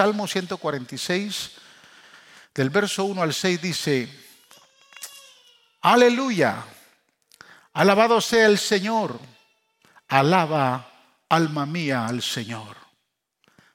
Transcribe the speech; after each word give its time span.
Salmo 0.00 0.26
146, 0.26 1.50
del 2.54 2.70
verso 2.70 3.04
1 3.04 3.20
al 3.20 3.34
6 3.34 3.60
dice, 3.60 4.08
aleluya, 5.82 6.64
alabado 7.74 8.22
sea 8.22 8.46
el 8.46 8.58
Señor, 8.58 9.20
alaba 10.08 10.90
alma 11.28 11.66
mía 11.66 12.06
al 12.06 12.22
Señor. 12.22 12.78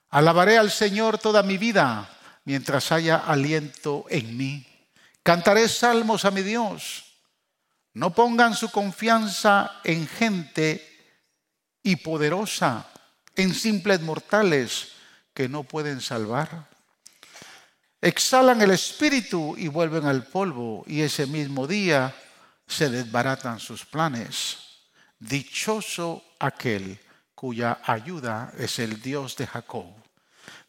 Alabaré 0.10 0.58
al 0.58 0.72
Señor 0.72 1.20
toda 1.20 1.44
mi 1.44 1.60
vida 1.60 2.10
mientras 2.46 2.92
haya 2.92 3.18
aliento 3.18 4.08
en 4.10 4.36
mí. 4.36 4.66
Cantaré 5.22 5.70
salmos 5.70 6.26
a 6.26 6.32
mi 6.32 6.42
Dios. 6.42 7.04
No 7.94 8.16
pongan 8.16 8.56
su 8.56 8.72
confianza 8.72 9.80
en 9.84 10.08
gente 10.08 11.14
y 11.84 11.98
poderosa, 11.98 12.88
en 13.36 13.54
simples 13.54 14.02
mortales 14.02 14.95
que 15.36 15.48
no 15.50 15.64
pueden 15.64 16.02
salvar. 16.02 16.68
Exhalan 18.02 18.62
el 18.62 18.72
espíritu 18.72 19.56
y 19.58 19.68
vuelven 19.68 20.06
al 20.06 20.26
polvo 20.26 20.84
y 20.88 21.02
ese 21.02 21.28
mismo 21.28 21.68
día 21.68 22.16
se 22.66 22.90
desbaratan 22.90 23.60
sus 23.60 23.86
planes. 23.86 24.58
Dichoso 25.20 26.24
aquel 26.40 27.00
cuya 27.36 27.80
ayuda 27.84 28.54
es 28.58 28.80
el 28.80 29.02
Dios 29.02 29.36
de 29.36 29.46
Jacob, 29.46 29.86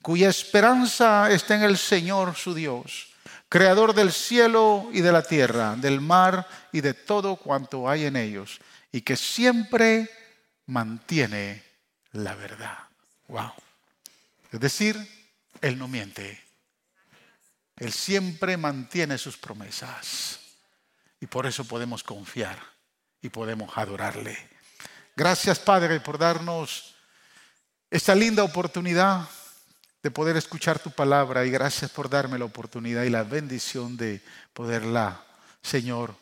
cuya 0.03 0.29
esperanza 0.29 1.31
está 1.31 1.55
en 1.55 1.63
el 1.63 1.79
Señor 1.79 2.35
su 2.35 2.53
Dios, 2.53 3.09
creador 3.49 3.95
del 3.95 4.13
cielo 4.13 4.89
y 4.93 5.01
de 5.01 5.13
la 5.13 5.23
tierra, 5.23 5.77
del 5.77 6.01
mar 6.01 6.47
y 6.73 6.81
de 6.81 6.95
todo 6.95 7.37
cuanto 7.37 7.89
hay 7.89 8.07
en 8.07 8.17
ellos, 8.17 8.61
y 8.91 9.03
que 9.03 9.17
siempre 9.17 10.11
mantiene 10.67 11.63
la 12.13 12.35
verdad. 12.35 12.79
Wow. 13.29 13.66
Es 14.53 14.61
decir, 14.61 14.97
Él 15.61 15.79
no 15.79 15.89
miente. 15.89 16.43
Él 17.77 17.93
siempre 17.93 18.57
mantiene 18.57 19.19
sus 19.19 19.37
promesas. 19.37 20.41
Y 21.21 21.27
por 21.27 21.47
eso 21.47 21.65
podemos 21.65 22.03
confiar 22.03 22.59
y 23.21 23.29
podemos 23.29 23.77
adorarle. 23.77 24.37
Gracias 25.15 25.59
Padre 25.59 26.01
por 26.01 26.19
darnos 26.19 26.95
esta 27.91 28.15
linda 28.15 28.45
oportunidad 28.45 29.29
de 30.03 30.11
poder 30.11 30.37
escuchar 30.37 30.79
tu 30.79 30.91
palabra 30.91 31.45
y 31.45 31.51
gracias 31.51 31.91
por 31.91 32.09
darme 32.09 32.39
la 32.39 32.45
oportunidad 32.45 33.05
y 33.05 33.11
la 33.11 33.25
bendición 33.25 33.97
de 33.97 34.23
poderla, 34.53 35.25
Señor, 35.63 36.15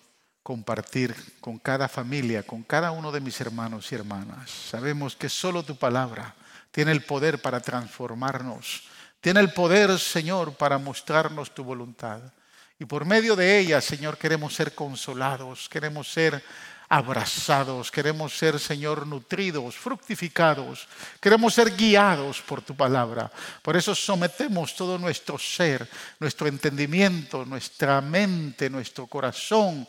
compartir 0.43 1.15
con 1.41 1.59
cada 1.59 1.89
familia, 1.89 2.43
con 2.45 2.63
cada 2.63 2.93
uno 2.93 3.11
de 3.11 3.21
mis 3.21 3.41
hermanos 3.41 3.91
y 3.91 3.95
hermanas. 3.97 4.51
Sabemos 4.51 5.17
que 5.17 5.29
solo 5.29 5.65
tu 5.65 5.77
palabra 5.77 6.35
tiene 6.75 6.91
el 6.91 7.05
poder 7.05 7.41
para 7.41 7.61
transformarnos, 7.61 8.83
tiene 9.21 9.39
el 9.39 9.53
poder, 9.53 9.97
Señor, 9.97 10.55
para 10.55 10.77
mostrarnos 10.77 11.55
tu 11.55 11.63
voluntad. 11.63 12.21
Y 12.81 12.85
por 12.85 13.05
medio 13.05 13.37
de 13.37 13.61
ella, 13.61 13.81
Señor, 13.81 14.19
queremos 14.19 14.57
ser 14.57 14.75
consolados, 14.75 15.69
queremos 15.69 16.11
ser 16.11 16.43
abrazados, 16.89 17.93
queremos 17.93 18.37
ser, 18.37 18.59
Señor, 18.59 19.07
nutridos, 19.07 19.77
fructificados, 19.77 20.89
queremos 21.21 21.55
ser 21.55 21.77
guiados 21.77 22.43
por 22.43 22.61
tu 22.61 22.75
palabra. 22.75 23.31
Por 23.63 23.77
eso 23.77 23.95
sometemos 23.95 24.75
todo 24.75 24.99
nuestro 24.99 25.39
ser, 25.39 25.89
nuestro 26.19 26.49
entendimiento, 26.49 27.45
nuestra 27.45 28.01
mente, 28.01 28.69
nuestro 28.69 29.07
corazón, 29.07 29.87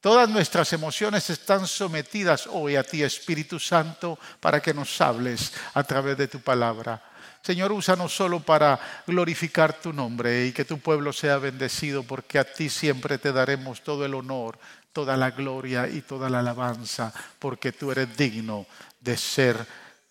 Todas 0.00 0.28
nuestras 0.28 0.72
emociones 0.72 1.28
están 1.28 1.66
sometidas 1.66 2.46
hoy 2.46 2.76
a 2.76 2.84
ti, 2.84 3.02
Espíritu 3.02 3.58
Santo, 3.58 4.16
para 4.38 4.60
que 4.60 4.72
nos 4.72 5.00
hables 5.00 5.52
a 5.74 5.82
través 5.82 6.16
de 6.16 6.28
tu 6.28 6.40
palabra. 6.40 7.02
Señor, 7.42 7.72
úsanos 7.72 8.14
solo 8.14 8.40
para 8.40 8.78
glorificar 9.06 9.80
tu 9.80 9.92
nombre 9.92 10.46
y 10.46 10.52
que 10.52 10.64
tu 10.64 10.78
pueblo 10.78 11.12
sea 11.12 11.38
bendecido, 11.38 12.04
porque 12.04 12.38
a 12.38 12.44
ti 12.44 12.68
siempre 12.68 13.18
te 13.18 13.32
daremos 13.32 13.82
todo 13.82 14.04
el 14.04 14.14
honor, 14.14 14.58
toda 14.92 15.16
la 15.16 15.32
gloria 15.32 15.88
y 15.88 16.02
toda 16.02 16.30
la 16.30 16.40
alabanza, 16.40 17.12
porque 17.40 17.72
tú 17.72 17.90
eres 17.90 18.16
digno 18.16 18.66
de 19.00 19.16
ser 19.16 19.66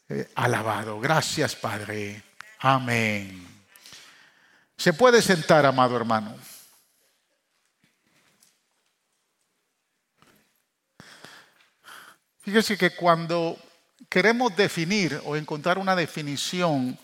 eh, 0.10 0.30
alabado. 0.36 1.00
Gracias, 1.00 1.56
Padre. 1.56 2.24
Amén. 2.60 3.48
Se 4.76 4.92
puede 4.92 5.22
sentar, 5.22 5.66
amado 5.66 5.96
hermano. 5.96 6.36
Fíjese 12.48 12.78
que 12.78 12.92
cuando 12.92 13.60
queremos 14.08 14.56
definir 14.56 15.20
o 15.26 15.36
encontrar 15.36 15.78
una 15.78 15.98
definición 15.98 16.98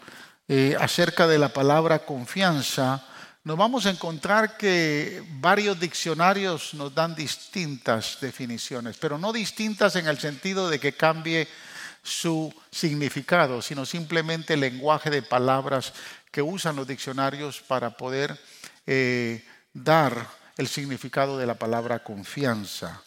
eh, 0.48 0.74
acerca 0.80 1.28
de 1.28 1.38
la 1.38 1.50
palabra 1.50 2.06
confianza, 2.06 3.06
nos 3.44 3.58
vamos 3.58 3.86
a 3.86 3.90
encontrar 3.90 4.56
que 4.56 5.22
varios 5.42 5.78
diccionarios 5.78 6.74
nos 6.76 6.96
dan 6.96 7.14
distintas 7.14 8.20
definiciones, 8.22 8.96
pero 8.96 9.18
no 9.18 9.34
distintas 9.34 9.98
en 9.98 10.08
el 10.08 10.18
sentido 10.18 10.70
de 10.70 10.80
que 10.80 10.94
cambie 10.94 11.50
su 12.02 12.50
significado, 12.72 13.62
sino 13.62 13.86
simplemente 13.86 14.54
el 14.54 14.62
lenguaje 14.62 15.10
de 15.10 15.24
palabras 15.24 15.92
que 16.31 16.42
usan 16.42 16.78
los 16.78 16.88
diccionarios 16.88 17.60
para 17.60 17.98
poder 17.98 18.40
eh, 18.88 19.44
dar 19.74 20.25
el 20.56 20.70
significado 20.70 21.38
de 21.38 21.48
la 21.48 21.56
palabra 21.56 22.02
confianza. 22.02 23.02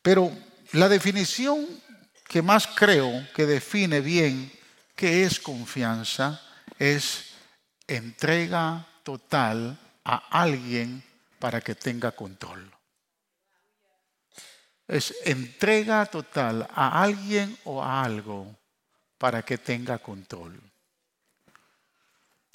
Pero 0.00 0.32
la 0.72 0.88
definición 0.88 1.66
que 2.28 2.42
más 2.42 2.66
creo 2.66 3.26
que 3.34 3.46
define 3.46 4.00
bien 4.00 4.50
qué 4.96 5.24
es 5.24 5.38
confianza 5.38 6.40
es 6.78 7.34
entrega 7.86 8.86
total 9.02 9.78
a 10.04 10.16
alguien 10.40 11.02
para 11.38 11.60
que 11.60 11.74
tenga 11.74 12.12
control. 12.12 12.70
Es 14.88 15.14
entrega 15.24 16.06
total 16.06 16.68
a 16.74 17.02
alguien 17.02 17.56
o 17.64 17.82
a 17.82 18.02
algo 18.02 18.56
para 19.18 19.42
que 19.42 19.58
tenga 19.58 19.98
control. 19.98 20.60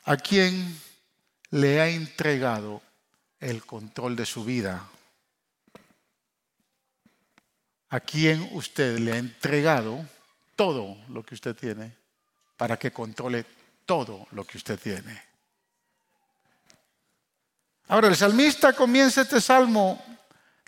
¿A 0.06 0.17
quién 0.17 0.79
le 1.51 1.81
ha 1.81 1.88
entregado 1.88 2.81
el 3.39 3.66
control 3.66 4.16
de 4.16 4.25
su 4.25 4.44
vida? 4.44 4.88
A 7.90 8.00
quien 8.00 8.50
usted 8.53 9.00
le 9.00 9.14
ha 9.14 9.18
entregado 9.18 10.06
todo 10.56 10.98
lo 11.09 11.24
que 11.24 11.36
usted 11.36 11.56
tiene 11.56 11.96
para 12.58 12.78
que 12.78 12.92
controle 12.92 13.46
todo 13.86 14.28
lo 14.31 14.44
que 14.44 14.58
usted 14.58 14.80
tiene. 14.80 15.22
Ahora, 17.88 18.09
el 18.09 18.16
salmista 18.16 18.74
comienza 18.74 19.22
este 19.22 19.40
salmo 19.40 20.03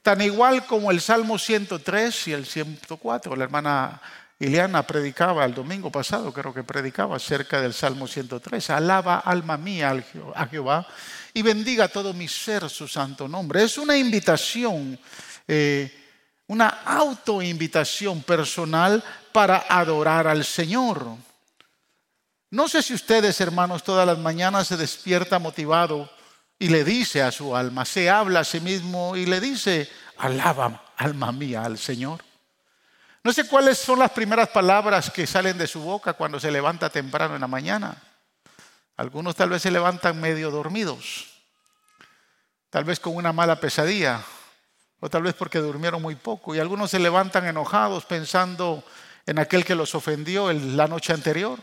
tan 0.02 0.22
igual 0.22 0.66
como 0.66 0.91
el 0.91 1.02
Salmo 1.02 1.38
103 1.38 2.28
y 2.30 2.34
el 2.34 2.46
104. 2.46 3.36
La 3.36 3.44
hermana 3.44 4.01
Ileana 4.40 4.84
predicaba 4.84 5.44
el 5.44 5.53
domingo 5.53 5.91
pasado, 5.91 6.31
creo 6.31 6.53
que 6.53 6.63
predicaba 6.63 7.18
acerca 7.18 7.59
del 7.59 7.74
Salmo 7.74 8.07
103. 8.07 8.69
Alaba 8.69 9.19
alma 9.19 9.57
mía 9.57 10.01
a 10.34 10.47
Jehová 10.47 10.88
y 11.34 11.41
bendiga 11.41 11.90
todo 11.90 12.13
mi 12.13 12.30
ser 12.30 12.69
su 12.69 12.88
santo 12.88 13.28
nombre. 13.28 13.63
Es 13.63 13.78
una 13.78 13.97
invitación 13.97 14.97
eh, 15.46 15.91
una 16.49 16.67
autoinvitación 16.83 18.23
personal 18.23 19.03
para 19.31 19.65
adorar 19.69 20.27
al 20.27 20.43
Señor. 20.43 21.05
No 22.49 22.67
sé 22.67 22.81
si 22.81 22.95
ustedes, 22.95 23.39
hermanos, 23.39 23.83
todas 23.83 24.05
las 24.05 24.17
mañanas 24.17 24.67
se 24.67 24.75
despierta 24.75 25.38
motivado 25.38 26.09
y 26.57 26.69
le 26.69 26.83
dice 26.83 27.21
a 27.21 27.31
su 27.31 27.55
alma, 27.55 27.85
se 27.85 28.09
habla 28.09 28.39
a 28.39 28.43
sí 28.43 28.59
mismo 28.61 29.15
y 29.15 29.27
le 29.27 29.39
dice, 29.39 29.88
alaba 30.17 30.85
alma 30.97 31.31
mía 31.31 31.63
al 31.63 31.77
Señor. 31.77 32.23
No 33.23 33.31
sé 33.31 33.47
cuáles 33.47 33.77
son 33.77 33.99
las 33.99 34.09
primeras 34.09 34.49
palabras 34.49 35.11
que 35.11 35.27
salen 35.27 35.55
de 35.55 35.67
su 35.67 35.81
boca 35.81 36.13
cuando 36.13 36.39
se 36.39 36.49
levanta 36.49 36.89
temprano 36.89 37.35
en 37.35 37.41
la 37.41 37.47
mañana. 37.47 37.95
Algunos 38.97 39.35
tal 39.35 39.49
vez 39.49 39.61
se 39.61 39.69
levantan 39.69 40.19
medio 40.19 40.49
dormidos, 40.49 41.27
tal 42.71 42.85
vez 42.85 43.00
con 43.00 43.15
una 43.15 43.31
mala 43.31 43.59
pesadilla, 43.59 44.24
o 45.00 45.10
tal 45.10 45.24
vez 45.24 45.34
porque 45.34 45.60
durmieron 45.60 46.01
muy 46.01 46.16
poco, 46.16 46.54
y 46.54 46.60
algunos 46.60 46.92
se 46.92 47.00
levantan 47.00 47.48
enojados 47.48 48.06
pensando 48.06 48.84
en 49.25 49.40
aquel 49.40 49.63
que 49.63 49.75
los 49.75 49.96
ofendió 49.96 50.51
la 50.51 50.88
noche 50.88 51.13
anterior. 51.13 51.60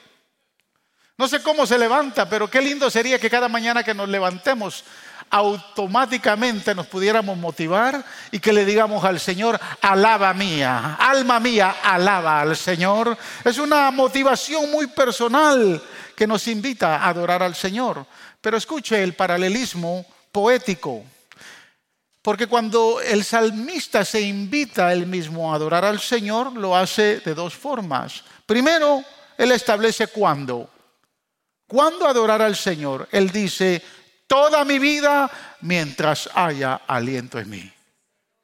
No 1.19 1.29
sé 1.29 1.43
cómo 1.43 1.67
se 1.67 1.79
levanta, 1.79 2.29
pero 2.29 2.49
qué 2.49 2.61
lindo 2.61 2.91
sería 2.91 3.19
que 3.19 3.31
cada 3.31 3.49
mañana 3.49 3.83
que 3.83 3.94
nos 3.94 4.09
levantemos 4.09 4.85
automáticamente 5.31 6.75
nos 6.75 6.87
pudiéramos 6.87 7.37
motivar 7.37 8.05
y 8.31 8.38
que 8.38 8.53
le 8.53 8.65
digamos 8.65 9.05
al 9.05 9.19
Señor, 9.19 9.59
alaba 9.81 10.33
mía, 10.35 10.97
alma 11.00 11.41
mía, 11.41 11.77
alaba 11.83 12.43
al 12.43 12.56
Señor. 12.56 13.17
Es 13.44 13.59
una 13.59 13.91
motivación 13.91 14.71
muy 14.71 14.87
personal 14.88 15.83
que 16.15 16.27
nos 16.27 16.47
invita 16.49 16.97
a 16.97 17.09
adorar 17.09 17.43
al 17.43 17.55
Señor. 17.55 18.06
Pero 18.41 18.56
escuche 18.56 19.03
el 19.03 19.15
paralelismo 19.15 20.05
poético. 20.31 21.03
Porque 22.26 22.49
cuando 22.49 23.00
el 23.00 23.23
salmista 23.23 24.05
se 24.05 24.20
invita 24.20 24.93
él 24.93 25.06
mismo 25.06 25.52
a 25.52 25.55
adorar 25.55 25.84
al 25.84 26.00
Señor, 26.00 26.55
lo 26.55 26.76
hace 26.76 27.20
de 27.20 27.34
dos 27.37 27.55
formas. 27.55 28.25
Primero, 28.44 29.05
él 29.38 29.52
establece 29.52 30.08
cuándo. 30.08 30.69
¿Cuándo 31.69 32.05
adorar 32.05 32.43
al 32.43 32.56
Señor? 32.56 33.08
Él 33.12 33.31
dice, 33.31 33.81
toda 34.26 34.64
mi 34.64 34.81
vida 34.81 35.31
mientras 35.61 36.28
haya 36.34 36.81
aliento 36.88 37.38
en 37.38 37.49
mí. 37.49 37.73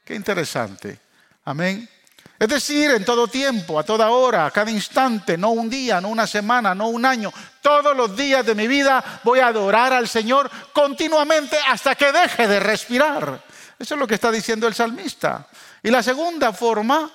Qué 0.05 0.15
interesante. 0.15 1.01
Amén. 1.45 1.89
Es 2.39 2.49
decir, 2.49 2.89
en 2.93 3.05
todo 3.05 3.27
tiempo, 3.27 3.81
a 3.81 3.83
toda 3.83 4.11
hora, 4.11 4.47
a 4.47 4.53
cada 4.53 4.71
instante, 4.71 5.37
no 5.37 5.51
un 5.51 5.69
día, 5.69 6.01
no 6.01 6.07
una 6.07 6.29
semana, 6.29 6.73
no 6.73 6.87
un 6.87 7.05
año, 7.05 7.33
todos 7.61 7.97
los 7.97 8.17
días 8.17 8.47
de 8.47 8.55
mi 8.55 8.69
vida 8.69 9.21
voy 9.25 9.41
a 9.41 9.49
adorar 9.49 9.93
al 9.93 10.07
Señor 10.07 10.49
continuamente 10.73 11.59
hasta 11.67 11.97
que 11.97 12.13
deje 12.13 12.47
de 12.47 12.61
respirar. 12.61 13.52
Eso 13.83 13.95
es 13.95 14.01
lo 14.01 14.07
que 14.07 14.15
está 14.15 14.31
diciendo 14.31 14.69
el 14.69 14.75
salmista. 14.75 15.49
Y 15.83 15.91
la 15.91 16.05
segunda 16.05 16.53
forma, 16.53 17.11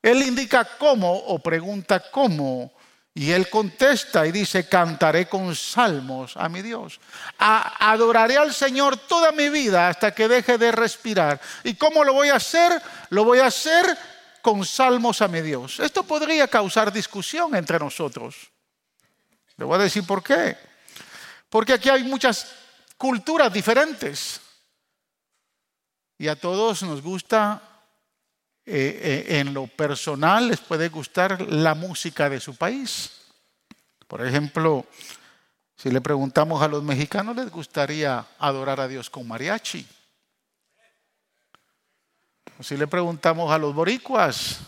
él 0.00 0.22
indica 0.22 0.64
cómo 0.78 1.12
o 1.14 1.38
pregunta 1.38 2.10
cómo. 2.10 2.72
Y 3.12 3.30
él 3.30 3.50
contesta 3.50 4.26
y 4.26 4.32
dice, 4.32 4.66
cantaré 4.70 5.28
con 5.28 5.54
salmos 5.54 6.34
a 6.38 6.48
mi 6.48 6.62
Dios. 6.62 6.98
adoraré 7.36 8.38
al 8.38 8.54
Señor 8.54 8.96
toda 8.96 9.32
mi 9.32 9.50
vida 9.50 9.88
hasta 9.88 10.14
que 10.14 10.28
deje 10.28 10.56
de 10.56 10.72
respirar. 10.72 11.38
¿Y 11.62 11.74
cómo 11.74 12.02
lo 12.02 12.14
voy 12.14 12.30
a 12.30 12.36
hacer? 12.36 12.80
Lo 13.10 13.24
voy 13.24 13.40
a 13.40 13.46
hacer 13.48 13.84
con 14.40 14.64
salmos 14.64 15.20
a 15.20 15.28
mi 15.28 15.42
Dios. 15.42 15.78
Esto 15.78 16.04
podría 16.04 16.48
causar 16.48 16.90
discusión 16.90 17.54
entre 17.54 17.78
nosotros. 17.78 18.50
Le 19.58 19.66
voy 19.66 19.74
a 19.74 19.82
decir 19.82 20.06
por 20.06 20.22
qué. 20.22 20.56
Porque 21.50 21.74
aquí 21.74 21.90
hay 21.90 22.04
muchas 22.04 22.46
culturas 22.96 23.52
diferentes. 23.52 24.40
Y 26.18 26.26
a 26.26 26.34
todos 26.34 26.82
nos 26.82 27.00
gusta, 27.00 27.62
eh, 28.66 29.26
eh, 29.28 29.38
en 29.38 29.54
lo 29.54 29.68
personal, 29.68 30.48
les 30.48 30.58
puede 30.58 30.88
gustar 30.88 31.40
la 31.42 31.74
música 31.74 32.28
de 32.28 32.40
su 32.40 32.56
país. 32.56 33.12
Por 34.08 34.26
ejemplo, 34.26 34.84
si 35.76 35.90
le 35.90 36.00
preguntamos 36.00 36.60
a 36.60 36.66
los 36.66 36.82
mexicanos, 36.82 37.36
les 37.36 37.50
gustaría 37.50 38.26
adorar 38.40 38.80
a 38.80 38.88
Dios 38.88 39.08
con 39.08 39.28
mariachi. 39.28 39.86
Si 42.60 42.76
le 42.76 42.88
preguntamos 42.88 43.52
a 43.52 43.58
los 43.58 43.72
boricuas, 43.72 44.58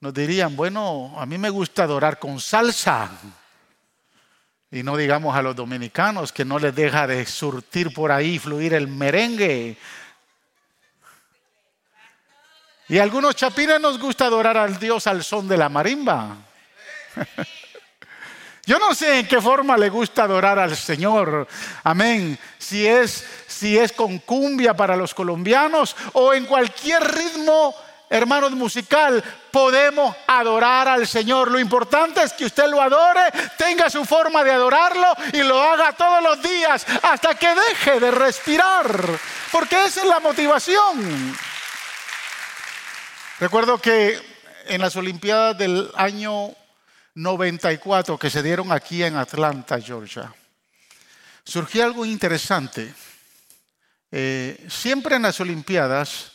nos 0.00 0.12
dirían, 0.12 0.54
bueno, 0.54 1.14
a 1.16 1.24
mí 1.24 1.38
me 1.38 1.48
gusta 1.48 1.84
adorar 1.84 2.18
con 2.18 2.38
salsa. 2.38 3.10
Y 4.70 4.82
no 4.82 4.96
digamos 4.96 5.34
a 5.34 5.40
los 5.40 5.56
dominicanos 5.56 6.32
que 6.32 6.44
no 6.44 6.58
les 6.58 6.74
deja 6.74 7.06
de 7.06 7.24
surtir 7.24 7.92
por 7.94 8.12
ahí, 8.12 8.38
fluir 8.38 8.74
el 8.74 8.88
merengue. 8.88 9.78
Y 12.90 12.98
algunos 12.98 13.36
chapines 13.36 13.80
nos 13.80 14.00
gusta 14.00 14.24
adorar 14.24 14.56
al 14.56 14.76
Dios 14.80 15.06
al 15.06 15.22
son 15.22 15.46
de 15.46 15.56
la 15.56 15.68
marimba. 15.68 16.38
Yo 18.66 18.80
no 18.80 18.92
sé 18.96 19.20
en 19.20 19.28
qué 19.28 19.40
forma 19.40 19.76
le 19.76 19.88
gusta 19.88 20.24
adorar 20.24 20.58
al 20.58 20.76
Señor. 20.76 21.46
Amén. 21.84 22.36
Si 22.58 22.84
es, 22.84 23.24
si 23.46 23.78
es 23.78 23.92
con 23.92 24.18
cumbia 24.18 24.74
para 24.74 24.96
los 24.96 25.14
colombianos 25.14 25.94
o 26.14 26.34
en 26.34 26.46
cualquier 26.46 27.14
ritmo, 27.14 27.76
hermanos, 28.08 28.50
musical, 28.50 29.22
podemos 29.52 30.16
adorar 30.26 30.88
al 30.88 31.06
Señor. 31.06 31.48
Lo 31.48 31.60
importante 31.60 32.24
es 32.24 32.32
que 32.32 32.46
usted 32.46 32.66
lo 32.66 32.82
adore, 32.82 33.22
tenga 33.56 33.88
su 33.88 34.04
forma 34.04 34.42
de 34.42 34.50
adorarlo 34.50 35.14
y 35.32 35.44
lo 35.44 35.62
haga 35.62 35.92
todos 35.92 36.24
los 36.24 36.42
días 36.42 36.84
hasta 37.04 37.36
que 37.36 37.54
deje 37.54 38.00
de 38.00 38.10
respirar. 38.10 39.00
Porque 39.52 39.84
esa 39.84 40.00
es 40.00 40.06
la 40.08 40.18
motivación. 40.18 41.38
Recuerdo 43.40 43.80
que 43.80 44.20
en 44.66 44.82
las 44.82 44.96
Olimpiadas 44.96 45.56
del 45.56 45.90
año 45.94 46.54
94 47.14 48.18
que 48.18 48.28
se 48.28 48.42
dieron 48.42 48.70
aquí 48.70 49.02
en 49.02 49.16
Atlanta, 49.16 49.80
Georgia, 49.80 50.30
surgió 51.42 51.84
algo 51.84 52.04
interesante. 52.04 52.92
Eh, 54.12 54.66
siempre 54.68 55.16
en 55.16 55.22
las 55.22 55.40
Olimpiadas, 55.40 56.32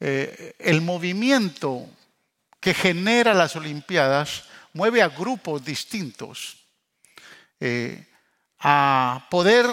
eh, 0.00 0.54
el 0.58 0.80
movimiento 0.80 1.90
que 2.58 2.72
genera 2.72 3.34
las 3.34 3.54
Olimpiadas 3.54 4.44
mueve 4.72 5.02
a 5.02 5.10
grupos 5.10 5.62
distintos 5.62 6.56
eh, 7.60 8.02
a 8.60 9.26
poder 9.30 9.66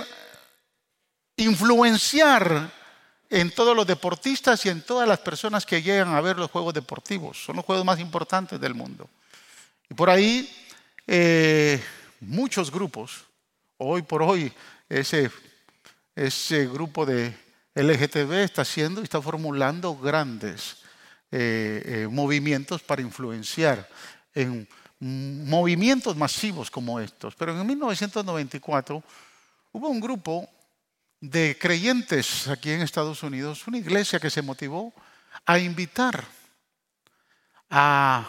influenciar 1.37 2.82
en 3.33 3.49
todos 3.49 3.75
los 3.75 3.87
deportistas 3.87 4.63
y 4.63 4.69
en 4.69 4.83
todas 4.83 5.07
las 5.07 5.17
personas 5.17 5.65
que 5.65 5.81
llegan 5.81 6.13
a 6.13 6.21
ver 6.21 6.37
los 6.37 6.51
Juegos 6.51 6.71
Deportivos. 6.71 7.43
Son 7.43 7.55
los 7.55 7.65
juegos 7.65 7.83
más 7.83 7.99
importantes 7.99 8.61
del 8.61 8.75
mundo. 8.75 9.09
Y 9.89 9.95
por 9.95 10.11
ahí 10.11 10.47
eh, 11.07 11.83
muchos 12.19 12.69
grupos, 12.69 13.23
hoy 13.79 14.03
por 14.03 14.21
hoy 14.21 14.53
ese, 14.87 15.31
ese 16.15 16.67
grupo 16.67 17.07
de 17.07 17.35
LGTB 17.73 18.33
está 18.33 18.61
haciendo 18.61 19.01
y 19.01 19.05
está 19.05 19.19
formulando 19.19 19.97
grandes 19.97 20.77
eh, 21.31 21.81
eh, 21.85 22.07
movimientos 22.11 22.83
para 22.83 23.01
influenciar 23.01 23.89
en 24.35 24.67
movimientos 24.99 26.15
masivos 26.15 26.69
como 26.69 26.99
estos. 26.99 27.33
Pero 27.33 27.59
en 27.59 27.65
1994 27.65 29.03
hubo 29.71 29.89
un 29.89 29.99
grupo 29.99 30.47
de 31.23 31.57
creyentes 31.57 32.49
aquí 32.49 32.71
en 32.71 32.81
Estados 32.81 33.23
Unidos, 33.23 33.65
una 33.65 33.77
iglesia 33.77 34.19
que 34.19 34.29
se 34.29 34.41
motivó 34.41 34.93
a 35.45 35.57
invitar 35.57 36.21
a 37.69 38.25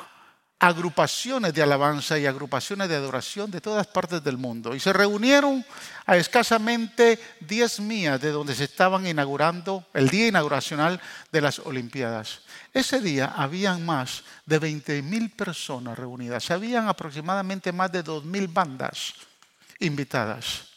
agrupaciones 0.61 1.53
de 1.53 1.61
alabanza 1.61 2.17
y 2.21 2.27
agrupaciones 2.27 2.89
de 2.89 2.95
adoración 2.95 3.51
de 3.51 3.61
todas 3.61 3.89
partes 3.89 4.23
del 4.23 4.39
mundo. 4.39 4.77
Y 4.77 4.81
se 4.81 4.93
reunieron 4.93 5.67
a 6.07 6.17
escasamente 6.17 7.19
10 7.41 7.81
millas 7.81 8.21
de 8.21 8.31
donde 8.31 8.55
se 8.55 8.65
estaban 8.65 9.05
inaugurando 9.09 9.85
el 9.93 10.09
día 10.09 10.29
inauguracional 10.29 11.01
de 11.33 11.41
las 11.41 11.59
Olimpiadas. 11.59 12.43
Ese 12.73 13.01
día 13.01 13.35
habían 13.37 13.85
más 13.85 14.23
de 14.47 14.61
20 14.61 15.03
mil 15.03 15.31
personas 15.31 15.99
reunidas. 15.99 16.49
Habían 16.53 16.87
aproximadamente 16.87 17.73
más 17.73 17.91
de 17.91 18.05
2 18.05 18.25
mil 18.25 18.47
bandas 18.47 19.15
invitadas. 19.81 20.74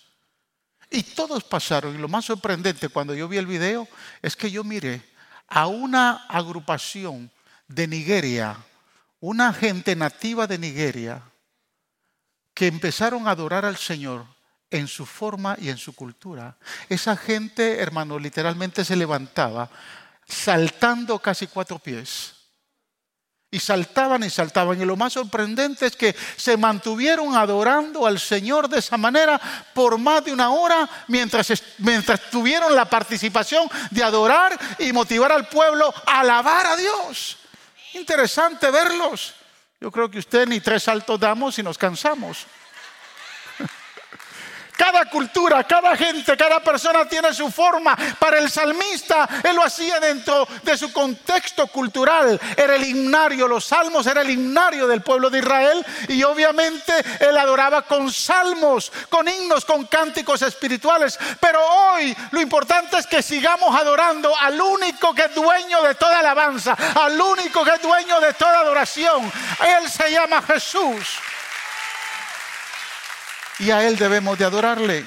Y 0.89 1.04
todos 1.04 1.44
pasaron. 1.44 1.95
Y 1.95 1.98
lo 1.98 2.07
más 2.07 2.25
sorprendente 2.25 2.89
cuando 2.89 3.13
yo 3.13 3.28
vi 3.28 3.38
el 3.38 3.45
video 3.45 3.88
es 4.22 4.36
que 4.36 4.50
yo 4.51 4.63
miré 4.63 5.01
a 5.48 5.68
una 5.68 6.25
agrupación 6.28 7.31
de 7.68 7.88
Nigeria 7.88 8.57
una 9.19 9.54
gente 9.54 9.95
nativa 9.95 10.48
de 10.48 10.57
Nigeria 10.57 11.22
que 12.54 12.68
empezaron 12.68 13.28
a 13.28 13.31
adorar 13.31 13.66
al 13.66 13.78
Señor 13.78 14.25
en 14.69 14.88
su 14.88 15.06
forma 15.06 15.56
y 15.60 15.69
en 15.69 15.78
su 15.78 15.94
cultura. 15.94 16.57
Esa 16.89 17.16
gente, 17.16 17.80
hermano, 17.80 18.20
literalmente 18.20 18.84
se 18.84 18.96
levantaba 18.96 19.70
saltando 20.27 21.20
casi 21.20 21.48
cuatro 21.48 21.79
pies. 21.79 22.34
Y 23.50 23.60
saltaban 23.60 24.24
y 24.24 24.30
saltaban. 24.30 24.82
Y 24.82 24.86
lo 24.86 24.98
más 24.98 25.13
sorprendente 25.13 25.86
es 25.86 25.96
que 25.96 26.13
se 26.36 26.58
mantuvieron 26.58 27.36
adorando 27.36 28.06
al 28.06 28.20
Señor 28.20 28.68
de 28.68 28.80
esa 28.80 28.98
manera 28.98 29.39
por 29.74 29.98
más 29.98 30.25
de 30.25 30.34
una 30.34 30.50
hora 30.50 30.89
mientras, 31.08 31.54
tuvieron 32.30 32.75
la 32.75 32.86
participación 32.86 33.70
de 33.89 34.04
adorar 34.04 34.58
y 34.80 34.92
motivar 34.92 35.32
al 35.32 35.48
pueblo 35.48 35.94
a 36.06 36.20
alabar 36.20 36.66
a 36.68 36.75
Dios. 36.75 37.38
Interesante 37.94 38.70
verlos. 38.70 39.34
Yo 39.80 39.92
creo 39.92 40.12
que 40.12 40.20
usted 40.20 40.48
ni 40.48 40.60
tres 40.60 40.84
saltos 40.84 41.20
damos 41.20 41.58
y 41.58 41.63
nos 41.63 41.77
cansamos. 41.77 42.46
Cada 44.77 45.05
cultura, 45.05 45.63
cada 45.63 45.98
gente, 45.98 46.38
cada 46.38 46.60
persona 46.60 47.05
tiene 47.05 47.34
su 47.34 47.50
forma. 47.50 47.98
Para 48.19 48.38
el 48.38 48.50
salmista, 48.50 49.27
él 49.43 49.55
lo 49.55 49.63
hacía 49.63 50.00
dentro 50.00 50.48
de 50.62 50.77
su 50.77 50.93
contexto 50.93 51.65
cultural. 51.67 52.39
Era 52.55 52.75
el 52.75 52.86
himnario, 52.86 53.48
los 53.48 53.65
salmos 53.65 54.05
era 54.05 54.22
el 54.22 54.29
himnario 54.29 54.88
del 54.88 55.01
pueblo 55.01 55.31
de 55.31 55.39
Israel. 55.39 55.84
Y 56.07 56.22
obviamente 56.22 56.93
él 57.19 57.36
adoraba 57.38 57.81
con 57.81 58.12
salmos, 58.13 58.91
con 59.10 59.27
himnos, 59.27 59.65
con 59.65 59.88
cánticos 59.88 60.43
espirituales. 60.43 61.17
Pero 61.39 61.60
hoy 61.65 62.15
lo 62.29 62.39
importante 62.39 63.00
es 63.00 63.07
que 63.07 63.24
sigamos 63.24 63.75
adorando 63.75 64.31
al 64.39 64.62
único 64.62 65.15
que 65.15 65.24
es 65.24 65.34
dueño 65.34 65.81
de 65.81 65.96
toda 65.96 66.19
alabanza, 66.19 66.77
al 67.01 67.19
único 67.19 67.63
que 67.63 67.72
es 67.72 67.81
dueño 67.81 68.19
de 68.19 68.34
toda 68.34 68.60
adoración. 68.60 69.31
Él 69.60 69.89
se 69.89 70.12
llama 70.12 70.39
Jesús 70.43 71.17
y 73.60 73.72
a 73.72 73.88
Él 73.88 73.98
debemos 73.98 74.38
de 74.38 74.46
adorarle. 74.46 75.06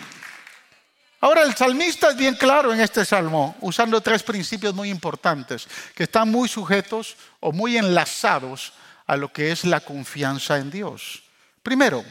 Ahora 1.20 1.42
el 1.42 1.54
salmista 1.54 2.10
es 2.10 2.16
bien 2.16 2.34
claro 2.34 2.72
en 2.72 2.80
este 2.80 3.04
salmo, 3.04 3.56
usando 3.60 4.00
tres 4.00 4.22
principios 4.22 4.74
muy 4.74 4.88
importantes 4.88 5.68
que 5.94 6.04
están 6.04 6.30
muy 6.30 6.48
sujetos 6.48 7.16
o 7.40 7.52
muy 7.52 7.76
enlazados 7.76 8.72
a 9.06 9.16
lo 9.16 9.30
que 9.32 9.52
es 9.52 9.64
la 9.64 9.80
confianza 9.80 10.56
en 10.56 10.70
Dios. 10.70 11.22
Primero, 11.62 12.04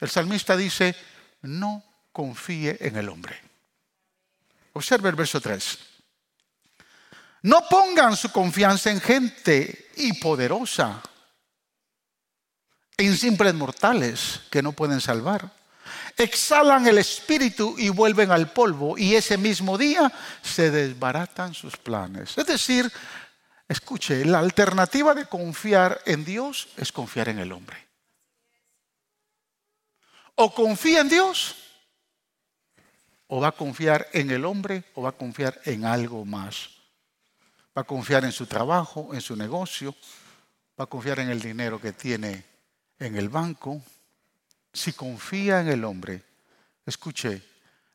el 0.00 0.10
salmista 0.10 0.56
dice, 0.56 0.94
no 1.40 1.82
confíe 2.12 2.76
en 2.80 2.96
el 2.96 3.08
hombre. 3.08 3.40
Observe 4.74 5.08
el 5.08 5.16
verso 5.16 5.40
3. 5.40 5.78
No 7.42 7.66
pongan 7.68 8.16
su 8.16 8.30
confianza 8.30 8.90
en 8.90 9.00
gente 9.00 9.90
y 9.96 10.12
poderosa, 10.14 11.00
en 12.96 13.16
simples 13.16 13.54
mortales 13.54 14.42
que 14.50 14.62
no 14.62 14.72
pueden 14.72 15.00
salvar. 15.00 15.61
Exhalan 16.16 16.86
el 16.86 16.98
espíritu 16.98 17.74
y 17.78 17.88
vuelven 17.88 18.30
al 18.30 18.52
polvo 18.52 18.96
y 18.98 19.14
ese 19.14 19.36
mismo 19.38 19.78
día 19.78 20.12
se 20.42 20.70
desbaratan 20.70 21.54
sus 21.54 21.76
planes. 21.76 22.36
Es 22.36 22.46
decir, 22.46 22.90
escuche, 23.68 24.24
la 24.24 24.38
alternativa 24.38 25.14
de 25.14 25.26
confiar 25.26 26.00
en 26.06 26.24
Dios 26.24 26.68
es 26.76 26.92
confiar 26.92 27.28
en 27.28 27.38
el 27.38 27.52
hombre. 27.52 27.76
O 30.34 30.54
confía 30.54 31.00
en 31.00 31.08
Dios 31.08 31.56
o 33.26 33.40
va 33.40 33.48
a 33.48 33.52
confiar 33.52 34.08
en 34.12 34.30
el 34.30 34.44
hombre 34.44 34.84
o 34.94 35.02
va 35.02 35.10
a 35.10 35.16
confiar 35.16 35.60
en 35.64 35.84
algo 35.84 36.24
más. 36.24 36.68
Va 37.76 37.82
a 37.82 37.84
confiar 37.84 38.24
en 38.24 38.32
su 38.32 38.46
trabajo, 38.46 39.14
en 39.14 39.22
su 39.22 39.34
negocio, 39.34 39.94
va 40.78 40.84
a 40.84 40.86
confiar 40.86 41.20
en 41.20 41.30
el 41.30 41.40
dinero 41.40 41.80
que 41.80 41.92
tiene 41.92 42.44
en 42.98 43.16
el 43.16 43.28
banco. 43.28 43.82
Si 44.72 44.92
confía 44.92 45.60
en 45.60 45.68
el 45.68 45.84
hombre, 45.84 46.22
escuche, 46.86 47.42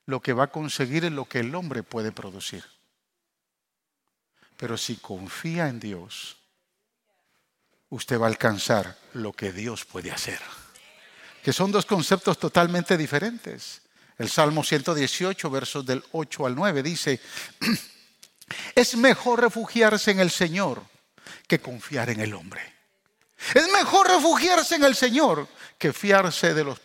lo 0.06 0.22
que 0.22 0.34
va 0.34 0.46
a 0.46 0.52
conseguir 0.52 1.06
es 1.06 1.12
lo 1.12 1.26
que 1.26 1.40
el 1.40 1.54
hombre 1.56 1.84
puede 1.84 2.12
producir. 2.12 2.64
Pero 4.56 4.78
si 4.78 4.98
confía 4.98 5.68
en 5.68 5.80
Dios, 5.80 6.38
usted 7.90 8.20
va 8.20 8.26
a 8.26 8.30
alcanzar 8.30 8.98
lo 9.14 9.34
que 9.34 9.52
Dios 9.52 9.86
puede 9.86 10.12
hacer. 10.12 10.40
Que 11.44 11.54
son 11.54 11.72
dos 11.72 11.86
conceptos 11.86 12.40
totalmente 12.40 12.98
diferentes. 12.98 13.82
El 14.18 14.30
Salmo 14.30 14.64
118, 14.64 15.50
versos 15.50 15.86
del 15.86 16.04
8 16.12 16.46
al 16.46 16.56
9, 16.56 16.84
dice, 16.84 17.20
es 18.76 18.96
mejor 18.98 19.42
refugiarse 19.42 20.12
en 20.12 20.20
el 20.20 20.32
Señor 20.32 20.84
que 21.48 21.60
confiar 21.60 22.10
en 22.10 22.20
el 22.22 22.34
hombre. 22.34 22.77
Es 23.54 23.68
mejor 23.72 24.08
refugiarse 24.08 24.76
en 24.76 24.84
el 24.84 24.96
Señor 24.96 25.48
que 25.78 25.94
fiarse 25.94 26.54
de 26.54 26.64
los, 26.64 26.80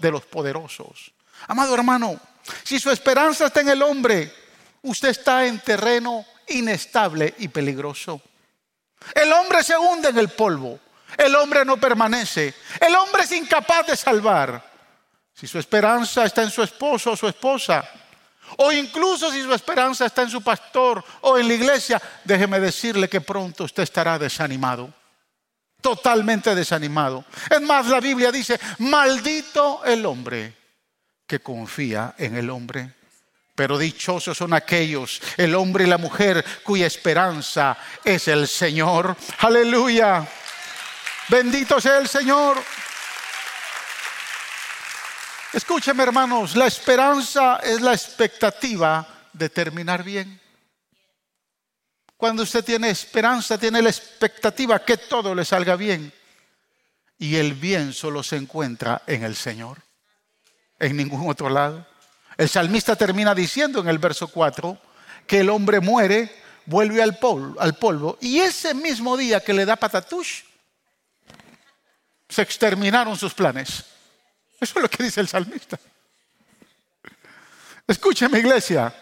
de 0.00 0.10
los 0.10 0.24
poderosos. 0.24 1.12
Amado 1.48 1.74
hermano, 1.74 2.20
si 2.62 2.78
su 2.78 2.90
esperanza 2.90 3.46
está 3.46 3.60
en 3.60 3.70
el 3.70 3.82
hombre, 3.82 4.32
usted 4.82 5.08
está 5.08 5.46
en 5.46 5.60
terreno 5.60 6.24
inestable 6.48 7.34
y 7.38 7.48
peligroso. 7.48 8.20
El 9.14 9.32
hombre 9.32 9.62
se 9.62 9.76
hunde 9.76 10.10
en 10.10 10.18
el 10.18 10.28
polvo. 10.28 10.78
El 11.16 11.34
hombre 11.36 11.64
no 11.64 11.76
permanece. 11.76 12.54
El 12.80 12.94
hombre 12.96 13.22
es 13.22 13.32
incapaz 13.32 13.86
de 13.86 13.96
salvar. 13.96 14.72
Si 15.32 15.46
su 15.46 15.58
esperanza 15.58 16.24
está 16.24 16.42
en 16.42 16.50
su 16.50 16.62
esposo 16.62 17.12
o 17.12 17.16
su 17.16 17.26
esposa, 17.26 17.84
o 18.58 18.70
incluso 18.70 19.30
si 19.32 19.42
su 19.42 19.52
esperanza 19.52 20.06
está 20.06 20.22
en 20.22 20.30
su 20.30 20.42
pastor 20.42 21.04
o 21.22 21.38
en 21.38 21.48
la 21.48 21.54
iglesia, 21.54 22.00
déjeme 22.24 22.60
decirle 22.60 23.08
que 23.08 23.20
pronto 23.20 23.64
usted 23.64 23.82
estará 23.82 24.18
desanimado, 24.18 24.92
totalmente 25.84 26.54
desanimado. 26.54 27.26
Es 27.50 27.60
más, 27.60 27.86
la 27.88 28.00
Biblia 28.00 28.32
dice, 28.32 28.58
maldito 28.78 29.84
el 29.84 30.06
hombre 30.06 30.56
que 31.26 31.40
confía 31.40 32.14
en 32.16 32.36
el 32.36 32.48
hombre. 32.48 32.90
Pero 33.54 33.76
dichosos 33.76 34.38
son 34.38 34.54
aquellos, 34.54 35.20
el 35.36 35.54
hombre 35.54 35.84
y 35.84 35.86
la 35.86 35.98
mujer, 35.98 36.42
cuya 36.62 36.86
esperanza 36.86 37.76
es 38.02 38.28
el 38.28 38.48
Señor. 38.48 39.14
Aleluya. 39.40 40.26
Bendito 41.28 41.78
sea 41.78 41.98
el 41.98 42.08
Señor. 42.08 42.56
Escúcheme 45.52 46.02
hermanos, 46.02 46.56
la 46.56 46.66
esperanza 46.66 47.60
es 47.62 47.82
la 47.82 47.92
expectativa 47.92 49.06
de 49.34 49.50
terminar 49.50 50.02
bien. 50.02 50.40
Cuando 52.16 52.42
usted 52.42 52.64
tiene 52.64 52.90
esperanza, 52.90 53.58
tiene 53.58 53.82
la 53.82 53.90
expectativa 53.90 54.84
que 54.84 54.96
todo 54.96 55.34
le 55.34 55.44
salga 55.44 55.76
bien. 55.76 56.12
Y 57.18 57.36
el 57.36 57.54
bien 57.54 57.92
solo 57.92 58.22
se 58.22 58.36
encuentra 58.36 59.02
en 59.06 59.24
el 59.24 59.36
Señor, 59.36 59.78
en 60.78 60.96
ningún 60.96 61.28
otro 61.28 61.48
lado. 61.48 61.86
El 62.36 62.48
salmista 62.48 62.96
termina 62.96 63.34
diciendo 63.34 63.80
en 63.80 63.88
el 63.88 63.98
verso 63.98 64.28
4 64.28 64.78
que 65.26 65.40
el 65.40 65.50
hombre 65.50 65.80
muere, 65.80 66.34
vuelve 66.66 67.02
al 67.02 67.18
polvo, 67.18 67.60
al 67.60 67.76
polvo 67.76 68.18
y 68.20 68.38
ese 68.38 68.74
mismo 68.74 69.16
día 69.16 69.40
que 69.40 69.52
le 69.52 69.64
da 69.64 69.76
patatush, 69.76 70.42
se 72.28 72.42
exterminaron 72.42 73.16
sus 73.16 73.34
planes. 73.34 73.84
Eso 74.60 74.78
es 74.78 74.82
lo 74.82 74.88
que 74.88 75.04
dice 75.04 75.20
el 75.20 75.28
salmista. 75.28 75.78
Escúcheme 77.86 78.38
iglesia, 78.38 78.92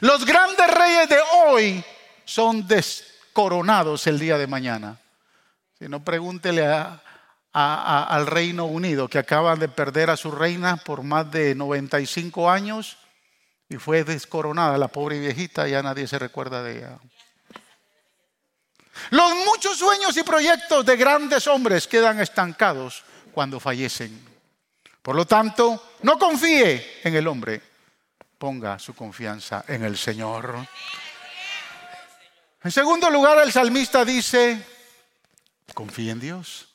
los 0.00 0.24
grandes 0.24 0.66
reyes 0.68 1.08
de 1.08 1.20
hoy 1.46 1.84
son 2.24 2.66
descoronados 2.66 4.06
el 4.06 4.18
día 4.18 4.38
de 4.38 4.46
mañana. 4.46 4.98
Si 5.78 5.88
no, 5.88 6.04
pregúntele 6.04 6.66
al 7.52 8.26
Reino 8.26 8.64
Unido, 8.64 9.08
que 9.08 9.18
acaban 9.18 9.58
de 9.58 9.68
perder 9.68 10.10
a 10.10 10.16
su 10.16 10.30
reina 10.30 10.76
por 10.76 11.02
más 11.02 11.30
de 11.30 11.54
95 11.54 12.50
años 12.50 12.96
y 13.68 13.76
fue 13.76 14.04
descoronada 14.04 14.78
la 14.78 14.88
pobre 14.88 15.18
viejita, 15.18 15.66
ya 15.66 15.82
nadie 15.82 16.06
se 16.06 16.18
recuerda 16.18 16.62
de 16.62 16.78
ella. 16.78 16.98
Los 19.10 19.34
muchos 19.46 19.76
sueños 19.76 20.16
y 20.16 20.22
proyectos 20.22 20.86
de 20.86 20.96
grandes 20.96 21.46
hombres 21.46 21.86
quedan 21.86 22.20
estancados 22.20 23.02
cuando 23.32 23.58
fallecen. 23.58 24.34
Por 25.02 25.16
lo 25.16 25.26
tanto, 25.26 25.96
no 26.02 26.18
confíe 26.18 27.00
en 27.02 27.14
el 27.14 27.26
hombre, 27.26 27.60
ponga 28.38 28.78
su 28.78 28.94
confianza 28.94 29.64
en 29.68 29.84
el 29.84 29.96
Señor. 29.96 30.66
En 32.64 32.70
segundo 32.70 33.10
lugar, 33.10 33.38
el 33.40 33.52
salmista 33.52 34.06
dice, 34.06 34.58
confíe 35.74 36.10
en 36.10 36.18
Dios. 36.18 36.66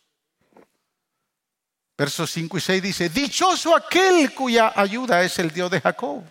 Versos 1.98 2.32
5 2.32 2.60
y 2.60 2.62
6 2.62 2.84
dice, 2.84 3.10
dichoso 3.10 3.76
aquel 3.76 4.32
cuya 4.36 4.72
ayuda 4.76 5.24
es 5.24 5.40
el 5.40 5.50
Dios 5.50 5.72
de 5.72 5.82
Jacob, 5.82 6.24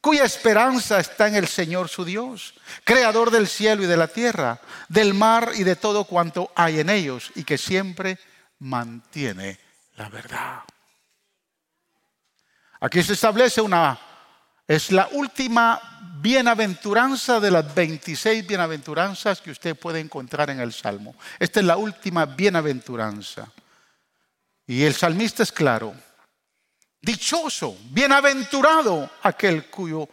cuya 0.00 0.24
esperanza 0.24 0.98
está 0.98 1.28
en 1.28 1.36
el 1.36 1.46
Señor 1.46 1.88
su 1.88 2.04
Dios, 2.04 2.54
creador 2.82 3.30
del 3.30 3.46
cielo 3.46 3.84
y 3.84 3.86
de 3.86 3.96
la 3.96 4.08
tierra, 4.08 4.60
del 4.88 5.14
mar 5.14 5.52
y 5.54 5.62
de 5.62 5.76
todo 5.76 6.04
cuanto 6.04 6.50
hay 6.56 6.80
en 6.80 6.90
ellos, 6.90 7.30
y 7.36 7.44
que 7.44 7.58
siempre 7.58 8.18
mantiene 8.58 9.60
la 9.94 10.08
verdad. 10.08 10.64
Aquí 12.80 13.04
se 13.04 13.12
establece 13.12 13.60
una, 13.60 13.98
es 14.66 14.90
la 14.90 15.08
última 15.12 15.80
bienaventuranza 16.20 17.38
de 17.38 17.50
las 17.50 17.74
26 17.74 18.46
bienaventuranzas 18.46 19.40
que 19.40 19.50
usted 19.50 19.76
puede 19.76 20.00
encontrar 20.00 20.50
en 20.50 20.60
el 20.60 20.72
Salmo. 20.72 21.14
Esta 21.38 21.60
es 21.60 21.66
la 21.66 21.76
última 21.76 22.26
bienaventuranza. 22.26 23.52
Y 24.66 24.82
el 24.82 24.94
salmista 24.94 25.44
es 25.44 25.52
claro, 25.52 25.94
dichoso, 27.00 27.78
bienaventurado 27.90 29.08
aquel 29.22 29.66
cuyo 29.70 30.08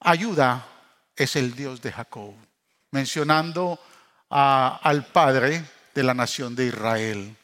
ayuda 0.00 0.66
es 1.14 1.36
el 1.36 1.54
Dios 1.54 1.80
de 1.80 1.92
Jacob, 1.92 2.34
mencionando 2.90 3.78
al 4.30 5.06
Padre 5.06 5.64
de 5.94 6.02
la 6.02 6.14
nación 6.14 6.56
de 6.56 6.66
Israel. 6.66 7.36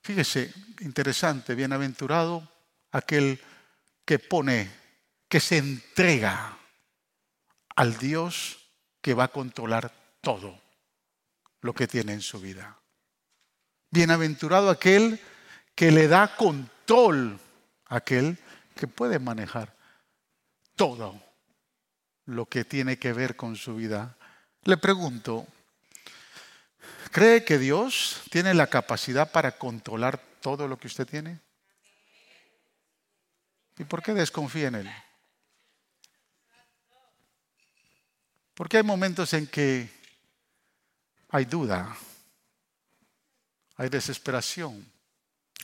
Fíjese, 0.00 0.54
interesante, 0.80 1.54
bienaventurado 1.54 2.48
aquel 2.92 3.38
que 4.06 4.18
pone, 4.18 4.77
que 5.28 5.40
se 5.40 5.58
entrega 5.58 6.58
al 7.76 7.98
Dios 7.98 8.58
que 9.00 9.14
va 9.14 9.24
a 9.24 9.28
controlar 9.28 9.92
todo 10.20 10.60
lo 11.60 11.74
que 11.74 11.86
tiene 11.86 12.12
en 12.12 12.22
su 12.22 12.40
vida. 12.40 12.78
Bienaventurado 13.90 14.70
aquel 14.70 15.20
que 15.74 15.90
le 15.90 16.08
da 16.08 16.36
control 16.36 17.38
aquel 17.86 18.38
que 18.74 18.86
puede 18.86 19.18
manejar 19.18 19.74
todo 20.76 21.20
lo 22.26 22.46
que 22.46 22.64
tiene 22.64 22.98
que 22.98 23.12
ver 23.12 23.36
con 23.36 23.56
su 23.56 23.76
vida. 23.76 24.16
Le 24.64 24.76
pregunto, 24.76 25.46
¿cree 27.10 27.44
que 27.44 27.58
Dios 27.58 28.22
tiene 28.30 28.54
la 28.54 28.66
capacidad 28.66 29.32
para 29.32 29.52
controlar 29.52 30.18
todo 30.40 30.68
lo 30.68 30.78
que 30.78 30.86
usted 30.86 31.06
tiene? 31.06 31.40
¿Y 33.78 33.84
por 33.84 34.02
qué 34.02 34.12
desconfía 34.14 34.68
en 34.68 34.74
Él? 34.76 34.90
Porque 38.58 38.78
hay 38.78 38.82
momentos 38.82 39.32
en 39.34 39.46
que 39.46 39.88
hay 41.28 41.44
duda, 41.44 41.96
hay 43.76 43.88
desesperación, 43.88 44.84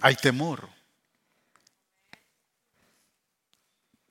hay 0.00 0.14
temor. 0.14 0.68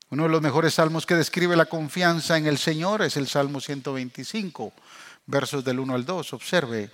Uno 0.09 0.23
de 0.23 0.29
los 0.29 0.41
mejores 0.41 0.73
salmos 0.73 1.05
que 1.05 1.15
describe 1.15 1.55
la 1.55 1.67
confianza 1.67 2.37
en 2.37 2.45
el 2.45 2.57
Señor 2.57 3.03
es 3.03 3.15
el 3.15 3.29
Salmo 3.29 3.61
125, 3.61 4.73
versos 5.27 5.63
del 5.63 5.79
1 5.79 5.95
al 5.95 6.03
2. 6.03 6.33
Observe, 6.33 6.91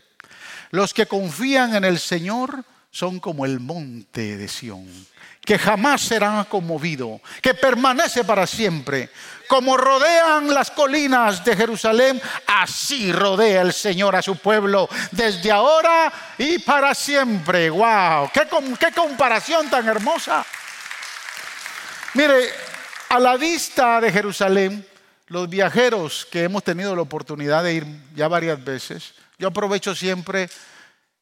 los 0.69 0.93
que 0.93 1.07
confían 1.07 1.73
en 1.73 1.85
el 1.85 1.97
Señor 1.97 2.63
son 2.91 3.19
como 3.19 3.45
el 3.45 3.59
monte 3.59 4.37
de 4.37 4.47
Sión, 4.47 4.87
que 5.41 5.57
jamás 5.57 6.01
será 6.01 6.45
conmovido, 6.49 7.21
que 7.41 7.53
permanece 7.53 8.23
para 8.23 8.47
siempre. 8.47 9.09
Como 9.47 9.77
rodean 9.77 10.53
las 10.53 10.69
colinas 10.71 11.43
de 11.43 11.55
Jerusalén, 11.55 12.21
así 12.45 13.11
rodea 13.11 13.61
el 13.61 13.73
Señor 13.73 14.15
a 14.15 14.21
su 14.21 14.35
pueblo 14.35 14.87
desde 15.11 15.51
ahora 15.51 16.11
y 16.37 16.59
para 16.59 16.93
siempre. 16.93 17.69
¡Wow! 17.69 18.29
¡Qué, 18.33 18.47
qué 18.79 18.91
comparación 18.91 19.69
tan 19.69 19.87
hermosa! 19.87 20.45
Mire, 22.13 22.49
a 23.09 23.19
la 23.19 23.37
vista 23.37 24.01
de 24.01 24.11
Jerusalén, 24.11 24.85
los 25.27 25.49
viajeros 25.49 26.27
que 26.31 26.43
hemos 26.43 26.63
tenido 26.63 26.95
la 26.95 27.03
oportunidad 27.03 27.63
de 27.63 27.73
ir 27.73 27.87
ya 28.15 28.27
varias 28.27 28.63
veces, 28.63 29.13
yo 29.37 29.47
aprovecho 29.47 29.95
siempre 29.95 30.49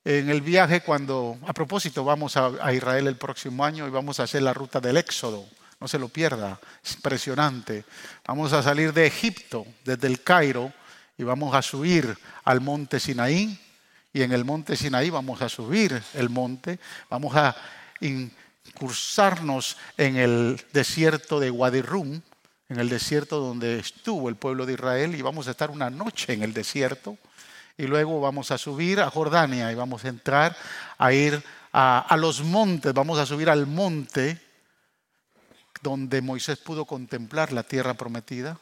en 0.08 0.30
el 0.30 0.40
viaje 0.40 0.80
cuando, 0.80 1.38
a 1.46 1.52
propósito, 1.52 2.06
vamos 2.06 2.38
a, 2.38 2.74
Israel 2.74 3.08
el 3.08 3.18
próximo 3.18 3.66
año 3.66 3.86
y 3.86 3.90
vamos 3.90 4.22
a 4.22 4.24
hacer 4.24 4.42
la 4.42 4.54
ruta 4.54 4.80
del 4.80 4.96
Éxodo. 4.96 5.46
No 5.82 5.88
se 5.90 6.00
lo 6.00 6.08
pierda, 6.08 6.58
es 6.82 6.96
impresionante. 6.96 7.84
Vamos 8.26 8.54
a 8.54 8.64
salir 8.64 8.94
de 8.94 9.06
Egipto, 9.06 9.68
desde 9.84 10.08
el 10.08 10.24
Cairo, 10.24 10.72
y 11.18 11.24
vamos 11.24 11.54
a 11.54 11.62
subir 11.62 12.18
al 12.46 12.62
monte 12.62 13.02
Sinaí. 13.02 13.60
Y 14.14 14.22
en 14.22 14.32
el 14.32 14.46
monte 14.46 14.78
Sinaí 14.78 15.10
vamos 15.10 15.42
a 15.42 15.50
subir 15.50 16.02
el 16.14 16.30
monte, 16.30 16.80
vamos 17.10 17.36
a 17.36 17.54
incursarnos 18.00 19.76
en 19.98 20.16
el 20.16 20.62
desierto 20.72 21.38
de 21.38 21.52
Wadirum, 21.52 22.22
en 22.70 22.80
el 22.80 22.88
desierto 22.88 23.42
donde 23.42 23.80
estuvo 23.80 24.30
el 24.30 24.38
pueblo 24.38 24.66
de 24.66 24.74
Israel, 24.74 25.16
y 25.16 25.22
vamos 25.22 25.50
a 25.50 25.52
estar 25.52 25.70
una 25.70 25.90
noche 25.90 26.32
en 26.32 26.44
el 26.44 26.54
desierto 26.54 27.18
y 27.78 27.86
luego 27.86 28.20
vamos 28.20 28.52
a 28.52 28.58
subir 28.58 29.00
a 29.00 29.10
Jordania 29.10 29.72
y 29.72 29.76
vamos 29.76 30.04
a 30.04 30.10
entrar 30.10 30.56
a 30.98 31.14
ir 31.14 31.42
a, 31.72 32.16
los 32.18 32.44
montes, 32.44 32.92
vamos 32.94 33.20
a 33.20 33.26
subir 33.26 33.50
al 33.50 33.68
monte 33.68 34.42
donde 35.84 36.22
Moisés 36.22 36.58
pudo 36.58 36.86
contemplar 36.86 37.54
la 37.54 37.62
tierra 37.62 37.94
prometida 37.94 38.58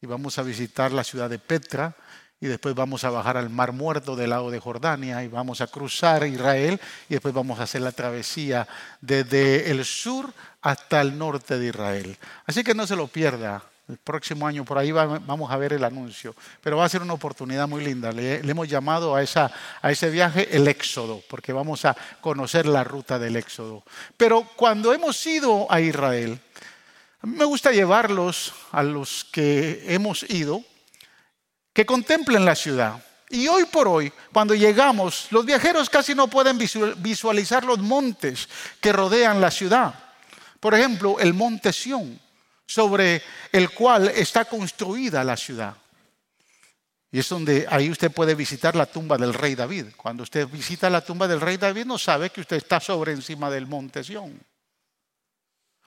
y 0.00 0.06
vamos 0.06 0.38
a 0.38 0.42
visitar 0.42 0.92
la 0.92 1.02
ciudad 1.02 1.28
de 1.28 1.40
Petra 1.40 1.96
y 2.40 2.46
después 2.46 2.74
vamos 2.74 3.02
a 3.02 3.10
bajar 3.10 3.36
al 3.36 3.50
Mar 3.50 3.72
Muerto 3.72 4.14
del 4.14 4.30
lado 4.30 4.50
de 4.50 4.60
Jordania 4.60 5.24
y 5.24 5.28
vamos 5.28 5.60
a 5.60 5.66
cruzar 5.66 6.24
Israel 6.26 6.80
y 7.08 7.14
después 7.14 7.34
vamos 7.34 7.58
a 7.58 7.64
hacer 7.64 7.82
la 7.82 7.92
travesía 7.92 8.68
desde 9.00 9.70
el 9.70 9.84
sur 9.84 10.32
hasta 10.60 11.00
el 11.00 11.18
norte 11.18 11.58
de 11.58 11.66
Israel. 11.66 12.16
Así 12.46 12.62
que 12.62 12.74
no 12.74 12.86
se 12.86 12.94
lo 12.94 13.08
pierda. 13.08 13.62
El 13.92 13.98
próximo 13.98 14.46
año 14.46 14.64
por 14.64 14.78
ahí 14.78 14.90
vamos 14.90 15.50
a 15.50 15.56
ver 15.58 15.74
el 15.74 15.84
anuncio, 15.84 16.34
pero 16.62 16.78
va 16.78 16.86
a 16.86 16.88
ser 16.88 17.02
una 17.02 17.12
oportunidad 17.12 17.68
muy 17.68 17.84
linda. 17.84 18.10
Le, 18.10 18.36
hemos 18.36 18.66
llamado 18.66 19.14
a, 19.14 19.22
ese 19.22 20.08
viaje 20.08 20.48
el 20.56 20.66
Éxodo, 20.66 21.22
porque 21.28 21.52
vamos 21.52 21.84
a 21.84 21.94
conocer 22.22 22.64
la 22.64 22.84
ruta 22.84 23.18
del 23.18 23.36
Éxodo. 23.36 23.82
Pero 24.16 24.48
cuando 24.56 24.94
hemos 24.94 25.26
ido 25.26 25.70
a 25.70 25.78
Israel, 25.82 26.40
me 27.20 27.44
gusta 27.44 27.70
llevarlos 27.70 28.54
a 28.70 28.82
los 28.82 29.26
que 29.30 29.84
hemos 29.88 30.22
ido, 30.30 30.64
que 31.74 31.84
contemplen 31.84 32.46
la 32.46 32.54
ciudad. 32.54 33.04
Y 33.28 33.46
hoy 33.46 33.66
por 33.66 33.88
hoy, 33.88 34.10
cuando 34.32 34.54
llegamos, 34.54 35.26
los 35.30 35.44
viajeros 35.44 35.90
casi 35.90 36.14
no 36.14 36.28
pueden 36.28 36.56
visualizar 36.56 37.62
los 37.62 37.78
montes 37.78 38.48
que 38.80 38.90
rodean 38.90 39.38
la 39.38 39.50
ciudad. 39.50 39.92
Por 40.60 40.72
ejemplo, 40.74 41.18
el 41.20 41.34
monte 41.34 41.74
Sión 41.74 42.21
sobre 42.72 43.22
el 43.52 43.70
cual 43.70 44.08
está 44.08 44.46
construida 44.46 45.22
la 45.22 45.36
ciudad. 45.36 45.76
Y 47.10 47.18
es 47.18 47.28
donde 47.28 47.66
ahí 47.68 47.90
usted 47.90 48.10
puede 48.10 48.34
visitar 48.34 48.74
la 48.74 48.86
tumba 48.86 49.18
del 49.18 49.34
rey 49.34 49.54
David. 49.54 49.88
Cuando 49.94 50.22
usted 50.22 50.48
visita 50.48 50.88
la 50.88 51.02
tumba 51.02 51.28
del 51.28 51.42
rey 51.42 51.58
David 51.58 51.84
no 51.84 51.98
sabe 51.98 52.30
que 52.30 52.40
usted 52.40 52.56
está 52.56 52.80
sobre 52.80 53.12
encima 53.12 53.50
del 53.50 53.66
monte 53.66 54.02
Sión. 54.02 54.40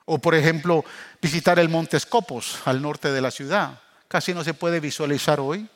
O 0.04 0.18
por 0.20 0.36
ejemplo, 0.36 0.84
visitar 1.20 1.58
el 1.58 1.68
monte 1.68 1.96
Escopos 1.96 2.60
al 2.64 2.80
norte 2.80 3.10
de 3.10 3.20
la 3.20 3.32
ciudad. 3.32 3.80
Casi 4.06 4.32
no 4.32 4.44
se 4.44 4.54
puede 4.54 4.78
visualizar 4.78 5.40
hoy. 5.40 5.68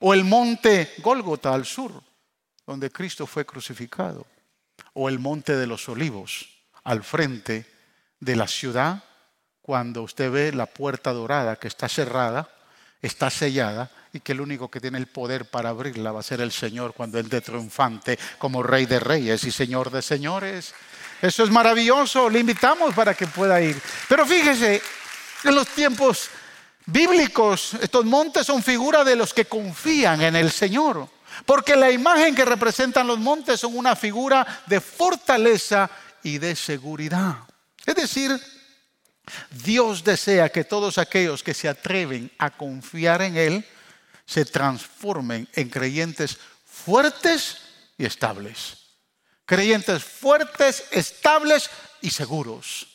O 0.00 0.12
el 0.12 0.24
monte 0.24 0.94
Gólgota 0.98 1.54
al 1.54 1.64
sur, 1.64 2.02
donde 2.66 2.90
Cristo 2.90 3.28
fue 3.28 3.46
crucificado. 3.46 4.26
O 4.94 5.08
el 5.08 5.20
monte 5.20 5.54
de 5.54 5.68
los 5.68 5.88
olivos 5.88 6.48
al 6.82 7.04
frente 7.04 7.64
de 8.18 8.34
la 8.34 8.48
ciudad 8.48 9.04
cuando 9.66 10.02
usted 10.02 10.30
ve 10.30 10.52
la 10.52 10.66
puerta 10.66 11.12
dorada 11.12 11.56
que 11.56 11.66
está 11.66 11.88
cerrada, 11.88 12.48
está 13.02 13.30
sellada 13.30 13.90
y 14.12 14.20
que 14.20 14.30
el 14.30 14.40
único 14.40 14.70
que 14.70 14.80
tiene 14.80 14.96
el 14.96 15.08
poder 15.08 15.46
para 15.46 15.70
abrirla 15.70 16.12
va 16.12 16.20
a 16.20 16.22
ser 16.22 16.40
el 16.40 16.52
Señor 16.52 16.94
cuando 16.94 17.18
entre 17.18 17.40
triunfante 17.40 18.16
como 18.38 18.62
Rey 18.62 18.86
de 18.86 19.00
Reyes 19.00 19.42
y 19.42 19.50
Señor 19.50 19.90
de 19.90 20.02
Señores. 20.02 20.72
Eso 21.20 21.42
es 21.42 21.50
maravilloso, 21.50 22.30
le 22.30 22.38
invitamos 22.38 22.94
para 22.94 23.14
que 23.14 23.26
pueda 23.26 23.60
ir. 23.60 23.76
Pero 24.08 24.24
fíjese, 24.24 24.80
en 25.42 25.54
los 25.56 25.66
tiempos 25.66 26.30
bíblicos, 26.86 27.74
estos 27.74 28.04
montes 28.04 28.46
son 28.46 28.62
figura 28.62 29.02
de 29.02 29.16
los 29.16 29.34
que 29.34 29.46
confían 29.46 30.22
en 30.22 30.36
el 30.36 30.52
Señor. 30.52 31.08
Porque 31.44 31.74
la 31.74 31.90
imagen 31.90 32.36
que 32.36 32.44
representan 32.44 33.08
los 33.08 33.18
montes 33.18 33.58
son 33.58 33.76
una 33.76 33.96
figura 33.96 34.62
de 34.66 34.80
fortaleza 34.80 35.90
y 36.22 36.38
de 36.38 36.54
seguridad. 36.54 37.38
Es 37.84 37.96
decir, 37.96 38.40
Dios 39.50 40.04
desea 40.04 40.48
que 40.48 40.64
todos 40.64 40.98
aquellos 40.98 41.42
que 41.42 41.54
se 41.54 41.68
atreven 41.68 42.30
a 42.38 42.50
confiar 42.50 43.22
en 43.22 43.36
Él 43.36 43.66
se 44.24 44.44
transformen 44.44 45.48
en 45.54 45.68
creyentes 45.68 46.38
fuertes 46.64 47.58
y 47.98 48.04
estables. 48.04 48.78
Creyentes 49.44 50.02
fuertes, 50.02 50.84
estables 50.90 51.70
y 52.00 52.10
seguros. 52.10 52.88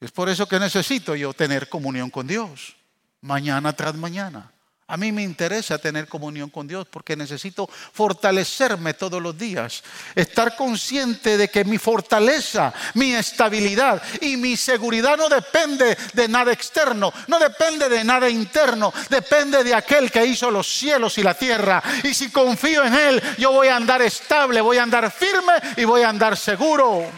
Es 0.00 0.12
por 0.12 0.28
eso 0.28 0.46
que 0.46 0.60
necesito 0.60 1.16
yo 1.16 1.32
tener 1.32 1.68
comunión 1.68 2.10
con 2.10 2.26
Dios, 2.26 2.76
mañana 3.20 3.74
tras 3.74 3.94
mañana. 3.94 4.52
A 4.88 4.96
mí 4.96 5.10
me 5.10 5.24
interesa 5.24 5.78
tener 5.78 6.06
comunión 6.06 6.48
con 6.48 6.68
Dios 6.68 6.86
porque 6.88 7.16
necesito 7.16 7.68
fortalecerme 7.92 8.94
todos 8.94 9.20
los 9.20 9.36
días, 9.36 9.82
estar 10.14 10.54
consciente 10.54 11.36
de 11.36 11.48
que 11.48 11.64
mi 11.64 11.76
fortaleza, 11.76 12.72
mi 12.94 13.12
estabilidad 13.12 14.00
y 14.20 14.36
mi 14.36 14.56
seguridad 14.56 15.16
no 15.16 15.28
depende 15.28 15.98
de 16.12 16.28
nada 16.28 16.52
externo, 16.52 17.12
no 17.26 17.40
depende 17.40 17.88
de 17.88 18.04
nada 18.04 18.30
interno, 18.30 18.92
depende 19.10 19.64
de 19.64 19.74
aquel 19.74 20.08
que 20.08 20.24
hizo 20.24 20.52
los 20.52 20.68
cielos 20.68 21.18
y 21.18 21.24
la 21.24 21.34
tierra. 21.34 21.82
Y 22.04 22.14
si 22.14 22.30
confío 22.30 22.84
en 22.84 22.94
Él, 22.94 23.22
yo 23.38 23.50
voy 23.50 23.66
a 23.66 23.74
andar 23.74 24.02
estable, 24.02 24.60
voy 24.60 24.78
a 24.78 24.84
andar 24.84 25.10
firme 25.10 25.54
y 25.76 25.84
voy 25.84 26.02
a 26.02 26.10
andar 26.10 26.36
seguro. 26.36 27.10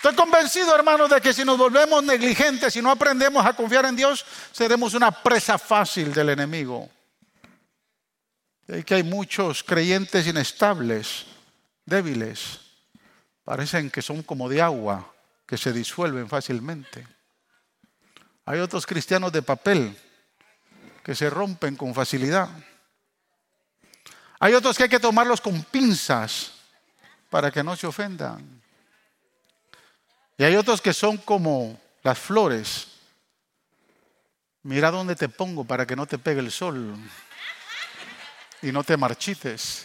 Estoy 0.00 0.14
convencido, 0.14 0.74
hermanos, 0.74 1.10
de 1.10 1.20
que 1.20 1.34
si 1.34 1.44
nos 1.44 1.58
volvemos 1.58 2.02
negligentes, 2.02 2.72
si 2.72 2.80
no 2.80 2.90
aprendemos 2.90 3.44
a 3.44 3.52
confiar 3.52 3.84
en 3.84 3.94
Dios, 3.94 4.24
seremos 4.50 4.94
una 4.94 5.10
presa 5.10 5.58
fácil 5.58 6.14
del 6.14 6.30
enemigo. 6.30 6.88
Y 8.66 8.82
que 8.82 8.94
hay 8.94 9.02
muchos 9.02 9.62
creyentes 9.62 10.26
inestables, 10.26 11.26
débiles, 11.84 12.60
parecen 13.44 13.90
que 13.90 14.00
son 14.00 14.22
como 14.22 14.48
de 14.48 14.62
agua, 14.62 15.12
que 15.44 15.58
se 15.58 15.70
disuelven 15.70 16.30
fácilmente. 16.30 17.06
Hay 18.46 18.58
otros 18.60 18.86
cristianos 18.86 19.30
de 19.32 19.42
papel 19.42 19.94
que 21.04 21.14
se 21.14 21.28
rompen 21.28 21.76
con 21.76 21.92
facilidad. 21.92 22.48
Hay 24.38 24.54
otros 24.54 24.78
que 24.78 24.84
hay 24.84 24.88
que 24.88 24.98
tomarlos 24.98 25.42
con 25.42 25.62
pinzas 25.64 26.52
para 27.28 27.50
que 27.50 27.62
no 27.62 27.76
se 27.76 27.86
ofendan. 27.86 28.59
Y 30.40 30.42
hay 30.42 30.56
otros 30.56 30.80
que 30.80 30.94
son 30.94 31.18
como 31.18 31.78
las 32.02 32.18
flores. 32.18 32.88
Mira 34.62 34.90
dónde 34.90 35.14
te 35.14 35.28
pongo 35.28 35.66
para 35.66 35.86
que 35.86 35.94
no 35.94 36.06
te 36.06 36.16
pegue 36.16 36.40
el 36.40 36.50
sol 36.50 36.96
y 38.62 38.72
no 38.72 38.82
te 38.82 38.96
marchites. 38.96 39.84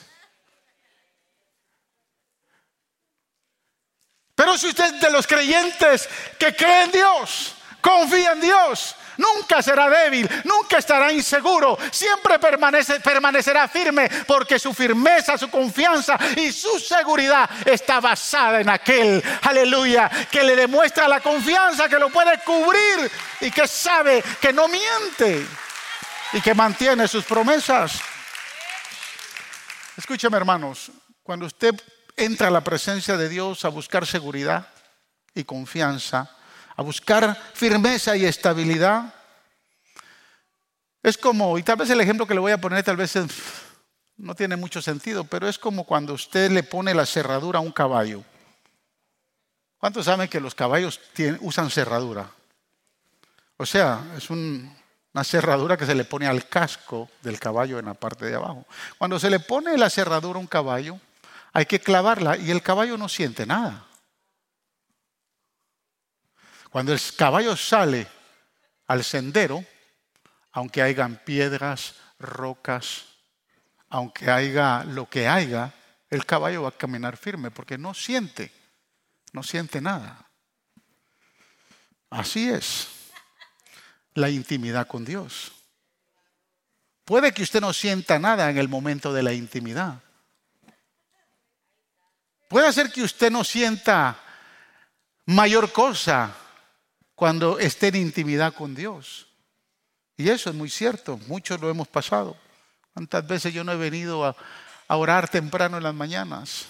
Pero 4.34 4.58
si 4.58 4.68
usted 4.68 4.96
es 4.96 5.02
de 5.02 5.12
los 5.12 5.28
creyentes 5.28 6.08
que 6.40 6.56
creen 6.56 6.84
en 6.84 6.92
Dios, 6.94 7.56
confía 7.86 8.32
en 8.32 8.42
Dios, 8.42 8.96
nunca 9.18 9.62
será 9.62 9.88
débil, 9.88 10.28
nunca 10.44 10.80
estará 10.80 11.14
inseguro, 11.14 11.78
siempre 11.92 12.40
permanecerá 12.40 13.68
firme 13.68 14.10
porque 14.26 14.58
su 14.58 14.74
firmeza, 14.74 15.38
su 15.38 15.52
confianza 15.52 16.18
y 16.36 16.52
su 16.52 16.80
seguridad 16.80 17.48
está 17.64 18.00
basada 18.00 18.60
en 18.60 18.70
aquel, 18.70 19.24
aleluya, 19.44 20.10
que 20.32 20.44
le 20.44 20.56
demuestra 20.56 21.08
la 21.08 21.20
confianza, 21.20 21.88
que 21.88 22.00
lo 22.00 22.10
puede 22.10 22.40
cubrir 22.40 23.12
y 23.42 23.52
que 23.52 23.68
sabe 23.68 24.24
que 24.42 24.52
no 24.52 24.68
miente 24.68 25.46
y 26.34 26.42
que 26.42 26.56
mantiene 26.56 27.08
sus 27.08 27.24
promesas. 27.24 28.02
Escúcheme 29.96 30.38
hermanos, 30.38 30.92
cuando 31.22 31.46
usted 31.46 31.76
entra 32.18 32.48
a 32.48 32.52
la 32.52 32.62
presencia 32.62 33.16
de 33.16 33.30
Dios 33.30 33.64
a 33.64 33.70
buscar 33.70 34.08
seguridad 34.08 34.68
y 35.36 35.44
confianza, 35.44 36.36
a 36.76 36.82
buscar 36.82 37.38
firmeza 37.54 38.16
y 38.16 38.26
estabilidad. 38.26 39.14
Es 41.02 41.18
como, 41.18 41.58
y 41.58 41.64
tal 41.64 41.78
vez 41.78 41.90
el 41.90 42.02
ejemplo 42.02 42.26
que 42.26 42.34
le 42.34 42.40
voy 42.40 42.52
a 42.52 42.60
poner 42.60 42.84
tal 42.84 42.98
vez 42.98 43.14
no 44.18 44.36
tiene 44.36 44.56
mucho 44.56 44.82
sentido, 44.82 45.24
pero 45.24 45.48
es 45.48 45.60
como 45.60 45.84
cuando 45.86 46.14
usted 46.14 46.52
le 46.52 46.64
pone 46.64 46.94
la 46.94 47.06
cerradura 47.06 47.60
a 47.60 47.62
un 47.62 47.72
caballo. 47.72 48.24
¿Cuántos 49.78 50.06
saben 50.06 50.28
que 50.28 50.40
los 50.40 50.56
caballos 50.56 51.00
usan 51.42 51.70
cerradura? 51.70 52.30
O 53.58 53.66
sea, 53.66 54.04
es 54.18 54.30
una 54.30 55.24
cerradura 55.24 55.78
que 55.78 55.86
se 55.86 55.96
le 55.96 56.06
pone 56.06 56.28
al 56.28 56.48
casco 56.48 57.10
del 57.22 57.40
caballo 57.40 57.80
en 57.80 57.86
la 57.86 57.94
parte 57.94 58.26
de 58.26 58.36
abajo. 58.36 58.66
Cuando 58.98 59.20
se 59.20 59.30
le 59.30 59.40
pone 59.40 59.78
la 59.78 59.90
cerradura 59.90 60.38
a 60.38 60.42
un 60.42 60.48
caballo, 60.48 61.00
hay 61.54 61.66
que 61.66 61.80
clavarla 61.80 62.36
y 62.36 62.52
el 62.52 62.62
caballo 62.62 62.98
no 62.98 63.08
siente 63.08 63.46
nada. 63.46 63.85
Cuando 66.76 66.92
el 66.92 67.00
caballo 67.16 67.56
sale 67.56 68.06
al 68.88 69.02
sendero, 69.06 69.64
aunque 70.52 70.82
hayan 70.82 71.16
piedras, 71.24 71.96
rocas, 72.20 73.06
aunque 73.88 74.30
haya 74.30 74.84
lo 74.84 75.10
que 75.10 75.26
haya, 75.26 75.74
el 76.10 76.26
caballo 76.26 76.64
va 76.64 76.68
a 76.68 76.78
caminar 76.78 77.16
firme 77.16 77.50
porque 77.50 77.78
no 77.78 77.94
siente, 77.94 78.52
no 79.32 79.42
siente 79.42 79.80
nada. 79.80 80.30
Así 82.10 82.50
es 82.50 82.90
la 84.14 84.30
intimidad 84.30 84.86
con 84.86 85.06
Dios. 85.06 85.54
Puede 87.06 87.34
que 87.34 87.44
usted 87.44 87.62
no 87.62 87.72
sienta 87.72 88.20
nada 88.20 88.50
en 88.50 88.58
el 88.58 88.68
momento 88.68 89.14
de 89.14 89.24
la 89.24 89.32
intimidad. 89.32 90.04
Puede 92.50 92.74
ser 92.74 92.92
que 92.92 93.02
usted 93.02 93.32
no 93.32 93.46
sienta 93.46 94.20
mayor 95.26 95.72
cosa 95.72 96.42
cuando 97.16 97.58
esté 97.60 97.88
en 97.88 97.96
intimidad 97.96 98.54
con 98.54 98.76
Dios. 98.76 99.28
Y 100.18 100.30
eso 100.30 100.50
es 100.50 100.56
muy 100.56 100.70
cierto, 100.70 101.18
muchos 101.28 101.60
lo 101.60 101.70
hemos 101.70 101.88
pasado. 101.88 102.38
¿Cuántas 102.94 103.28
veces 103.28 103.54
yo 103.54 103.64
no 103.64 103.72
he 103.72 103.78
venido 103.78 104.26
a, 104.26 104.36
orar 104.88 105.28
temprano 105.30 105.78
en 105.78 105.84
las 105.84 105.96
mañanas? 105.96 106.68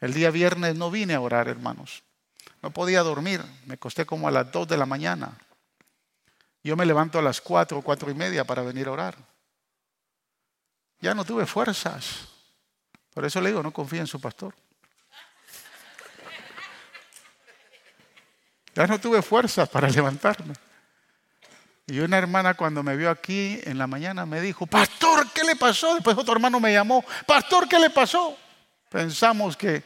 El 0.00 0.14
día 0.14 0.30
viernes 0.30 0.76
no 0.76 0.90
vine 0.90 1.14
a 1.14 1.20
orar, 1.20 1.48
hermanos. 1.48 2.02
No 2.62 2.70
podía 2.70 3.02
dormir, 3.02 3.42
me 3.66 3.76
costé 3.76 4.06
como 4.06 4.28
a 4.28 4.30
las 4.30 4.50
dos 4.52 4.68
de 4.68 4.76
la 4.76 4.86
mañana. 4.86 5.36
Yo 6.62 6.76
me 6.76 6.86
levanto 6.86 7.18
a 7.18 7.22
las 7.22 7.40
cuatro 7.40 7.78
o 7.78 7.82
cuatro 7.82 8.10
y 8.10 8.14
media 8.14 8.44
para 8.44 8.62
venir 8.62 8.88
a 8.88 8.92
orar. 8.92 9.16
Ya 11.00 11.14
no 11.14 11.24
tuve 11.24 11.46
fuerzas. 11.46 12.28
Por 13.12 13.24
eso 13.24 13.40
le 13.40 13.50
digo, 13.50 13.62
no 13.62 13.72
confíe 13.72 14.00
en 14.00 14.06
su 14.06 14.20
pastor. 14.20 14.54
Ya 18.76 18.86
no 18.86 19.00
tuve 19.00 19.22
fuerzas 19.22 19.68
para 19.68 19.88
levantarme. 19.90 20.54
Y 21.86 22.00
una 22.00 22.18
hermana 22.18 22.54
cuando 22.54 22.82
me 22.82 22.96
vio 22.96 23.10
aquí 23.10 23.58
en 23.64 23.78
la 23.78 23.86
mañana 23.86 24.26
me 24.26 24.40
dijo, 24.40 24.66
pastor, 24.66 25.26
¿qué 25.32 25.44
le 25.44 25.56
pasó? 25.56 25.94
Después 25.94 26.18
otro 26.18 26.34
hermano 26.34 26.60
me 26.60 26.72
llamó, 26.72 27.02
pastor, 27.26 27.68
¿qué 27.68 27.78
le 27.78 27.90
pasó? 27.90 28.36
Pensamos 28.90 29.56
que 29.56 29.82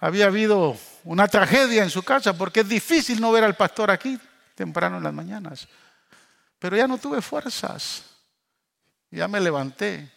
había 0.00 0.26
habido 0.26 0.76
una 1.04 1.28
tragedia 1.28 1.82
en 1.82 1.90
su 1.90 2.02
casa 2.02 2.36
porque 2.36 2.60
es 2.60 2.68
difícil 2.68 3.20
no 3.20 3.32
ver 3.32 3.44
al 3.44 3.54
pastor 3.54 3.90
aquí 3.90 4.18
temprano 4.54 4.98
en 4.98 5.04
las 5.04 5.14
mañanas. 5.14 5.68
Pero 6.58 6.76
ya 6.76 6.86
no 6.86 6.98
tuve 6.98 7.22
fuerzas. 7.22 8.04
Ya 9.10 9.28
me 9.28 9.40
levanté. 9.40 10.10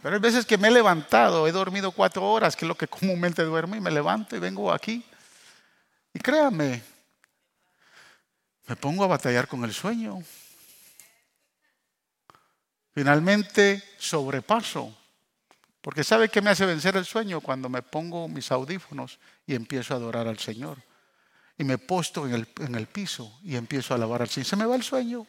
Pero 0.00 0.14
hay 0.14 0.20
veces 0.20 0.46
que 0.46 0.56
me 0.56 0.68
he 0.68 0.70
levantado, 0.70 1.46
he 1.46 1.52
dormido 1.52 1.90
cuatro 1.90 2.22
horas, 2.22 2.56
que 2.56 2.64
es 2.64 2.68
lo 2.68 2.76
que 2.76 2.86
comúnmente 2.86 3.42
duermo, 3.42 3.74
y 3.74 3.80
me 3.80 3.90
levanto 3.90 4.34
y 4.34 4.38
vengo 4.38 4.72
aquí 4.72 5.04
y 6.12 6.18
créame, 6.18 6.82
me 8.66 8.76
pongo 8.76 9.04
a 9.04 9.08
batallar 9.08 9.48
con 9.48 9.64
el 9.64 9.72
sueño. 9.72 10.22
Finalmente 12.92 13.82
sobrepaso, 13.98 14.96
porque 15.80 16.04
¿sabe 16.04 16.28
qué 16.28 16.42
me 16.42 16.50
hace 16.50 16.66
vencer 16.66 16.96
el 16.96 17.04
sueño? 17.04 17.40
Cuando 17.40 17.68
me 17.68 17.82
pongo 17.82 18.28
mis 18.28 18.50
audífonos 18.52 19.18
y 19.46 19.54
empiezo 19.54 19.94
a 19.94 19.96
adorar 19.96 20.28
al 20.28 20.38
Señor. 20.38 20.78
Y 21.56 21.64
me 21.64 21.78
posto 21.78 22.26
en 22.26 22.34
el, 22.34 22.48
en 22.60 22.74
el 22.74 22.86
piso 22.86 23.38
y 23.42 23.56
empiezo 23.56 23.94
a 23.94 23.96
alabar 23.96 24.22
al 24.22 24.28
Señor. 24.28 24.46
Se 24.46 24.56
me 24.56 24.66
va 24.66 24.76
el 24.76 24.82
sueño. 24.82 25.26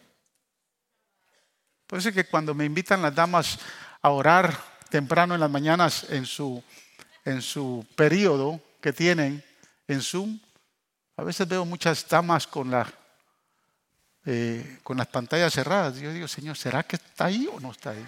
Por 1.87 1.99
eso 1.99 2.11
que 2.11 2.25
cuando 2.25 2.53
me 2.53 2.65
invitan 2.65 3.01
las 3.01 3.13
damas 3.13 3.59
a 4.01 4.09
orar 4.09 4.57
temprano 4.89 5.33
en 5.33 5.41
las 5.41 5.49
mañanas 5.49 6.05
en 6.09 6.25
su, 6.25 6.63
en 7.25 7.41
su 7.41 7.85
periodo 7.95 8.61
que 8.81 8.93
tienen 8.93 9.43
en 9.87 10.01
Zoom, 10.01 10.39
a 11.17 11.23
veces 11.23 11.47
veo 11.47 11.65
muchas 11.65 12.07
damas 12.07 12.47
con, 12.47 12.71
la, 12.71 12.87
eh, 14.25 14.79
con 14.83 14.97
las 14.97 15.07
pantallas 15.07 15.53
cerradas. 15.53 15.97
Yo 15.97 16.11
digo, 16.11 16.27
Señor, 16.27 16.57
¿será 16.57 16.83
que 16.83 16.95
está 16.95 17.25
ahí 17.25 17.47
o 17.51 17.59
no 17.59 17.71
está 17.71 17.91
ahí? 17.91 18.05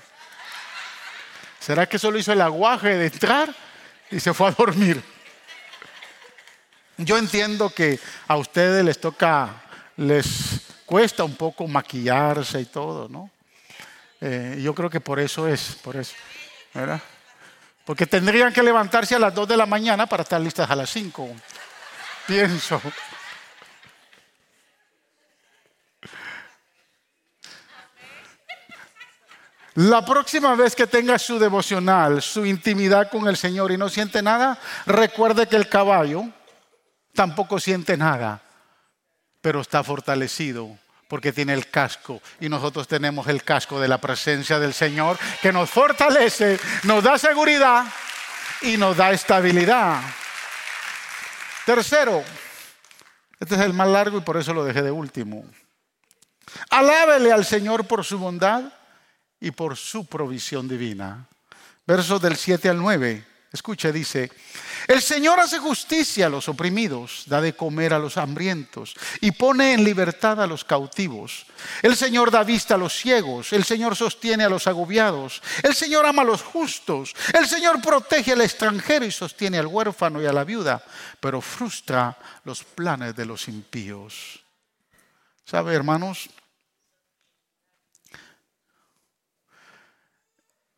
¿Será 1.59 1.87
que 1.87 1.99
solo 1.99 2.17
hizo 2.17 2.33
el 2.33 2.41
aguaje 2.41 2.97
de 2.97 3.05
entrar 3.07 3.53
y 4.11 4.19
se 4.19 4.33
fue 4.33 4.49
a 4.49 4.51
dormir? 4.51 5.03
Yo 6.97 7.17
entiendo 7.17 7.69
que 7.69 7.99
a 8.27 8.37
ustedes 8.37 8.83
les 8.83 8.99
toca, 8.99 9.63
les 9.97 10.61
cuesta 10.85 11.23
un 11.23 11.35
poco 11.35 11.67
maquillarse 11.67 12.61
y 12.61 12.65
todo, 12.65 13.09
¿no? 13.09 13.31
Eh, 14.21 14.59
yo 14.61 14.73
creo 14.75 14.89
que 14.89 15.01
por 15.01 15.19
eso 15.19 15.47
es, 15.47 15.77
por 15.83 15.95
eso, 15.95 16.13
¿verdad? 16.73 17.01
Porque 17.85 18.05
tendrían 18.05 18.53
que 18.53 18.63
levantarse 18.63 19.15
a 19.15 19.19
las 19.19 19.33
2 19.33 19.47
de 19.49 19.57
la 19.57 19.65
mañana 19.65 20.05
para 20.05 20.23
estar 20.23 20.39
listas 20.39 20.69
a 20.69 20.75
las 20.75 20.89
5 20.89 21.23
pienso. 22.27 22.81
La 29.75 30.05
próxima 30.05 30.53
vez 30.53 30.75
que 30.75 30.85
tenga 30.85 31.17
su 31.17 31.39
devocional, 31.39 32.21
su 32.21 32.45
intimidad 32.45 33.09
con 33.09 33.27
el 33.27 33.35
Señor 33.35 33.71
y 33.71 33.77
no 33.77 33.89
siente 33.89 34.21
nada, 34.21 34.59
recuerde 34.85 35.47
que 35.47 35.55
el 35.55 35.67
caballo 35.67 36.25
tampoco 37.13 37.59
siente 37.59 37.97
nada, 37.97 38.39
pero 39.41 39.61
está 39.61 39.83
fortalecido 39.83 40.77
porque 41.07 41.33
tiene 41.33 41.53
el 41.53 41.69
casco 41.69 42.21
y 42.39 42.49
nosotros 42.49 42.87
tenemos 42.87 43.27
el 43.27 43.43
casco 43.43 43.79
de 43.79 43.87
la 43.87 43.97
presencia 43.97 44.59
del 44.59 44.75
Señor 44.75 45.17
que 45.41 45.51
nos 45.51 45.71
fortalece, 45.71 46.59
nos 46.83 47.03
da 47.03 47.17
seguridad 47.17 47.85
y 48.61 48.77
nos 48.77 48.95
da 48.95 49.11
estabilidad. 49.11 50.01
Tercero, 51.65 52.23
este 53.39 53.55
es 53.55 53.61
el 53.61 53.73
más 53.73 53.87
largo 53.87 54.17
y 54.17 54.21
por 54.21 54.37
eso 54.37 54.53
lo 54.53 54.65
dejé 54.65 54.81
de 54.81 54.91
último. 54.91 55.45
Alábele 56.69 57.31
al 57.31 57.45
Señor 57.45 57.85
por 57.85 58.03
su 58.03 58.19
bondad 58.19 58.63
y 59.39 59.51
por 59.51 59.77
su 59.77 60.05
provisión 60.05 60.67
divina. 60.67 61.27
Versos 61.85 62.21
del 62.21 62.35
7 62.35 62.69
al 62.69 62.77
9. 62.77 63.25
Escuche, 63.53 63.91
dice, 63.91 64.31
el 64.87 64.99
Señor 64.99 65.39
hace 65.39 65.59
justicia 65.59 66.25
a 66.25 66.29
los 66.29 66.49
oprimidos, 66.49 67.25
da 67.27 67.39
de 67.39 67.53
comer 67.53 67.93
a 67.93 67.99
los 67.99 68.17
hambrientos 68.17 68.95
y 69.21 69.29
pone 69.29 69.73
en 69.73 69.83
libertad 69.83 70.41
a 70.41 70.47
los 70.47 70.65
cautivos. 70.65 71.45
El 71.83 71.95
Señor 71.95 72.31
da 72.31 72.43
vista 72.43 72.73
a 72.73 72.79
los 72.79 72.97
ciegos, 72.97 73.53
el 73.53 73.63
Señor 73.63 73.95
sostiene 73.95 74.43
a 74.43 74.49
los 74.49 74.65
agobiados, 74.65 75.43
el 75.61 75.75
Señor 75.75 76.03
ama 76.07 76.23
a 76.23 76.25
los 76.25 76.41
justos, 76.41 77.13
el 77.31 77.47
Señor 77.47 77.79
protege 77.79 78.31
al 78.31 78.41
extranjero 78.41 79.05
y 79.05 79.11
sostiene 79.11 79.59
al 79.59 79.67
huérfano 79.67 80.19
y 80.19 80.25
a 80.25 80.33
la 80.33 80.43
viuda, 80.43 80.83
pero 81.19 81.39
frustra 81.39 82.17
los 82.45 82.63
planes 82.63 83.15
de 83.15 83.27
los 83.27 83.47
impíos. 83.47 84.43
¿Sabe, 85.45 85.75
hermanos? 85.75 86.27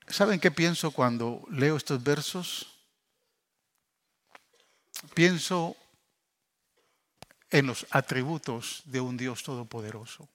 ¿Saben 0.07 0.39
qué 0.39 0.51
pienso 0.51 0.91
cuando 0.91 1.43
leo 1.49 1.77
estos 1.77 2.03
versos? 2.03 2.67
Pienso 5.13 5.75
en 7.49 7.67
los 7.67 7.87
atributos 7.89 8.83
de 8.85 9.01
un 9.01 9.17
Dios 9.17 9.43
todopoderoso, 9.43 10.29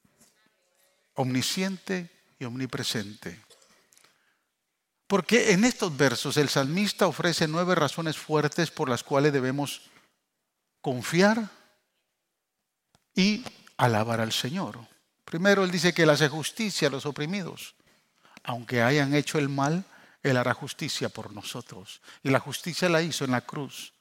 omnisciente 1.14 2.10
y 2.38 2.44
omnipresente. 2.44 3.40
Porque 5.06 5.52
en 5.52 5.64
estos 5.64 5.96
versos 5.96 6.36
el 6.36 6.48
salmista 6.48 7.06
ofrece 7.06 7.46
nueve 7.46 7.74
razones 7.74 8.16
fuertes 8.16 8.70
por 8.70 8.88
las 8.88 9.02
cuales 9.02 9.32
debemos 9.32 9.82
confiar 10.80 11.50
y 13.14 13.44
alabar 13.76 14.20
al 14.20 14.32
Señor. 14.32 14.78
Primero, 15.24 15.64
Él 15.64 15.70
dice 15.70 15.92
que 15.92 16.02
Él 16.02 16.10
hace 16.10 16.28
justicia 16.28 16.88
a 16.88 16.90
los 16.90 17.06
oprimidos 17.06 17.74
aunque 18.44 18.82
hayan 18.82 19.14
hecho 19.14 19.38
el 19.38 19.48
mal, 19.48 19.84
Él 20.22 20.36
hará 20.36 20.54
justicia 20.54 21.08
por 21.08 21.32
nosotros. 21.32 22.00
Y 22.22 22.30
la 22.30 22.40
justicia 22.40 22.88
la 22.88 23.02
hizo 23.02 23.24
en 23.24 23.32
la 23.32 23.40
cruz. 23.40 23.92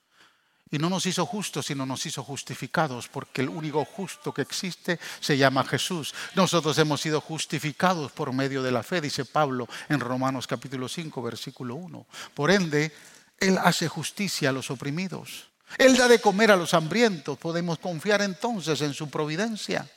Y 0.71 0.78
no 0.78 0.89
nos 0.89 1.06
hizo 1.08 1.25
justos, 1.25 1.65
sino 1.65 1.86
nos 1.86 2.06
hizo 2.06 2.23
justificados, 2.23 3.08
porque 3.08 3.41
el 3.41 3.49
único 3.49 3.84
justo 3.86 4.32
que 4.34 4.43
existe 4.43 4.99
se 5.19 5.36
llama 5.38 5.63
Jesús. 5.63 6.13
Nosotros 6.36 6.78
hemos 6.78 7.02
sido 7.02 7.21
justificados 7.21 8.12
por 8.12 8.32
medio 8.34 8.62
de 8.62 8.71
la 8.71 8.84
fe, 8.84 9.02
dice 9.02 9.25
Pablo 9.25 9.67
en 9.89 9.99
Romanos 9.99 10.45
capítulo 10.45 10.88
5, 10.88 11.21
versículo 11.23 11.75
1. 11.75 12.06
Por 12.36 12.52
ende, 12.52 12.93
Él 13.39 13.58
hace 13.58 13.88
justicia 13.88 14.49
a 14.49 14.54
los 14.54 14.69
oprimidos. 14.69 15.47
Él 15.78 15.97
da 15.97 16.08
de 16.08 16.21
comer 16.21 16.52
a 16.52 16.56
los 16.56 16.73
hambrientos. 16.73 17.38
Podemos 17.38 17.80
confiar 17.80 18.21
entonces 18.21 18.82
en 18.82 18.93
su 18.93 19.10
providencia. 19.10 19.89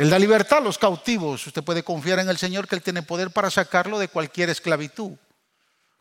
Él 0.00 0.08
da 0.08 0.18
libertad 0.18 0.60
a 0.60 0.62
los 0.62 0.78
cautivos. 0.78 1.46
Usted 1.46 1.62
puede 1.62 1.82
confiar 1.82 2.20
en 2.20 2.30
el 2.30 2.38
Señor 2.38 2.66
que 2.66 2.74
Él 2.74 2.80
tiene 2.80 3.02
poder 3.02 3.32
para 3.32 3.50
sacarlo 3.50 3.98
de 3.98 4.08
cualquier 4.08 4.48
esclavitud. 4.48 5.10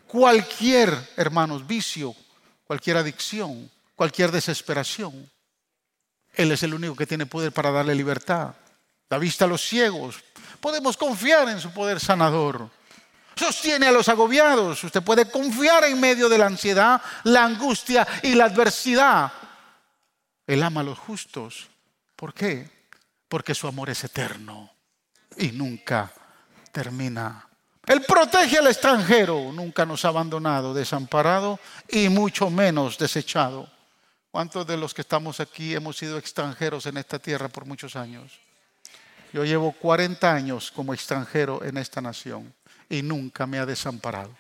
Cualquier, 0.08 0.98
hermanos, 1.18 1.68
vicio, 1.68 2.16
cualquier 2.64 2.96
adicción, 2.96 3.70
cualquier 3.98 4.32
desesperación. 4.32 5.30
Él 6.34 6.50
es 6.54 6.64
el 6.64 6.74
único 6.74 6.96
que 6.96 7.06
tiene 7.06 7.26
poder 7.26 7.52
para 7.52 7.72
darle 7.72 7.94
libertad. 7.94 8.54
Da 9.10 9.18
vista 9.18 9.44
a 9.44 9.50
los 9.50 9.68
ciegos. 9.68 10.24
Podemos 10.62 10.96
confiar 10.96 11.50
en 11.50 11.60
su 11.60 11.74
poder 11.74 12.00
sanador. 12.00 12.70
Sostiene 13.36 13.88
a 13.88 13.92
los 13.92 14.08
agobiados. 14.08 14.82
Usted 14.82 15.04
puede 15.04 15.30
confiar 15.30 15.84
en 15.84 16.00
medio 16.00 16.30
de 16.30 16.38
la 16.38 16.46
ansiedad, 16.46 17.02
la 17.26 17.44
angustia 17.44 18.08
y 18.24 18.34
la 18.34 18.46
adversidad 18.46 19.30
Él 20.48 20.64
ama 20.64 20.80
a 20.80 20.86
los 20.86 20.98
justos. 20.98 21.68
¿Por 22.16 22.34
qué? 22.34 22.79
Porque 23.30 23.56
su 23.56 23.68
amor 23.68 23.90
es 23.90 24.04
eterno 24.04 24.70
y 25.38 25.52
nunca 25.54 26.12
termina. 26.74 27.48
Él 27.86 28.02
protege 28.02 28.58
al 28.58 28.68
extranjero, 28.68 29.52
nunca 29.54 29.86
nos 29.86 30.04
ha 30.04 30.10
abandonado, 30.10 30.74
desamparado 30.74 31.60
y 31.88 32.10
mucho 32.10 32.50
menos 32.50 32.98
desechado. 32.98 33.70
¿Cuántos 34.32 34.68
de 34.68 34.78
los 34.78 34.94
que 34.94 35.02
estamos 35.02 35.40
aquí 35.40 35.74
hemos 35.74 35.98
sido 35.98 36.18
extranjeros 36.18 36.86
en 36.86 36.98
esta 36.98 37.18
tierra 37.18 37.48
por 37.48 37.66
muchos 37.66 37.96
años? 37.96 38.40
Yo 39.34 39.44
llevo 39.44 39.72
40 39.72 40.32
años 40.32 40.72
como 40.72 40.94
extranjero 40.94 41.64
en 41.64 41.78
esta 41.78 42.02
nación 42.02 42.54
y 42.90 43.02
nunca 43.02 43.48
me 43.48 43.58
ha 43.60 43.66
desamparado. 43.66 44.36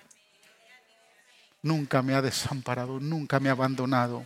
Nunca 1.62 2.02
me 2.02 2.13
ha 2.13 2.21
desamparado, 2.21 2.99
nunca 2.99 3.39
me 3.39 3.49
ha 3.49 3.54
abandonado. 3.54 4.25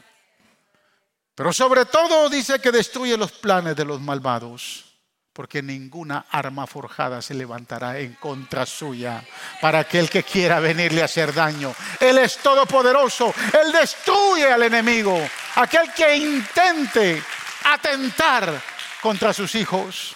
Pero 1.36 1.52
sobre 1.52 1.86
todo 1.86 2.30
dice 2.30 2.60
que 2.60 2.72
destruye 2.72 3.18
los 3.18 3.32
planes 3.32 3.76
de 3.76 3.86
los 3.86 4.00
malvados, 4.00 4.86
porque 5.34 5.64
ninguna 5.64 6.26
arma 6.30 6.68
forjada 6.68 7.22
se 7.22 7.34
levantará 7.34 7.98
en 7.98 8.14
contra 8.16 8.68
suya 8.68 9.24
para 9.60 9.80
aquel 9.80 10.10
que 10.10 10.22
quiera 10.22 10.60
venirle 10.60 11.02
a 11.02 11.06
hacer 11.06 11.34
daño. 11.34 11.74
Él 12.00 12.20
es 12.20 12.38
todopoderoso, 12.38 13.34
Él 13.64 13.72
destruye 13.72 14.52
al 14.52 14.62
enemigo, 14.62 15.20
aquel 15.56 15.92
que 15.92 16.16
intente 16.16 17.24
atentar 17.64 18.62
contra 19.02 19.34
sus 19.34 19.56
hijos. 19.56 20.16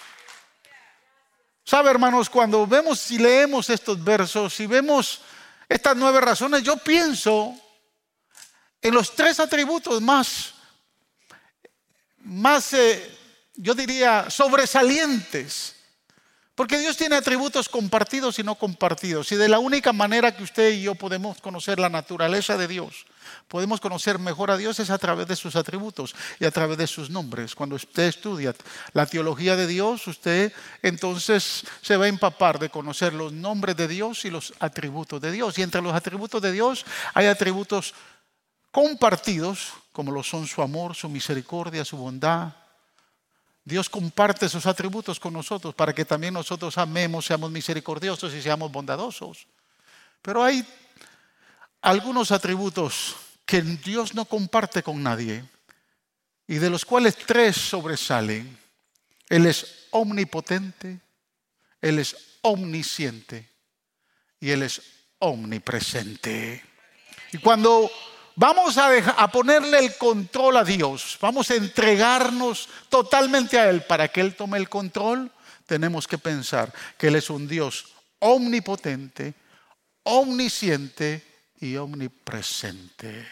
¿Sabe, 1.64 1.90
hermanos? 1.90 2.30
Cuando 2.30 2.66
vemos 2.66 3.10
y 3.10 3.18
leemos 3.18 3.68
estos 3.68 4.02
versos 4.02 4.58
y 4.60 4.66
vemos 4.66 5.20
estas 5.68 5.96
nueve 5.96 6.20
razones, 6.20 6.62
yo 6.62 6.76
pienso 6.78 7.54
en 8.80 8.94
los 8.94 9.14
tres 9.14 9.40
atributos 9.40 10.00
más, 10.00 10.54
más, 12.28 12.72
eh, 12.72 13.10
yo 13.56 13.74
diría, 13.74 14.30
sobresalientes. 14.30 15.74
Porque 16.54 16.78
Dios 16.78 16.96
tiene 16.96 17.14
atributos 17.14 17.68
compartidos 17.68 18.38
y 18.38 18.42
no 18.42 18.56
compartidos. 18.56 19.30
Y 19.30 19.36
de 19.36 19.48
la 19.48 19.60
única 19.60 19.92
manera 19.92 20.36
que 20.36 20.42
usted 20.42 20.72
y 20.72 20.82
yo 20.82 20.94
podemos 20.96 21.40
conocer 21.40 21.78
la 21.78 21.88
naturaleza 21.88 22.56
de 22.56 22.66
Dios 22.66 23.06
podemos 23.48 23.80
conocer 23.80 24.18
mejor 24.18 24.50
a 24.50 24.56
Dios 24.56 24.78
es 24.78 24.90
a 24.90 24.98
través 24.98 25.26
de 25.26 25.36
sus 25.36 25.56
atributos 25.56 26.14
y 26.38 26.44
a 26.44 26.50
través 26.50 26.78
de 26.78 26.86
sus 26.86 27.10
nombres. 27.10 27.54
Cuando 27.54 27.76
usted 27.76 28.04
estudia 28.04 28.54
la 28.92 29.06
teología 29.06 29.56
de 29.56 29.66
Dios, 29.66 30.06
usted 30.06 30.52
entonces 30.82 31.64
se 31.80 31.96
va 31.96 32.04
a 32.04 32.08
empapar 32.08 32.58
de 32.58 32.70
conocer 32.70 33.14
los 33.14 33.32
nombres 33.32 33.76
de 33.76 33.88
Dios 33.88 34.24
y 34.24 34.30
los 34.30 34.52
atributos 34.60 35.20
de 35.20 35.32
Dios. 35.32 35.58
Y 35.58 35.62
entre 35.62 35.82
los 35.82 35.94
atributos 35.94 36.42
de 36.42 36.52
Dios 36.52 36.84
hay 37.14 37.26
atributos 37.26 37.94
compartidos, 38.70 39.72
como 39.98 40.12
lo 40.12 40.22
son 40.22 40.46
su 40.46 40.62
amor, 40.62 40.94
su 40.94 41.08
misericordia, 41.08 41.84
su 41.84 41.96
bondad. 41.96 42.52
Dios 43.64 43.90
comparte 43.90 44.48
sus 44.48 44.64
atributos 44.64 45.18
con 45.18 45.32
nosotros 45.32 45.74
para 45.74 45.92
que 45.92 46.04
también 46.04 46.34
nosotros 46.34 46.78
amemos, 46.78 47.26
seamos 47.26 47.50
misericordiosos 47.50 48.32
y 48.32 48.40
seamos 48.40 48.70
bondadosos. 48.70 49.48
Pero 50.22 50.44
hay 50.44 50.64
algunos 51.82 52.30
atributos 52.30 53.16
que 53.44 53.60
Dios 53.60 54.14
no 54.14 54.24
comparte 54.24 54.84
con 54.84 55.02
nadie 55.02 55.44
y 56.46 56.58
de 56.58 56.70
los 56.70 56.84
cuales 56.84 57.16
tres 57.16 57.56
sobresalen. 57.56 58.56
Él 59.28 59.46
es 59.46 59.88
omnipotente, 59.90 61.00
Él 61.80 61.98
es 61.98 62.38
omnisciente 62.42 63.50
y 64.38 64.50
Él 64.50 64.62
es 64.62 64.80
omnipresente. 65.18 66.62
Y 67.32 67.38
cuando 67.38 67.90
vamos 68.38 68.78
a, 68.78 68.96
a, 69.22 69.30
ponerle 69.30 69.80
el 69.80 69.96
control 69.96 70.56
a 70.56 70.64
Dios, 70.64 71.18
vamos 71.20 71.50
a 71.50 71.56
entregarnos 71.56 72.68
totalmente 72.88 73.58
a 73.58 73.68
Él 73.68 73.82
para 73.82 74.08
que 74.08 74.20
Él 74.20 74.36
tome 74.36 74.58
el 74.58 74.68
control, 74.68 75.30
tenemos 75.66 76.06
que 76.06 76.18
pensar 76.18 76.72
que 76.96 77.08
Él 77.08 77.16
es 77.16 77.28
un 77.30 77.48
Dios 77.48 77.92
omnipotente, 78.20 79.34
omnisciente 80.04 81.22
y 81.60 81.76
omnipresente. 81.76 83.26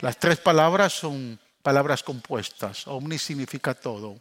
Las 0.00 0.18
tres 0.18 0.38
palabras 0.38 0.92
son 0.92 1.38
palabras 1.62 2.02
compuestas. 2.02 2.86
Omni 2.86 3.18
significa 3.18 3.74
todo. 3.74 4.20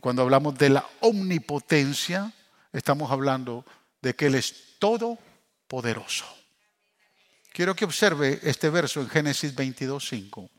Cuando 0.00 0.22
hablamos 0.22 0.56
de 0.56 0.70
la 0.70 0.86
omnipotencia, 1.00 2.32
estamos 2.72 3.10
hablando 3.10 3.64
de 4.00 4.14
que 4.14 4.26
Él 4.26 4.34
es 4.34 4.78
todopoderoso. 4.78 6.39
Quiero 7.52 7.74
que 7.74 7.84
observe 7.84 8.40
este 8.42 8.70
verso 8.70 9.00
en 9.00 9.08
Génesis 9.08 9.54
22, 9.54 10.08
5. 10.08 10.50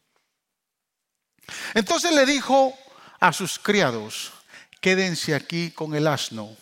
Entonces 1.73 2.11
le 2.13 2.25
dijo 2.25 2.77
a 3.19 3.33
sus 3.33 3.59
criados, 3.59 4.31
quédense 4.79 5.33
aquí 5.33 5.71
con 5.71 5.95
el 5.95 6.07
asno. 6.07 6.55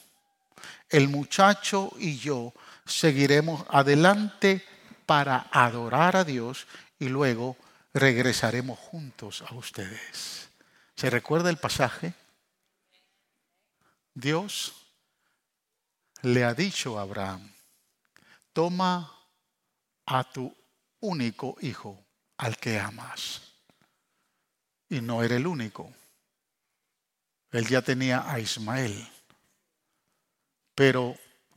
El 0.90 1.10
muchacho 1.10 1.92
y 1.98 2.18
yo 2.18 2.54
seguiremos 2.86 3.66
adelante 3.70 4.66
para 5.06 5.48
adorar 5.52 6.16
a 6.16 6.24
Dios 6.24 6.68
y 7.00 7.10
luego 7.10 7.58
regresaremos 7.94 8.78
juntos 8.78 9.44
a 9.48 9.54
ustedes. 9.56 10.50
¿Se 10.96 11.10
recuerda 11.10 11.50
el 11.50 11.58
pasaje? 11.58 12.14
Dios 14.14 14.74
le 16.22 16.44
ha 16.44 16.54
dicho 16.54 17.00
a 17.00 17.04
Abraham, 17.04 17.52
toma 18.54 19.19
a 20.10 20.24
tu 20.24 20.56
único 21.00 21.56
hijo 21.62 22.06
al 22.38 22.58
que 22.58 22.80
amas. 22.80 23.42
Y 24.90 25.02
no 25.02 25.24
era 25.24 25.36
el 25.36 25.48
único. 25.48 25.92
Él 27.52 27.68
ya 27.68 27.82
tenía 27.82 28.30
a 28.30 28.40
Ismael. 28.40 29.08
Pero 30.76 31.16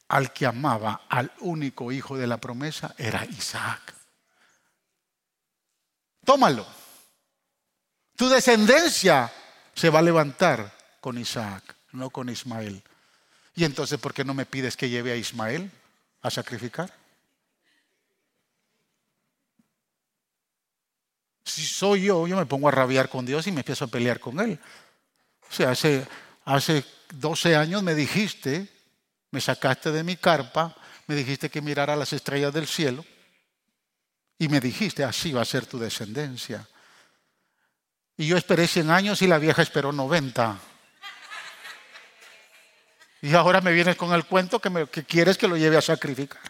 al 0.09 0.33
que 0.33 0.47
amaba, 0.47 1.03
al 1.09 1.33
único 1.41 1.93
hijo 1.93 2.17
de 2.17 2.27
la 2.27 2.39
promesa, 2.39 2.95
era 2.99 3.25
Isaac 3.25 4.03
tómalo. 6.25 6.67
Tu 8.17 8.29
descendencia 8.29 9.33
se 9.75 9.91
va 9.91 10.01
a 10.01 10.03
levantar 10.03 10.73
con 11.01 11.19
Isaac, 11.19 11.77
no 11.93 12.11
con 12.11 12.29
Ismael. 12.29 12.83
Y 13.55 13.65
entonces, 13.65 13.99
¿por 13.99 14.15
qué 14.15 14.25
no 14.25 14.35
me 14.35 14.47
pides 14.47 14.77
que 14.77 14.89
lleve 14.89 15.13
a 15.13 15.17
Ismael 15.17 15.71
a 16.23 16.31
sacrificar? 16.31 16.93
Si 21.45 21.65
soy 21.65 22.03
yo, 22.03 22.27
yo 22.27 22.37
me 22.37 22.47
pongo 22.47 22.69
a 22.69 22.71
rabiar 22.71 23.09
con 23.09 23.27
Dios 23.27 23.47
y 23.47 23.53
me 23.53 23.61
empiezo 23.61 23.85
a 23.85 23.89
pelear 23.89 24.21
con 24.21 24.39
Él. 24.41 24.59
O 25.51 25.53
sea, 25.53 25.71
hace, 25.71 26.07
hace 26.45 26.85
12 27.15 27.57
años 27.57 27.83
me 27.83 27.95
dijiste, 27.95 28.69
me 29.31 29.41
sacaste 29.41 29.91
de 29.91 30.05
mi 30.05 30.17
carpa, 30.17 30.75
me 31.07 31.15
dijiste 31.15 31.51
que 31.51 31.61
mirara 31.61 31.97
las 31.97 32.13
estrellas 32.13 32.53
del 32.53 32.67
cielo. 32.67 33.05
Y 34.39 34.49
me 34.49 34.61
dijiste, 34.61 35.05
así 35.05 35.33
va 35.33 35.43
a 35.43 35.47
ser 35.47 35.67
tu 35.67 35.79
descendencia. 35.79 36.67
Y 38.17 38.27
yo 38.27 38.37
esperé 38.37 38.67
100 38.67 38.91
años 38.91 39.23
y 39.23 39.27
la 39.27 39.39
vieja 39.39 39.63
esperó 39.63 39.93
90. 39.93 40.59
Y 43.23 43.35
ahora 43.35 43.61
me 43.61 43.73
vienes 43.73 43.97
con 43.97 44.13
el 44.13 44.25
cuento 44.25 44.61
que, 44.61 45.05
quieres 45.05 45.39
que 45.39 45.49
lo 45.49 45.57
lleve 45.57 45.77
a 45.77 45.81
sacrificar. 45.81 46.41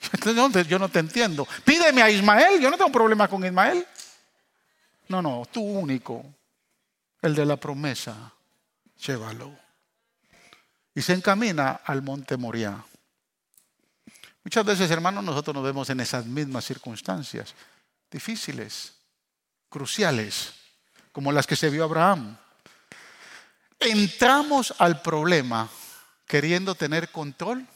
Entonces 0.12 0.66
yo 0.66 0.78
no 0.78 0.88
te 0.88 0.98
entiendo. 0.98 1.46
Pídeme 1.64 2.02
a 2.02 2.10
Ismael, 2.10 2.60
yo 2.60 2.70
no 2.70 2.76
tengo 2.76 2.92
problema 2.92 3.28
con 3.28 3.44
Ismael. 3.44 3.86
No, 5.08 5.22
no, 5.22 5.42
tú 5.50 5.62
único, 5.62 6.24
el 7.22 7.34
de 7.34 7.46
la 7.46 7.56
promesa, 7.56 8.32
llévalo. 8.98 9.52
Y 10.94 11.02
se 11.02 11.12
encamina 11.12 11.80
al 11.84 12.02
monte 12.02 12.36
Moriah. 12.36 12.84
Muchas 14.42 14.64
veces, 14.64 14.90
hermanos, 14.90 15.24
nosotros 15.24 15.54
nos 15.54 15.64
vemos 15.64 15.90
en 15.90 16.00
esas 16.00 16.24
mismas 16.24 16.64
circunstancias 16.64 17.54
difíciles, 18.10 18.94
cruciales, 19.68 20.54
como 21.12 21.32
las 21.32 21.46
que 21.46 21.56
se 21.56 21.70
vio 21.70 21.84
Abraham. 21.84 22.36
Entramos 23.78 24.74
al 24.78 25.02
problema 25.02 25.68
queriendo 26.26 26.74
tener 26.74 27.10
control 27.10 27.66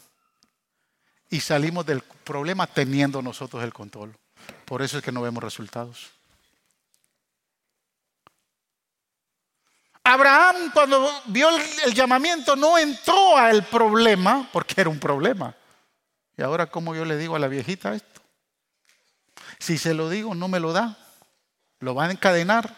y 1.31 1.41
salimos 1.41 1.87
del 1.87 2.03
problema 2.03 2.67
teniendo 2.67 3.23
nosotros 3.23 3.63
el 3.63 3.73
control. 3.73 4.15
Por 4.65 4.83
eso 4.83 4.99
es 4.99 5.05
que 5.05 5.13
no 5.13 5.23
vemos 5.23 5.43
resultados. 5.43 6.11
Abraham 10.03 10.73
cuando 10.75 11.09
vio 11.27 11.49
el, 11.85 11.95
llamamiento 11.95 12.57
no 12.57 12.77
entró 12.77 13.37
al 13.37 13.65
problema 13.65 14.49
porque 14.53 14.81
era 14.81 14.91
un 14.91 14.99
problema. 14.99 15.55
Y 16.37 16.43
ahora, 16.43 16.67
¿cómo 16.67 16.95
yo 16.95 17.05
le 17.05 17.17
digo 17.17 17.37
a 17.37 17.39
la 17.39 17.49
viejita 17.49 17.95
esto? 17.95 18.21
Si 19.59 19.79
se 19.79 19.95
lo 19.95 20.09
digo, 20.09 20.35
no 20.35 20.49
me 20.49 20.59
lo 20.59 20.73
da. 20.73 20.97
Lo 21.79 21.95
va 21.95 22.07
a 22.07 22.11
encadenar. 22.11 22.75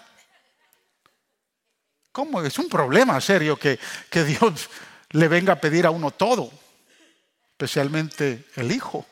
¿Cómo? 2.11 2.43
Es 2.43 2.59
un 2.59 2.69
problema 2.69 3.19
serio 3.21 3.57
que, 3.57 3.79
que 4.11 4.25
Dios 4.25 4.69
le 5.11 5.29
venga 5.29 5.55
a 5.55 5.61
pedir 5.61 5.87
a 5.87 5.91
uno 5.91 6.11
todo, 6.11 6.51
especialmente 7.63 8.45
el 8.57 8.73
hijo. 8.73 9.07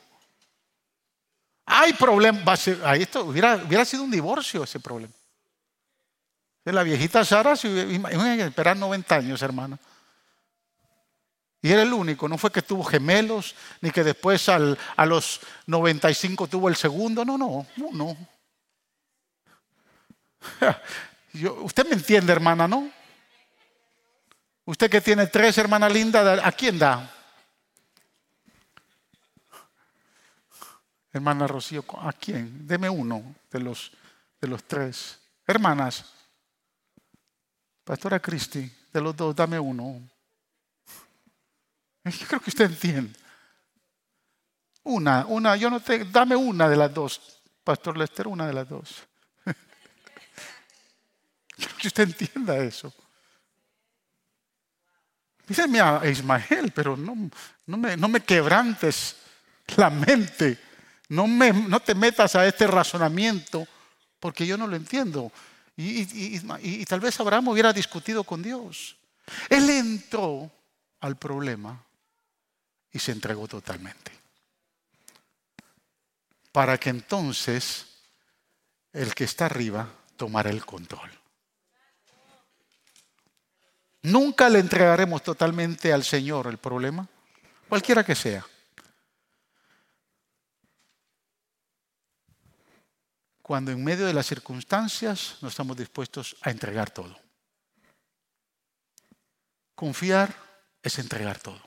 Hay 1.65 1.93
problemas, 1.93 2.67
esto 2.67 3.23
hubiera, 3.23 3.55
hubiera 3.55 3.85
sido 3.85 4.03
un 4.03 4.11
divorcio 4.11 4.63
ese 4.63 4.81
problema. 4.81 5.13
La 6.65 6.83
viejita 6.83 7.23
Sara, 7.23 7.53
imagínense, 7.63 8.47
esperar 8.47 8.75
90 8.75 9.15
años, 9.15 9.41
hermana. 9.41 9.79
Y 11.61 11.71
era 11.71 11.83
el 11.83 11.93
único, 11.93 12.27
no 12.27 12.37
fue 12.37 12.51
que 12.51 12.61
tuvo 12.61 12.83
gemelos, 12.83 13.55
ni 13.79 13.89
que 13.89 14.03
después 14.03 14.49
a 14.49 15.05
los 15.05 15.39
95 15.67 16.47
tuvo 16.47 16.67
el 16.67 16.75
segundo, 16.75 17.23
no, 17.23 17.37
no, 17.37 17.65
no, 17.77 17.91
no. 17.93 18.17
usted 21.63 21.87
me 21.87 21.93
entiende, 21.93 22.33
hermana, 22.33 22.67
¿no? 22.67 22.91
Usted 24.65 24.89
que 24.89 24.99
tiene 24.99 25.27
tres, 25.27 25.57
hermana 25.57 25.87
linda, 25.87 26.45
¿a 26.45 26.51
quién 26.51 26.77
da? 26.77 27.20
Hermana 31.13 31.45
Rocío, 31.45 31.83
¿a 31.99 32.13
quién? 32.13 32.65
Deme 32.65 32.89
uno 32.89 33.35
de 33.51 33.59
los, 33.59 33.91
de 34.39 34.47
los 34.47 34.63
tres. 34.63 35.19
Hermanas, 35.45 36.05
Pastora 37.83 38.19
Cristi, 38.19 38.71
de 38.93 39.01
los 39.01 39.15
dos, 39.15 39.35
dame 39.35 39.59
uno. 39.59 40.01
Yo 42.05 42.27
creo 42.27 42.39
que 42.39 42.49
usted 42.49 42.65
entiende. 42.65 43.19
Una, 44.83 45.25
una, 45.25 45.55
yo 45.55 45.69
no 45.69 45.79
te, 45.79 46.05
dame 46.05 46.35
una 46.35 46.67
de 46.69 46.77
las 46.77 46.93
dos. 46.93 47.41
Pastor 47.63 47.97
Lester, 47.97 48.27
una 48.27 48.47
de 48.47 48.53
las 48.53 48.67
dos. 48.67 49.03
Quiero 51.55 51.75
que 51.77 51.87
usted 51.87 52.03
entienda 52.03 52.57
eso. 52.57 52.93
Dígame 55.45 55.81
a 55.81 56.01
Ismael, 56.07 56.71
pero 56.73 56.95
no, 56.95 57.29
no, 57.65 57.77
me, 57.77 57.97
no 57.97 58.07
me 58.07 58.21
quebrantes 58.21 59.17
la 59.75 59.89
mente. 59.89 60.70
No, 61.11 61.81
te 61.81 61.93
metas 61.93 62.35
a 62.35 62.47
este 62.47 62.67
razonamiento 62.67 63.67
porque 64.17 64.47
yo 64.47 64.57
no 64.57 64.65
lo 64.65 64.77
entiendo. 64.77 65.29
Y, 65.75 66.07
y, 66.13 66.85
tal 66.85 67.01
vez 67.01 67.19
Abraham 67.19 67.49
hubiera 67.49 67.73
discutido 67.73 68.23
con 68.23 68.41
Dios. 68.41 68.95
Él 69.49 69.69
entró 69.69 70.49
al 71.01 71.17
problema 71.17 71.83
y 72.93 72.99
se 72.99 73.11
entregó 73.11 73.45
totalmente. 73.45 74.11
Para 76.53 76.77
que 76.77 76.91
entonces 76.91 77.87
el 78.93 79.13
que 79.13 79.25
está 79.25 79.47
arriba 79.47 79.89
tomara 80.15 80.49
el 80.49 80.65
control. 80.65 81.11
Nunca 84.03 84.47
le 84.47 84.59
entregaremos 84.59 85.23
totalmente 85.23 85.91
al 85.91 86.05
Señor 86.05 86.47
el 86.47 86.57
problema, 86.57 87.05
cualquiera 87.67 88.05
que 88.05 88.15
sea. 88.15 88.45
Cuando 93.41 93.71
en 93.71 93.83
medio 93.83 94.05
de 94.05 94.13
las 94.13 94.27
circunstancias 94.27 95.37
no 95.41 95.47
estamos 95.47 95.75
dispuestos 95.75 96.35
a 96.41 96.51
entregar 96.51 96.91
todo. 96.91 97.19
Confiar 99.75 100.33
es 100.83 100.99
entregar 100.99 101.39
todo. 101.39 101.59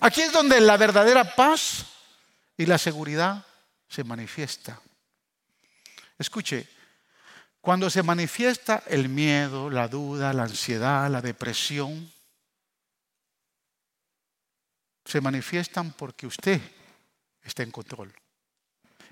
Aquí 0.00 0.22
es 0.22 0.32
donde 0.32 0.60
la 0.60 0.76
verdadera 0.76 1.34
paz 1.34 1.86
y 2.56 2.66
la 2.66 2.78
seguridad 2.78 3.44
se 3.88 4.04
manifiesta. 4.04 4.80
Escuche, 6.18 6.68
cuando 7.60 7.90
se 7.90 8.02
manifiesta 8.02 8.82
el 8.86 9.08
miedo, 9.08 9.68
la 9.68 9.88
duda, 9.88 10.32
la 10.32 10.44
ansiedad, 10.44 11.10
la 11.10 11.20
depresión, 11.20 12.10
se 15.04 15.20
manifiestan 15.20 15.92
porque 15.92 16.26
usted 16.26 16.60
está 17.42 17.62
en 17.62 17.70
control 17.70 18.14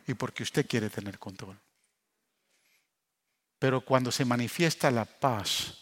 y 0.06 0.14
porque 0.14 0.42
usted 0.42 0.66
quiere 0.66 0.88
tener 0.90 1.18
control. 1.18 1.58
Pero 3.58 3.80
cuando 3.80 4.12
se 4.12 4.24
manifiesta 4.24 4.90
la 4.90 5.04
paz, 5.04 5.74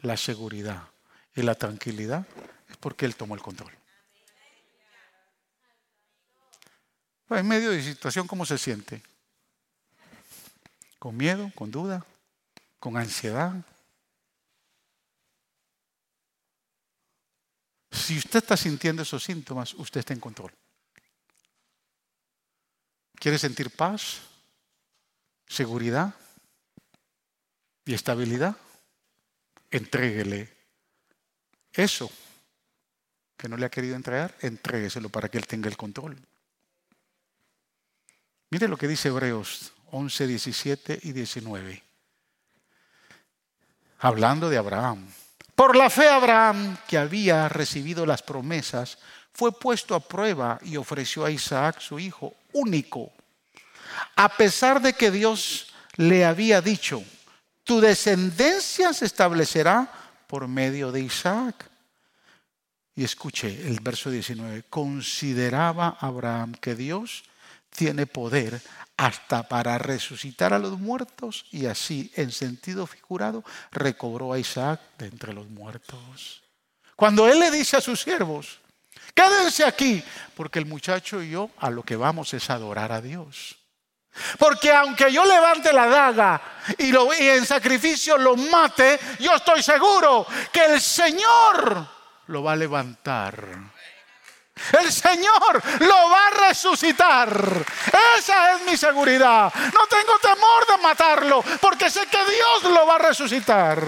la 0.00 0.16
seguridad 0.16 0.88
y 1.34 1.42
la 1.42 1.54
tranquilidad, 1.54 2.26
es 2.68 2.76
porque 2.76 3.06
Él 3.06 3.16
tomó 3.16 3.34
el 3.34 3.42
control. 3.42 3.72
En 7.30 7.48
medio 7.48 7.70
de 7.70 7.82
situación, 7.82 8.26
¿cómo 8.26 8.44
se 8.46 8.58
siente? 8.58 9.02
¿Con 10.98 11.16
miedo? 11.16 11.50
¿Con 11.54 11.70
duda? 11.70 12.04
¿Con 12.78 12.96
ansiedad? 12.96 13.54
Si 17.90 18.18
usted 18.18 18.38
está 18.38 18.56
sintiendo 18.56 19.02
esos 19.02 19.24
síntomas, 19.24 19.74
usted 19.74 20.00
está 20.00 20.12
en 20.12 20.20
control. 20.20 20.52
¿Quiere 23.16 23.38
sentir 23.38 23.70
paz, 23.70 24.20
seguridad 25.46 26.14
y 27.84 27.94
estabilidad? 27.94 28.56
Entréguele 29.70 30.52
eso 31.72 32.10
que 33.36 33.48
no 33.48 33.56
le 33.56 33.66
ha 33.66 33.70
querido 33.70 33.96
entregar, 33.96 34.34
entrégueselo 34.40 35.08
para 35.08 35.28
que 35.28 35.38
él 35.38 35.46
tenga 35.46 35.68
el 35.68 35.76
control. 35.76 36.16
Mire 38.50 38.68
lo 38.68 38.76
que 38.76 38.88
dice 38.88 39.08
Hebreos 39.08 39.72
11, 39.90 40.26
17 40.26 41.00
y 41.02 41.12
19. 41.12 41.82
Hablando 43.98 44.48
de 44.48 44.58
Abraham. 44.58 45.06
Por 45.54 45.76
la 45.76 45.88
fe 45.88 46.08
Abraham, 46.08 46.76
que 46.88 46.98
había 46.98 47.48
recibido 47.48 48.06
las 48.06 48.22
promesas, 48.22 48.98
fue 49.32 49.52
puesto 49.52 49.94
a 49.94 50.00
prueba 50.00 50.58
y 50.62 50.76
ofreció 50.76 51.24
a 51.24 51.30
Isaac, 51.30 51.80
su 51.80 51.98
hijo 51.98 52.34
único. 52.54 53.12
A 54.16 54.36
pesar 54.36 54.80
de 54.80 54.94
que 54.94 55.10
Dios 55.10 55.74
le 55.96 56.24
había 56.24 56.60
dicho, 56.60 57.02
tu 57.62 57.80
descendencia 57.80 58.92
se 58.92 59.04
establecerá 59.04 59.90
por 60.26 60.48
medio 60.48 60.90
de 60.90 61.00
Isaac. 61.00 61.70
Y 62.96 63.04
escuche 63.04 63.66
el 63.66 63.80
verso 63.80 64.10
19, 64.10 64.64
consideraba 64.70 65.96
Abraham 66.00 66.54
que 66.54 66.74
Dios 66.74 67.24
tiene 67.74 68.06
poder 68.06 68.62
hasta 68.96 69.48
para 69.48 69.78
resucitar 69.78 70.52
a 70.52 70.60
los 70.60 70.78
muertos 70.78 71.46
y 71.50 71.66
así, 71.66 72.12
en 72.14 72.30
sentido 72.30 72.86
figurado, 72.86 73.44
recobró 73.72 74.32
a 74.32 74.38
Isaac 74.38 74.80
de 74.98 75.06
entre 75.06 75.32
los 75.32 75.48
muertos. 75.48 76.42
Cuando 76.94 77.26
él 77.26 77.40
le 77.40 77.50
dice 77.50 77.76
a 77.76 77.80
sus 77.80 78.00
siervos, 78.00 78.60
quédense 79.14 79.64
aquí, 79.64 80.02
porque 80.36 80.58
el 80.58 80.66
muchacho 80.66 81.22
y 81.22 81.30
yo 81.30 81.50
a 81.58 81.70
lo 81.70 81.82
que 81.82 81.96
vamos 81.96 82.34
es 82.34 82.50
adorar 82.50 82.92
a 82.92 83.00
Dios. 83.00 83.56
Porque 84.38 84.72
aunque 84.72 85.12
yo 85.12 85.24
levante 85.24 85.72
la 85.72 85.86
daga 85.86 86.40
y, 86.78 86.92
lo, 86.92 87.12
en 87.12 87.44
sacrificio 87.44 88.16
lo 88.16 88.36
mate, 88.36 88.98
yo 89.18 89.34
estoy 89.34 89.62
seguro 89.62 90.26
que 90.52 90.64
el 90.64 90.80
Señor 90.80 91.88
lo 92.26 92.42
va 92.42 92.52
a 92.52 92.56
levantar 92.56 93.74
el 94.80 94.92
Señor 94.92 95.62
lo 95.80 96.10
va 96.10 96.28
a 96.28 96.48
resucitar. 96.48 97.64
Esa 98.18 98.52
es 98.52 98.62
mi 98.62 98.76
seguridad. 98.76 99.52
No 99.54 99.86
tengo 99.86 100.18
temor 100.20 100.66
de 100.66 100.82
matarlo 100.82 101.44
porque 101.60 101.90
sé 101.90 102.06
que 102.06 102.18
Dios 102.18 102.72
lo 102.72 102.86
va 102.86 102.96
a 102.96 102.98
resucitar. 102.98 103.82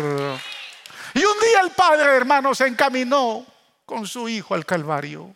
Y 1.15 1.25
un 1.25 1.41
día 1.41 1.61
el 1.63 1.71
Padre, 1.71 2.17
hermano, 2.17 2.55
se 2.55 2.67
encaminó 2.67 3.47
con 3.87 4.07
su 4.07 4.29
hijo 4.29 4.55
al 4.55 4.67
Calvario. 4.67 5.35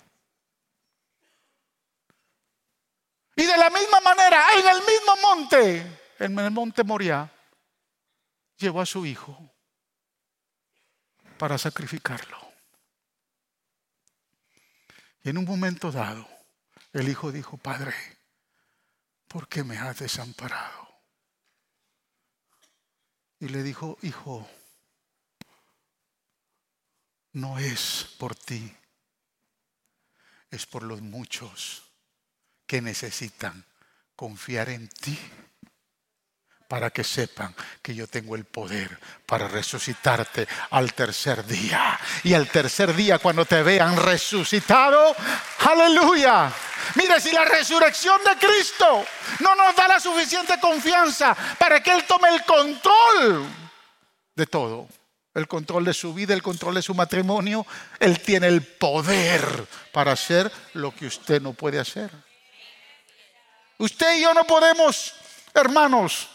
Y 3.36 3.46
de 3.46 3.56
la 3.56 3.70
misma 3.70 4.00
manera, 4.00 4.44
en 4.58 4.68
el 4.68 4.78
mismo 4.80 5.16
monte, 5.22 6.00
en 6.18 6.38
el 6.38 6.50
monte 6.50 6.84
Moria, 6.84 7.32
llevó 8.58 8.82
a 8.82 8.86
su 8.86 9.06
hijo 9.06 9.38
para 11.38 11.56
sacrificarlo. 11.56 12.38
Y 15.22 15.30
en 15.30 15.38
un 15.38 15.44
momento 15.44 15.90
dado, 15.90 16.28
el 16.92 17.08
hijo 17.08 17.32
dijo, 17.32 17.57
Padre, 17.57 17.94
¿por 19.28 19.48
qué 19.48 19.62
me 19.64 19.78
has 19.78 19.98
desamparado? 20.01 20.88
Y 23.38 23.48
le 23.48 23.62
dijo, 23.62 23.96
hijo, 24.03 24.46
no 27.33 27.59
es 27.59 28.07
por 28.18 28.35
ti, 28.35 28.74
es 30.51 30.66
por 30.66 30.83
los 30.83 31.01
muchos 31.01 31.83
que 32.66 32.81
necesitan 32.81 33.64
confiar 34.16 34.68
en 34.68 34.89
ti 34.89 35.18
para 36.70 36.91
que 36.91 37.03
sepan 37.03 37.53
que 37.83 37.93
yo 37.97 38.07
tengo 38.07 38.37
el 38.37 38.45
poder 38.45 38.97
para 39.26 39.49
resucitarte 39.49 40.47
al 40.70 40.95
tercer 40.95 41.45
día. 41.45 41.99
Y 42.22 42.33
al 42.33 42.47
tercer 42.49 42.95
día 42.95 43.18
cuando 43.18 43.45
te 43.45 43.61
vean 43.64 43.97
resucitado, 43.97 45.16
aleluya. 45.66 46.53
Mire, 46.95 47.20
si 47.20 47.33
la 47.33 47.45
resurrección 47.45 48.20
de 48.24 48.47
Cristo 48.47 49.05
no 49.41 49.57
nos 49.57 49.74
da 49.74 49.89
la 49.89 49.99
suficiente 49.99 50.61
confianza 50.61 51.37
para 51.59 51.83
que 51.83 51.91
Él 51.91 52.05
tome 52.05 52.28
el 52.28 52.45
control 52.45 53.49
de 54.37 54.47
todo, 54.47 54.89
el 55.35 55.47
control 55.47 55.85
de 55.85 55.95
su 55.95 56.12
vida, 56.12 56.35
el 56.35 56.43
control 56.43 56.74
de 56.74 56.83
su 56.83 56.95
matrimonio, 56.95 57.66
Él 57.99 58.20
tiene 58.20 58.49
el 58.49 58.62
poder 58.62 59.43
para 59.93 60.12
hacer 60.12 60.51
lo 60.74 60.95
que 60.95 61.07
usted 61.07 61.41
no 61.41 61.53
puede 61.53 61.78
hacer. 61.78 62.11
Usted 63.78 64.18
y 64.18 64.22
yo 64.22 64.35
no 64.35 64.45
podemos, 64.45 65.14
hermanos, 65.55 66.28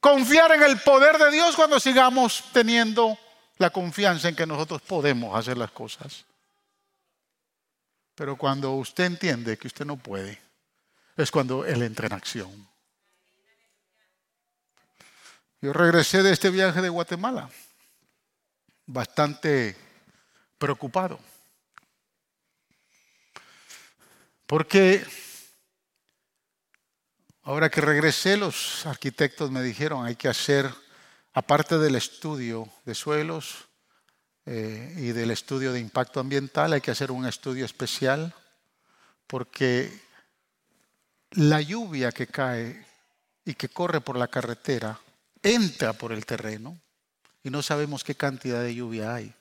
confiar 0.00 0.52
en 0.52 0.62
el 0.62 0.78
poder 0.80 1.18
de 1.18 1.30
Dios 1.30 1.56
cuando 1.56 1.80
sigamos 1.80 2.44
teniendo 2.52 3.18
la 3.56 3.70
confianza 3.70 4.28
en 4.28 4.36
que 4.36 4.46
nosotros 4.46 4.82
podemos 4.82 5.36
hacer 5.36 5.56
las 5.56 5.70
cosas. 5.70 6.24
Pero 8.14 8.36
cuando 8.36 8.72
usted 8.72 9.04
entiende 9.04 9.56
que 9.56 9.66
usted 9.66 9.84
no 9.84 9.96
puede, 9.96 10.40
es 11.16 11.30
cuando 11.30 11.64
Él 11.64 11.82
entra 11.82 12.06
en 12.06 12.12
acción. 12.12 12.68
Yo 15.60 15.72
regresé 15.72 16.22
de 16.22 16.32
este 16.32 16.50
viaje 16.50 16.80
de 16.80 16.88
Guatemala 16.88 17.50
bastante 18.88 19.76
preocupado. 20.58 21.20
Porque 24.46 25.04
ahora 27.42 27.70
que 27.70 27.82
regresé, 27.82 28.36
los 28.36 28.86
arquitectos 28.86 29.50
me 29.50 29.62
dijeron, 29.62 30.06
hay 30.06 30.16
que 30.16 30.28
hacer, 30.28 30.72
aparte 31.34 31.78
del 31.78 31.94
estudio 31.96 32.68
de 32.86 32.94
suelos 32.94 33.68
eh, 34.46 34.94
y 34.96 35.12
del 35.12 35.30
estudio 35.30 35.72
de 35.72 35.80
impacto 35.80 36.18
ambiental, 36.18 36.72
hay 36.72 36.80
que 36.80 36.90
hacer 36.90 37.10
un 37.10 37.26
estudio 37.26 37.66
especial, 37.66 38.34
porque 39.26 39.92
la 41.32 41.60
lluvia 41.60 42.10
que 42.10 42.26
cae 42.26 42.86
y 43.44 43.52
que 43.52 43.68
corre 43.68 44.00
por 44.00 44.16
la 44.16 44.28
carretera 44.28 44.98
entra 45.42 45.92
por 45.92 46.12
el 46.12 46.24
terreno 46.24 46.80
y 47.42 47.50
no 47.50 47.62
sabemos 47.62 48.04
qué 48.04 48.14
cantidad 48.14 48.62
de 48.62 48.74
lluvia 48.74 49.14
hay. 49.14 49.32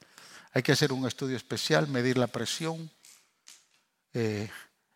Hay 0.54 0.64
que 0.64 0.72
hacer 0.72 0.92
un 0.92 1.06
estudio 1.06 1.38
especial, 1.38 1.88
medir 1.88 2.18
la 2.18 2.28
presión. 2.28 2.90
Eh, 4.14 4.50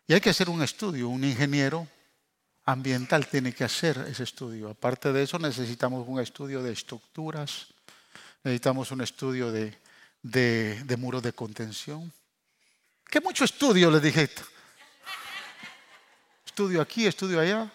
y 0.06 0.14
hay 0.14 0.20
que 0.20 0.30
hacer 0.30 0.48
un 0.50 0.62
estudio. 0.62 1.08
Un 1.08 1.24
ingeniero 1.24 1.86
ambiental 2.64 3.26
tiene 3.26 3.52
que 3.52 3.64
hacer 3.64 4.06
ese 4.08 4.24
estudio. 4.24 4.70
Aparte 4.70 5.12
de 5.12 5.22
eso, 5.22 5.38
necesitamos 5.38 6.06
un 6.08 6.20
estudio 6.20 6.62
de 6.62 6.72
estructuras, 6.72 7.68
necesitamos 8.42 8.90
un 8.90 9.02
estudio 9.02 9.52
de, 9.52 9.76
de, 10.22 10.96
muros 10.96 11.22
de 11.22 11.32
contención. 11.32 12.12
¿Qué 13.10 13.20
mucho 13.20 13.44
estudio 13.44 13.90
les 13.90 14.02
dije? 14.02 14.30
Estudio 16.46 16.80
aquí, 16.80 17.06
estudio 17.06 17.40
allá. 17.40 17.70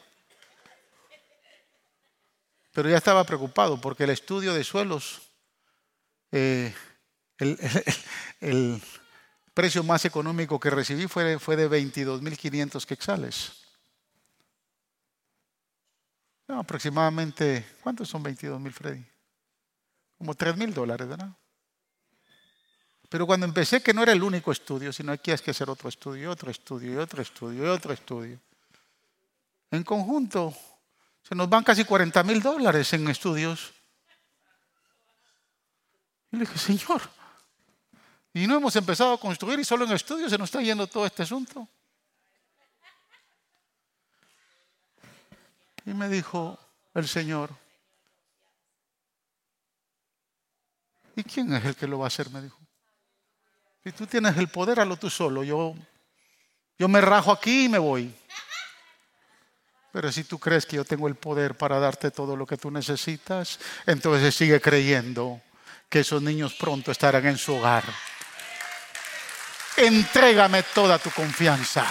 Pero 2.78 2.91
ya 2.91 2.97
estaba 2.97 3.23
preocupado 3.23 3.82
porque 3.82 4.03
el 4.03 4.11
estudio 4.11 4.53
de 4.53 4.63
suelos, 4.63 5.32
eh, 6.32 6.71
el, 7.39 8.80
precio 9.55 9.82
más 9.82 10.05
económico 10.05 10.59
que 10.59 10.69
recibí 10.69 11.07
fue, 11.07 11.23
de 11.23 11.39
22.500 11.39 12.86
quexales. 12.86 13.51
aproximadamente, 16.47 17.65
¿cuántos 17.82 18.09
son 18.09 18.23
22.000, 18.23 18.71
Freddy? 18.71 19.05
Como 20.19 20.36
3.000 20.36 20.71
dólares, 20.71 21.07
¿verdad? 21.07 21.32
Pero 23.09 23.25
cuando 23.25 23.47
empecé 23.47 23.82
que 23.82 23.91
no 23.91 24.03
era 24.03 24.11
el 24.11 24.21
único 24.21 24.51
estudio, 24.51 24.93
sino 24.93 25.13
aquí 25.13 25.32
hay 25.32 25.39
que 25.39 25.49
hacer 25.49 25.67
otro 25.67 25.89
estudio, 25.89 26.30
otro 26.30 26.51
estudio, 26.51 27.01
otro 27.01 27.23
estudio, 27.23 27.73
otro 27.73 27.91
estudio. 27.91 28.39
En 29.71 29.84
conjunto 29.84 30.55
se 31.28 31.36
nos 31.36 31.49
van 31.49 31.63
casi 31.63 31.84
40 31.84 32.23
mil 32.23 32.41
dólares 32.41 32.93
en 32.93 33.05
estudios. 33.09 33.73
Y 36.32 36.38
le 36.38 36.45
dije, 36.45 36.57
Señor, 36.57 37.01
y 38.34 38.47
no 38.47 38.55
hemos 38.55 38.73
empezado 38.78 39.11
a 39.11 39.19
construir 39.19 39.59
y 39.59 39.65
solo 39.65 39.84
en 39.84 39.91
estudios 39.91 40.32
se 40.32 40.38
nos 40.38 40.47
está 40.47 40.61
yendo 40.61 40.88
todo 40.88 41.05
este 41.05 41.23
asunto. 41.23 41.67
Y 45.84 45.93
me 45.93 46.07
dijo 46.07 46.57
el 46.93 47.07
Señor, 47.09 47.49
¿y 51.13 51.23
quién 51.23 51.53
es 51.53 51.65
el 51.65 51.75
que 51.75 51.88
lo 51.88 51.99
va 51.99 52.05
a 52.05 52.07
hacer? 52.07 52.30
Me 52.30 52.41
dijo. 52.41 52.57
Si 53.84 53.91
tú 53.91 54.07
tienes 54.07 54.38
el 54.38 54.47
poder, 54.47 54.80
hazlo 54.80 54.95
tú 54.95 55.09
solo. 55.09 55.43
Yo, 55.43 55.75
yo 56.80 56.88
me 56.88 57.01
rajo 57.01 57.34
aquí 57.34 57.65
y 57.65 57.69
me 57.69 57.80
voy. 57.80 58.16
Pero 59.97 60.11
si 60.11 60.25
tú 60.25 60.37
crees 60.37 60.67
que 60.67 60.75
yo 60.75 60.85
tengo 60.85 61.07
el 61.07 61.15
poder 61.15 61.57
para 61.57 61.79
darte 61.79 62.11
todo 62.11 62.35
lo 62.35 62.45
que 62.45 62.55
tú 62.55 62.69
necesitas, 62.69 63.57
entonces 63.87 64.35
sigue 64.35 64.61
creyendo 64.61 65.41
que 65.89 66.01
esos 66.01 66.21
niños 66.21 66.53
pronto 66.53 66.91
estarán 66.91 67.25
en 67.25 67.35
su 67.35 67.55
hogar. 67.55 67.83
Entrégame 69.75 70.61
toda 70.61 70.99
tu 70.99 71.09
confianza. 71.09 71.83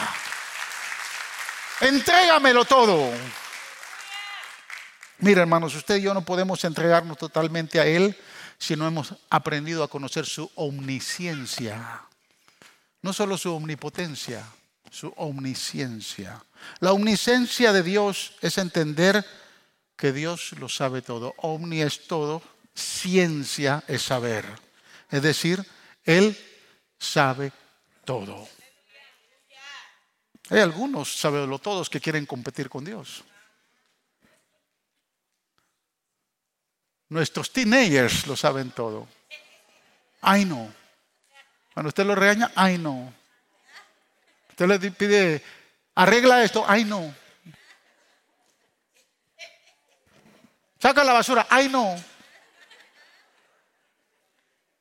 Entrégamelo 1.80 2.64
todo. 2.64 3.12
Mira, 5.18 5.40
hermanos, 5.40 5.74
usted 5.74 5.96
y 5.96 6.02
yo 6.02 6.14
no 6.14 6.24
podemos 6.24 6.62
entregarnos 6.62 7.18
totalmente 7.18 7.80
a 7.80 7.86
Él 7.86 8.16
si 8.56 8.76
no 8.76 8.86
hemos 8.86 9.16
aprendido 9.30 9.82
a 9.82 9.88
conocer 9.88 10.26
su 10.26 10.48
omnisciencia. 10.54 12.02
No 13.02 13.12
solo 13.12 13.36
su 13.36 13.52
omnipotencia, 13.52 14.44
su 14.96 15.12
omnisciencia. 15.16 16.42
La 16.80 16.92
omnisciencia 16.92 17.70
de 17.74 17.82
Dios 17.82 18.32
es 18.40 18.56
entender 18.56 19.22
que 19.94 20.10
Dios 20.10 20.52
lo 20.52 20.70
sabe 20.70 21.02
todo. 21.02 21.34
Omni 21.36 21.82
es 21.82 22.06
todo, 22.06 22.42
ciencia 22.74 23.84
es 23.88 24.00
saber. 24.02 24.46
Es 25.10 25.20
decir, 25.20 25.62
Él 26.02 26.34
sabe 26.98 27.52
todo. 28.06 28.48
Hay 30.48 30.60
algunos, 30.60 31.22
lo 31.24 31.58
todos, 31.58 31.90
que 31.90 32.00
quieren 32.00 32.24
competir 32.24 32.70
con 32.70 32.82
Dios. 32.82 33.22
Nuestros 37.10 37.52
teenagers 37.52 38.26
lo 38.26 38.34
saben 38.34 38.70
todo. 38.70 39.06
Ay 40.22 40.46
no. 40.46 40.72
Cuando 41.74 41.88
usted 41.88 42.06
lo 42.06 42.14
regaña, 42.14 42.50
ay 42.54 42.78
no. 42.78 43.12
Usted 44.58 44.68
le 44.68 44.90
pide, 44.90 45.42
arregla 45.94 46.42
esto, 46.42 46.64
ay 46.66 46.86
no. 46.86 47.14
Saca 50.80 51.04
la 51.04 51.12
basura, 51.12 51.46
ay 51.50 51.68
no. 51.68 51.94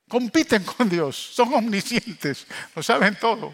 Compiten 0.08 0.64
con 0.64 0.88
Dios, 0.88 1.18
son 1.18 1.54
omniscientes, 1.54 2.48
lo 2.74 2.82
saben 2.82 3.18
todo. 3.20 3.54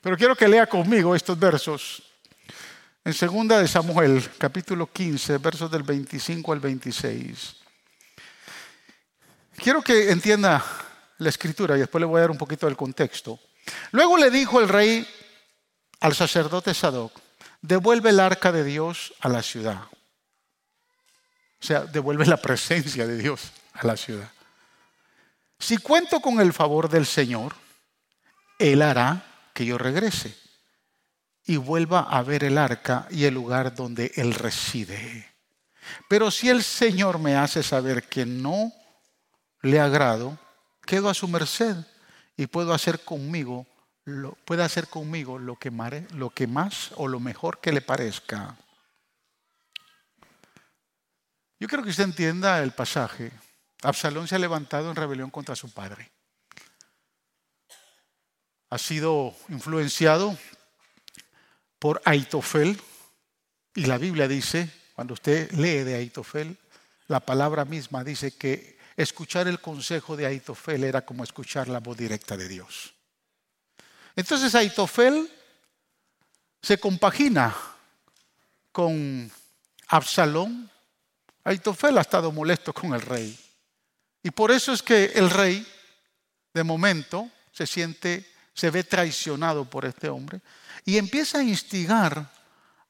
Pero 0.00 0.16
quiero 0.16 0.34
que 0.34 0.48
lea 0.48 0.66
conmigo 0.66 1.14
estos 1.14 1.38
versos. 1.38 2.02
En 3.04 3.14
segunda 3.14 3.60
de 3.60 3.68
Samuel, 3.68 4.28
capítulo 4.36 4.92
15, 4.92 5.38
versos 5.38 5.70
del 5.70 5.84
25 5.84 6.52
al 6.52 6.58
26. 6.58 7.54
Quiero 9.54 9.80
que 9.80 10.10
entienda 10.10 10.64
la 11.18 11.28
escritura 11.28 11.76
y 11.76 11.80
después 11.80 12.00
le 12.00 12.06
voy 12.06 12.18
a 12.18 12.22
dar 12.22 12.32
un 12.32 12.38
poquito 12.38 12.66
del 12.66 12.76
contexto. 12.76 13.38
Luego 13.92 14.16
le 14.16 14.30
dijo 14.30 14.60
el 14.60 14.68
rey 14.68 15.06
al 16.00 16.14
sacerdote 16.14 16.74
Sadoc, 16.74 17.12
devuelve 17.60 18.10
el 18.10 18.20
arca 18.20 18.52
de 18.52 18.64
Dios 18.64 19.14
a 19.20 19.28
la 19.28 19.42
ciudad. 19.42 19.82
O 21.60 21.66
sea, 21.66 21.80
devuelve 21.80 22.26
la 22.26 22.36
presencia 22.36 23.06
de 23.06 23.16
Dios 23.16 23.52
a 23.72 23.86
la 23.86 23.96
ciudad. 23.96 24.30
Si 25.58 25.76
cuento 25.76 26.20
con 26.20 26.40
el 26.40 26.52
favor 26.52 26.88
del 26.88 27.04
Señor, 27.04 27.54
Él 28.58 28.82
hará 28.82 29.24
que 29.52 29.66
yo 29.66 29.76
regrese 29.76 30.36
y 31.44 31.56
vuelva 31.56 32.00
a 32.00 32.22
ver 32.22 32.44
el 32.44 32.58
arca 32.58 33.08
y 33.10 33.24
el 33.24 33.34
lugar 33.34 33.74
donde 33.74 34.12
Él 34.14 34.34
reside. 34.34 35.34
Pero 36.08 36.30
si 36.30 36.48
el 36.48 36.62
Señor 36.62 37.18
me 37.18 37.34
hace 37.34 37.62
saber 37.62 38.04
que 38.04 38.24
no 38.24 38.72
le 39.62 39.80
agrado, 39.80 40.38
quedo 40.86 41.08
a 41.08 41.14
su 41.14 41.26
merced 41.26 41.76
y 42.38 42.46
puedo 42.46 42.72
hacer 42.72 43.00
conmigo, 43.00 43.66
lo, 44.04 44.32
puede 44.44 44.62
hacer 44.62 44.86
conmigo 44.86 45.40
lo 45.40 45.56
que, 45.56 45.70
lo 46.14 46.30
que 46.30 46.46
más 46.46 46.92
o 46.94 47.08
lo 47.08 47.18
mejor 47.18 47.60
que 47.60 47.72
le 47.72 47.82
parezca. 47.82 48.56
Yo 51.58 51.66
quiero 51.66 51.82
que 51.82 51.90
usted 51.90 52.04
entienda 52.04 52.62
el 52.62 52.70
pasaje. 52.70 53.32
Absalón 53.82 54.28
se 54.28 54.36
ha 54.36 54.38
levantado 54.38 54.88
en 54.88 54.96
rebelión 54.96 55.30
contra 55.30 55.56
su 55.56 55.70
padre. 55.72 56.12
Ha 58.70 58.78
sido 58.78 59.34
influenciado 59.48 60.38
por 61.80 62.00
Aitofel. 62.04 62.80
Y 63.74 63.86
la 63.86 63.98
Biblia 63.98 64.28
dice, 64.28 64.70
cuando 64.94 65.14
usted 65.14 65.50
lee 65.52 65.82
de 65.82 65.96
Aitofel, 65.96 66.56
la 67.08 67.18
palabra 67.18 67.64
misma 67.64 68.04
dice 68.04 68.36
que 68.36 68.77
escuchar 68.98 69.46
el 69.46 69.60
consejo 69.60 70.16
de 70.16 70.26
Aitofel 70.26 70.82
era 70.82 71.06
como 71.06 71.22
escuchar 71.22 71.68
la 71.68 71.78
voz 71.78 71.96
directa 71.96 72.36
de 72.36 72.48
Dios. 72.48 72.92
Entonces 74.16 74.52
Aitofel 74.56 75.30
se 76.60 76.78
compagina 76.78 77.54
con 78.72 79.30
Absalón. 79.86 80.68
Aitofel 81.44 81.96
ha 81.96 82.00
estado 82.00 82.32
molesto 82.32 82.72
con 82.72 82.92
el 82.92 83.00
rey. 83.00 83.38
Y 84.24 84.32
por 84.32 84.50
eso 84.50 84.72
es 84.72 84.82
que 84.82 85.12
el 85.14 85.30
rey, 85.30 85.64
de 86.52 86.64
momento, 86.64 87.30
se 87.52 87.68
siente, 87.68 88.26
se 88.52 88.70
ve 88.70 88.82
traicionado 88.82 89.64
por 89.64 89.84
este 89.84 90.08
hombre 90.08 90.40
y 90.84 90.98
empieza 90.98 91.38
a 91.38 91.44
instigar 91.44 92.28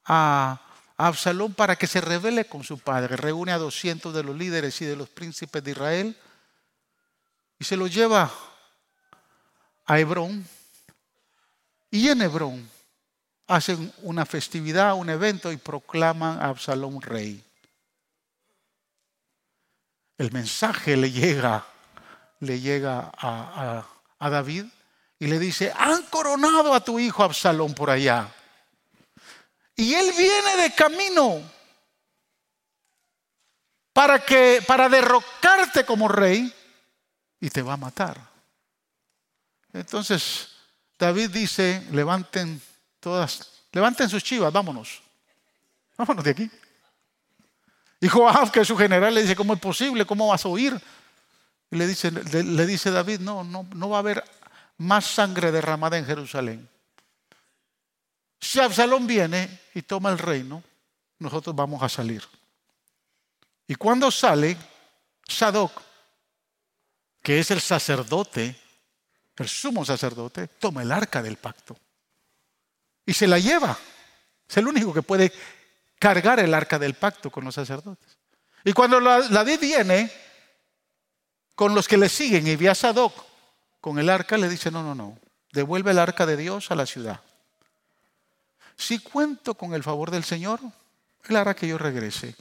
a 0.05 0.59
a 0.99 1.07
Absalón 1.07 1.53
para 1.53 1.77
que 1.77 1.87
se 1.87 2.01
rebele 2.01 2.43
con 2.45 2.65
su 2.65 2.77
padre. 2.77 3.15
Reúne 3.15 3.53
a 3.53 3.57
200 3.57 4.13
de 4.13 4.21
los 4.21 4.35
líderes 4.35 4.81
y 4.81 4.85
de 4.85 4.97
los 4.97 5.07
príncipes 5.07 5.63
de 5.63 5.71
Israel 5.71 6.17
y 7.57 7.63
se 7.63 7.77
los 7.77 7.93
lleva 7.93 8.29
a 9.85 9.97
Hebrón. 9.97 10.45
Y 11.89 12.09
en 12.09 12.21
Hebrón 12.21 12.69
hacen 13.47 13.93
una 14.01 14.25
festividad, 14.25 14.93
un 14.93 15.09
evento 15.09 15.53
y 15.53 15.57
proclaman 15.57 16.37
a 16.37 16.49
Absalón 16.49 17.01
rey. 17.01 17.41
El 20.17 20.33
mensaje 20.33 20.97
le 20.97 21.11
llega, 21.11 21.65
le 22.41 22.59
llega 22.59 23.09
a, 23.17 23.85
a 24.19 24.29
David 24.29 24.65
y 25.17 25.27
le 25.27 25.39
dice, 25.39 25.71
han 25.77 26.03
coronado 26.07 26.73
a 26.73 26.83
tu 26.83 26.99
hijo 26.99 27.23
Absalón 27.23 27.73
por 27.73 27.89
allá. 27.89 28.29
Y 29.79 29.93
él 29.93 30.11
viene 30.17 30.57
de 30.61 30.75
camino 30.75 31.41
para 33.93 34.19
que 34.19 34.61
para 34.67 34.89
derrocarte 34.89 35.85
como 35.85 36.09
rey 36.09 36.53
y 37.39 37.49
te 37.49 37.61
va 37.61 37.75
a 37.75 37.77
matar. 37.77 38.19
Entonces 39.71 40.49
David 40.97 41.29
dice, 41.29 41.87
levanten 41.93 42.61
todas, 42.99 43.49
levanten 43.71 44.09
sus 44.09 44.21
chivas, 44.21 44.51
vámonos. 44.51 45.01
Vámonos 45.95 46.25
de 46.25 46.31
aquí. 46.31 46.51
Y 48.01 48.09
Joab, 48.09 48.51
que 48.51 48.59
es 48.59 48.67
su 48.67 48.75
general, 48.75 49.15
le 49.15 49.21
dice, 49.21 49.35
¿cómo 49.37 49.53
es 49.53 49.61
posible? 49.61 50.05
¿Cómo 50.05 50.27
vas 50.27 50.43
a 50.43 50.49
oír? 50.49 50.77
Y 51.71 51.77
le 51.77 51.87
dice, 51.87 52.11
le 52.11 52.65
dice 52.65 52.91
David, 52.91 53.21
no, 53.21 53.45
no, 53.45 53.65
no 53.73 53.89
va 53.89 53.95
a 53.95 53.99
haber 53.99 54.25
más 54.77 55.05
sangre 55.05 55.53
derramada 55.53 55.97
en 55.97 56.05
Jerusalén. 56.05 56.67
Si 58.39 58.59
Absalón 58.59 59.05
viene 59.05 59.59
y 59.73 59.81
toma 59.81 60.09
el 60.09 60.17
reino, 60.17 60.63
nosotros 61.19 61.55
vamos 61.55 61.83
a 61.83 61.89
salir. 61.89 62.23
Y 63.67 63.75
cuando 63.75 64.09
sale, 64.09 64.57
Sadoc, 65.27 65.71
que 67.21 67.39
es 67.39 67.51
el 67.51 67.61
sacerdote, 67.61 68.55
el 69.37 69.47
sumo 69.47 69.85
sacerdote, 69.85 70.47
toma 70.47 70.81
el 70.81 70.91
arca 70.91 71.21
del 71.21 71.37
pacto 71.37 71.77
y 73.05 73.13
se 73.13 73.27
la 73.27 73.39
lleva. 73.39 73.77
Es 74.47 74.57
el 74.57 74.67
único 74.67 74.93
que 74.93 75.01
puede 75.01 75.31
cargar 75.97 76.39
el 76.39 76.53
arca 76.53 76.79
del 76.79 76.93
pacto 76.93 77.29
con 77.29 77.45
los 77.45 77.55
sacerdotes. 77.55 78.17
Y 78.63 78.73
cuando 78.73 78.99
la, 78.99 79.19
la 79.19 79.43
viene 79.43 80.11
con 81.55 81.75
los 81.75 81.87
que 81.87 81.97
le 81.97 82.09
siguen 82.09 82.47
y 82.47 82.55
ve 82.55 82.69
a 82.69 82.75
Sadoc 82.75 83.13
con 83.81 83.99
el 83.99 84.09
arca, 84.09 84.37
le 84.37 84.49
dice, 84.49 84.71
no, 84.71 84.83
no, 84.83 84.95
no, 84.95 85.17
devuelve 85.51 85.91
el 85.91 85.99
arca 85.99 86.25
de 86.25 86.37
Dios 86.37 86.71
a 86.71 86.75
la 86.75 86.85
ciudad. 86.85 87.21
Si 88.79 88.99
cuento 88.99 89.55
con 89.55 89.73
el 89.73 89.83
favor 89.83 90.09
del 90.09 90.23
Señor, 90.23 90.61
Él 91.25 91.35
hará 91.35 91.53
que 91.53 91.67
yo 91.67 91.77
regrese 91.77 92.33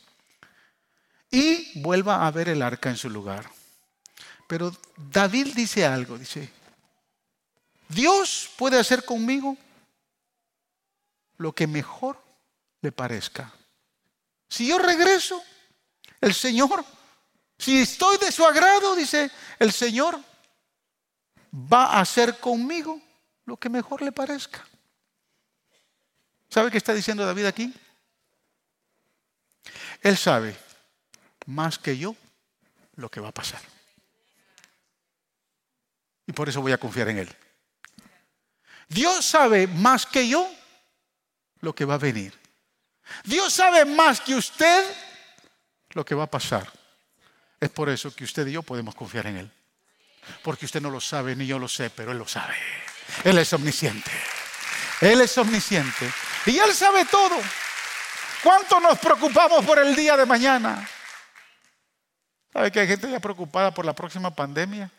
y 1.32 1.82
vuelva 1.82 2.24
a 2.24 2.30
ver 2.30 2.48
el 2.48 2.62
arca 2.62 2.88
en 2.88 2.96
su 2.96 3.10
lugar. 3.10 3.50
Pero 4.46 4.72
David 4.96 5.48
dice 5.56 5.84
algo, 5.84 6.16
dice, 6.16 6.48
Dios 7.88 8.50
puede 8.56 8.78
hacer 8.78 9.04
conmigo 9.04 9.56
lo 11.38 11.52
que 11.52 11.66
mejor 11.66 12.22
le 12.82 12.92
parezca. 12.92 13.52
Si 14.48 14.68
yo 14.68 14.78
regreso, 14.78 15.42
el 16.20 16.34
Señor, 16.34 16.84
si 17.58 17.80
estoy 17.80 18.16
de 18.18 18.30
su 18.30 18.46
agrado, 18.46 18.94
dice, 18.94 19.28
el 19.58 19.72
Señor 19.72 20.20
va 21.52 21.86
a 21.86 22.00
hacer 22.00 22.38
conmigo 22.38 23.02
lo 23.44 23.56
que 23.56 23.68
mejor 23.68 24.02
le 24.02 24.12
parezca. 24.12 24.67
¿Sabe 26.48 26.70
qué 26.70 26.78
está 26.78 26.94
diciendo 26.94 27.26
David 27.26 27.46
aquí? 27.46 27.72
Él 30.02 30.16
sabe 30.16 30.56
más 31.46 31.78
que 31.78 31.96
yo 31.96 32.14
lo 32.96 33.10
que 33.10 33.20
va 33.20 33.28
a 33.28 33.32
pasar. 33.34 33.60
Y 36.26 36.32
por 36.32 36.48
eso 36.48 36.60
voy 36.60 36.72
a 36.72 36.78
confiar 36.78 37.08
en 37.08 37.18
Él. 37.18 37.36
Dios 38.88 39.24
sabe 39.24 39.66
más 39.66 40.06
que 40.06 40.28
yo 40.28 40.50
lo 41.60 41.74
que 41.74 41.84
va 41.84 41.94
a 41.94 41.98
venir. 41.98 42.38
Dios 43.24 43.52
sabe 43.52 43.84
más 43.84 44.20
que 44.20 44.34
usted 44.34 44.84
lo 45.90 46.04
que 46.04 46.14
va 46.14 46.24
a 46.24 46.30
pasar. 46.30 46.70
Es 47.60 47.70
por 47.70 47.88
eso 47.88 48.14
que 48.14 48.24
usted 48.24 48.46
y 48.46 48.52
yo 48.52 48.62
podemos 48.62 48.94
confiar 48.94 49.26
en 49.26 49.36
Él. 49.38 49.50
Porque 50.42 50.66
usted 50.66 50.80
no 50.80 50.90
lo 50.90 51.00
sabe, 51.00 51.34
ni 51.34 51.46
yo 51.46 51.58
lo 51.58 51.68
sé, 51.68 51.90
pero 51.90 52.12
Él 52.12 52.18
lo 52.18 52.28
sabe. 52.28 52.54
Él 53.24 53.38
es 53.38 53.52
omnisciente. 53.52 54.10
Él 55.00 55.20
es 55.20 55.36
omnisciente. 55.38 56.12
Y 56.48 56.58
Él 56.58 56.72
sabe 56.74 57.04
todo. 57.04 57.36
¿Cuánto 58.42 58.80
nos 58.80 58.98
preocupamos 58.98 59.64
por 59.66 59.78
el 59.78 59.94
día 59.94 60.16
de 60.16 60.24
mañana? 60.24 60.88
¿Sabe 62.50 62.72
que 62.72 62.80
hay 62.80 62.88
gente 62.88 63.10
ya 63.10 63.20
preocupada 63.20 63.72
por 63.72 63.84
la 63.84 63.92
próxima 63.92 64.34
pandemia? 64.34 64.90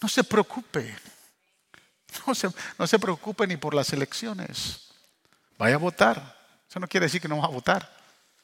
No 0.00 0.08
se 0.08 0.24
preocupe. 0.24 0.96
No 2.26 2.34
se, 2.34 2.48
no 2.78 2.86
se 2.86 2.98
preocupe 2.98 3.46
ni 3.46 3.58
por 3.58 3.74
las 3.74 3.92
elecciones. 3.92 4.88
Vaya 5.58 5.74
a 5.74 5.78
votar. 5.78 6.38
Eso 6.66 6.80
no 6.80 6.88
quiere 6.88 7.04
decir 7.04 7.20
que 7.20 7.28
no 7.28 7.36
va 7.36 7.44
a 7.44 7.50
votar. 7.50 7.94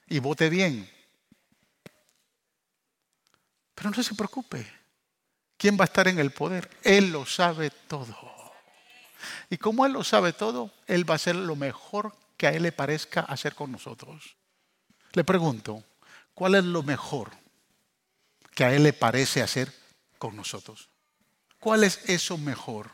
Y 0.07 0.19
vote 0.19 0.51
bien. 0.51 0.91
Pero 3.75 3.89
no 3.89 4.03
se 4.03 4.15
preocupe. 4.15 4.82
¿Quién 5.63 5.79
va 5.79 5.83
a 5.83 5.85
estar 5.85 6.09
en 6.09 6.19
el 6.19 6.33
poder? 6.33 6.69
Él 6.83 7.13
lo 7.13 7.25
sabe 7.25 7.71
todo. 7.71 8.17
Y 9.49 9.59
como 9.59 9.87
Él 9.87 9.93
lo 9.93 10.03
sabe 10.03 10.33
todo, 10.33 10.73
Él 10.89 11.09
va 11.09 11.15
a 11.15 11.23
hacer 11.23 11.37
lo 11.37 11.55
mejor 11.55 12.17
que 12.37 12.49
a 12.49 12.51
Él 12.51 12.65
le 12.65 12.73
parezca 12.73 13.21
hacer 13.21 13.55
con 13.55 13.71
nosotros. 13.71 14.35
Le 15.13 15.23
pregunto, 15.23 15.85
¿cuál 16.35 16.57
es 16.57 16.65
lo 16.65 16.83
mejor 16.83 17.31
que 18.57 18.65
a 18.65 18.75
Él 18.75 18.83
le 18.83 18.93
parece 18.93 19.41
hacer 19.41 19.73
con 20.19 20.35
nosotros? 20.35 20.89
¿Cuál 21.61 21.85
es 21.85 22.11
eso 22.11 22.37
mejor? 22.39 22.91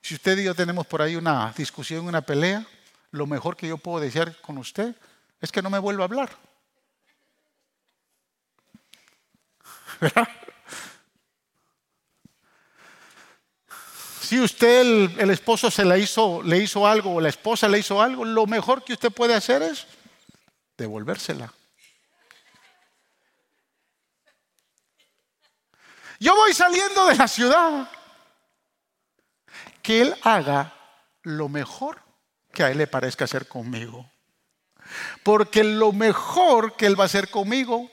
Si 0.00 0.14
usted 0.14 0.38
y 0.38 0.44
yo 0.44 0.54
tenemos 0.54 0.86
por 0.86 1.02
ahí 1.02 1.16
una 1.16 1.52
discusión, 1.56 2.06
una 2.06 2.22
pelea, 2.22 2.64
lo 3.10 3.26
mejor 3.26 3.56
que 3.56 3.66
yo 3.66 3.78
puedo 3.78 3.98
desear 3.98 4.40
con 4.42 4.58
usted 4.58 4.94
es 5.40 5.50
que 5.50 5.60
no 5.60 5.70
me 5.70 5.80
vuelva 5.80 6.04
a 6.04 6.06
hablar. 6.06 6.47
Si 14.28 14.38
usted, 14.38 15.18
el, 15.18 15.30
esposo, 15.30 15.70
se 15.70 15.86
la 15.86 15.96
hizo, 15.96 16.42
le 16.42 16.58
hizo 16.58 16.86
algo 16.86 17.14
o 17.14 17.20
la 17.22 17.30
esposa 17.30 17.66
le 17.66 17.78
hizo 17.78 18.02
algo, 18.02 18.26
lo 18.26 18.44
mejor 18.44 18.84
que 18.84 18.92
usted 18.92 19.10
puede 19.10 19.32
hacer 19.32 19.62
es 19.62 19.86
devolvérsela. 20.76 21.50
Yo 26.20 26.34
voy 26.34 26.52
saliendo 26.52 27.06
de 27.06 27.14
la 27.14 27.26
ciudad. 27.26 27.90
Que 29.80 30.02
Él 30.02 30.14
haga 30.24 30.74
lo 31.22 31.48
mejor 31.48 32.02
que 32.52 32.64
a 32.64 32.70
Él 32.70 32.76
le 32.76 32.86
parezca 32.86 33.24
hacer 33.24 33.48
conmigo. 33.48 34.10
Porque 35.22 35.64
lo 35.64 35.92
mejor 35.92 36.76
que 36.76 36.84
Él 36.84 37.00
va 37.00 37.04
a 37.04 37.06
hacer 37.06 37.30
conmigo, 37.30 37.90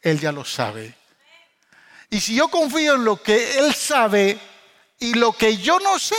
Él 0.00 0.18
ya 0.18 0.32
lo 0.32 0.44
sabe. 0.44 0.97
Y 2.10 2.20
si 2.20 2.34
yo 2.34 2.48
confío 2.48 2.94
en 2.94 3.04
lo 3.04 3.22
que 3.22 3.58
Él 3.58 3.74
sabe 3.74 4.38
y 4.98 5.14
lo 5.14 5.32
que 5.32 5.56
yo 5.58 5.78
no 5.78 5.98
sé, 5.98 6.16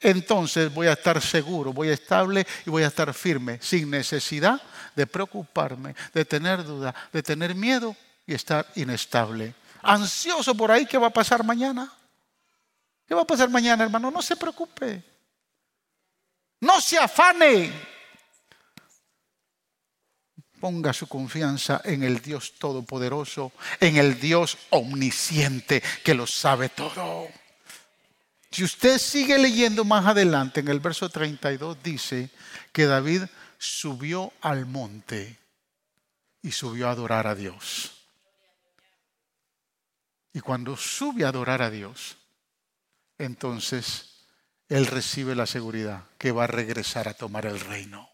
entonces 0.00 0.72
voy 0.72 0.86
a 0.86 0.92
estar 0.92 1.20
seguro, 1.22 1.72
voy 1.72 1.88
a 1.88 1.94
estable 1.94 2.46
y 2.66 2.70
voy 2.70 2.82
a 2.82 2.88
estar 2.88 3.12
firme, 3.14 3.58
sin 3.62 3.90
necesidad 3.90 4.60
de 4.94 5.06
preocuparme, 5.06 5.94
de 6.12 6.24
tener 6.24 6.62
duda, 6.62 6.94
de 7.12 7.22
tener 7.22 7.54
miedo 7.54 7.96
y 8.26 8.34
estar 8.34 8.66
inestable. 8.74 9.54
Ansioso 9.82 10.54
por 10.54 10.70
ahí, 10.70 10.86
¿qué 10.86 10.98
va 10.98 11.06
a 11.08 11.12
pasar 11.12 11.42
mañana? 11.44 11.90
¿Qué 13.06 13.14
va 13.14 13.22
a 13.22 13.26
pasar 13.26 13.50
mañana, 13.50 13.84
hermano? 13.84 14.10
No 14.10 14.22
se 14.22 14.36
preocupe. 14.36 15.02
No 16.60 16.80
se 16.80 16.98
afane. 16.98 17.93
Ponga 20.64 20.94
su 20.94 21.06
confianza 21.08 21.82
en 21.84 22.02
el 22.02 22.22
Dios 22.22 22.54
Todopoderoso, 22.58 23.52
en 23.80 23.98
el 23.98 24.18
Dios 24.18 24.56
omnisciente 24.70 25.82
que 26.02 26.14
lo 26.14 26.26
sabe 26.26 26.70
todo. 26.70 27.28
Si 28.50 28.64
usted 28.64 28.96
sigue 28.96 29.36
leyendo 29.36 29.84
más 29.84 30.06
adelante, 30.06 30.60
en 30.60 30.68
el 30.68 30.80
verso 30.80 31.10
32 31.10 31.82
dice 31.82 32.30
que 32.72 32.86
David 32.86 33.24
subió 33.58 34.32
al 34.40 34.64
monte 34.64 35.38
y 36.40 36.50
subió 36.50 36.88
a 36.88 36.92
adorar 36.92 37.26
a 37.26 37.34
Dios. 37.34 38.06
Y 40.32 40.40
cuando 40.40 40.78
sube 40.78 41.26
a 41.26 41.28
adorar 41.28 41.60
a 41.60 41.68
Dios, 41.68 42.16
entonces 43.18 44.24
él 44.70 44.86
recibe 44.86 45.34
la 45.34 45.44
seguridad 45.44 46.04
que 46.16 46.32
va 46.32 46.44
a 46.44 46.46
regresar 46.46 47.06
a 47.06 47.12
tomar 47.12 47.44
el 47.44 47.60
reino. 47.60 48.13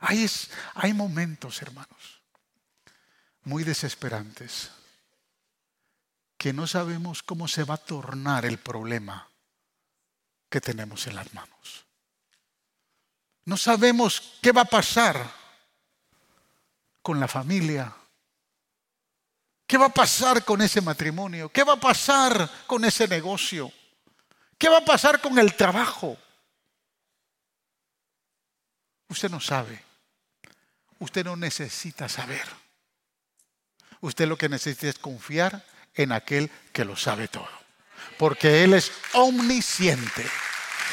Hay, 0.00 0.92
momentos, 0.94 1.60
hermanos, 1.62 2.22
muy 3.44 3.64
desesperantes. 3.64 4.70
que 6.38 6.54
no 6.54 6.66
sabemos 6.66 7.22
cómo 7.22 7.46
se 7.48 7.64
va 7.64 7.74
a 7.74 7.84
tornar 7.84 8.46
el 8.46 8.56
problema 8.56 9.28
que 10.48 10.58
tenemos 10.58 11.06
en 11.06 11.16
las 11.16 11.34
manos. 11.34 11.84
No 13.44 13.58
sabemos 13.58 14.38
qué 14.40 14.50
va 14.50 14.62
a 14.62 14.64
pasar 14.64 15.30
con 17.02 17.20
la 17.20 17.28
familia. 17.28 17.94
¿Qué 19.66 19.76
va 19.76 19.86
a 19.86 19.94
pasar 19.94 20.42
con 20.42 20.62
ese 20.62 20.80
matrimonio? 20.80 21.52
¿Qué 21.52 21.62
va 21.62 21.74
a 21.74 21.80
pasar 21.80 22.50
con 22.66 22.86
ese 22.86 23.06
negocio? 23.06 23.70
¿Qué 24.56 24.70
va 24.70 24.78
a 24.78 24.84
pasar 24.84 25.20
con 25.20 25.38
el 25.38 25.54
trabajo? 25.54 26.16
Usted 29.08 29.30
no 29.30 29.40
sabe. 29.40 29.89
Usted 31.00 31.24
no 31.24 31.34
necesita 31.34 32.08
saber. 32.08 32.46
Usted 34.00 34.28
lo 34.28 34.36
que 34.36 34.48
necesita 34.48 34.88
es 34.88 34.98
confiar 34.98 35.64
en 35.94 36.12
aquel 36.12 36.50
que 36.72 36.84
lo 36.84 36.94
sabe 36.94 37.28
todo. 37.28 37.48
Porque 38.18 38.62
Él 38.64 38.74
es 38.74 38.92
omnisciente. 39.14 40.26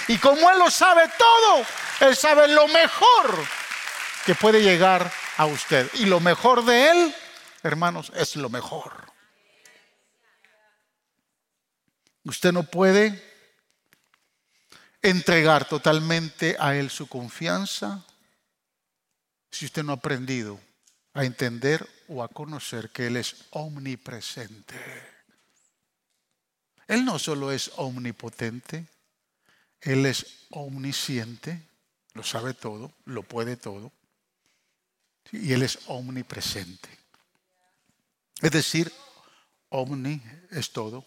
Y 0.08 0.18
como 0.18 0.50
Él 0.50 0.60
lo 0.60 0.72
sabe 0.72 1.04
todo, 1.18 1.66
Él 2.00 2.16
sabe 2.16 2.48
lo 2.48 2.68
mejor 2.70 3.46
que 4.26 4.34
puede 4.34 4.62
llegar 4.62 5.12
a 5.36 5.46
usted. 5.46 5.90
Y 5.96 6.06
lo 6.06 6.22
mejor 6.22 6.64
de 6.64 6.90
Él, 6.90 7.16
hermanos, 7.64 8.12
es 8.16 8.38
lo 8.38 8.50
mejor. 8.50 8.94
Usted 12.24 12.54
no 12.54 12.64
puede 12.64 13.24
entregar 15.02 15.68
totalmente 15.68 16.56
a 16.60 16.76
Él 16.76 16.90
su 16.90 17.08
confianza 17.08 18.06
si 19.52 19.66
usted 19.66 19.84
no 19.84 19.92
ha 19.92 19.96
aprendido 19.96 20.60
a 21.14 21.26
entender 21.26 21.88
o 22.08 22.24
a 22.24 22.28
conocer 22.28 22.92
que 22.92 23.08
Él 23.08 23.18
es 23.18 23.48
omnipresente. 23.52 24.76
Él 26.88 27.04
no 27.04 27.20
solo 27.20 27.52
es 27.52 27.72
omnipotente, 27.78 28.88
Él 29.82 30.06
es 30.06 30.46
omnisciente, 30.52 31.68
lo 32.14 32.24
sabe 32.24 32.54
todo, 32.54 32.94
lo 33.06 33.24
puede 33.24 33.58
todo, 33.58 33.92
y 35.32 35.54
Él 35.54 35.64
es 35.64 35.80
omnipresente. 35.88 36.90
Es 38.42 38.52
decir, 38.52 38.92
omni 39.70 40.22
es 40.52 40.72
todo, 40.72 41.06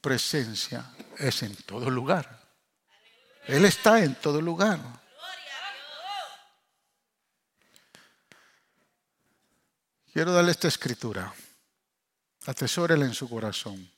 presencia 0.00 0.92
es 1.18 1.42
en 1.42 1.54
todo 1.56 1.88
lugar. 1.88 2.40
Él 3.46 3.64
está 3.64 4.02
en 4.02 4.14
todo 4.16 4.40
lugar. 4.40 5.00
Quiero 10.12 10.32
darle 10.32 10.50
esta 10.50 10.68
escritura. 10.68 11.32
Atesórela 12.46 13.04
en 13.04 13.14
su 13.14 13.28
corazón. 13.28 13.88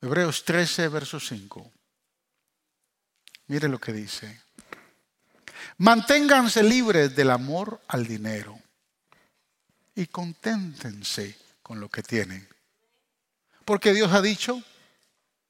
Hebreos 0.00 0.44
13, 0.44 0.88
verso 0.88 1.18
5. 1.18 1.72
Mire 3.48 3.68
lo 3.68 3.80
que 3.80 3.92
dice. 3.92 4.42
Manténganse 5.78 6.62
libres 6.62 7.16
del 7.16 7.30
amor 7.30 7.80
al 7.88 8.06
dinero 8.06 8.60
y 9.96 10.06
conténtense 10.06 11.36
con 11.62 11.80
lo 11.80 11.88
que 11.88 12.02
tienen. 12.02 12.48
Porque 13.64 13.92
Dios 13.92 14.12
ha 14.12 14.20
dicho, 14.20 14.62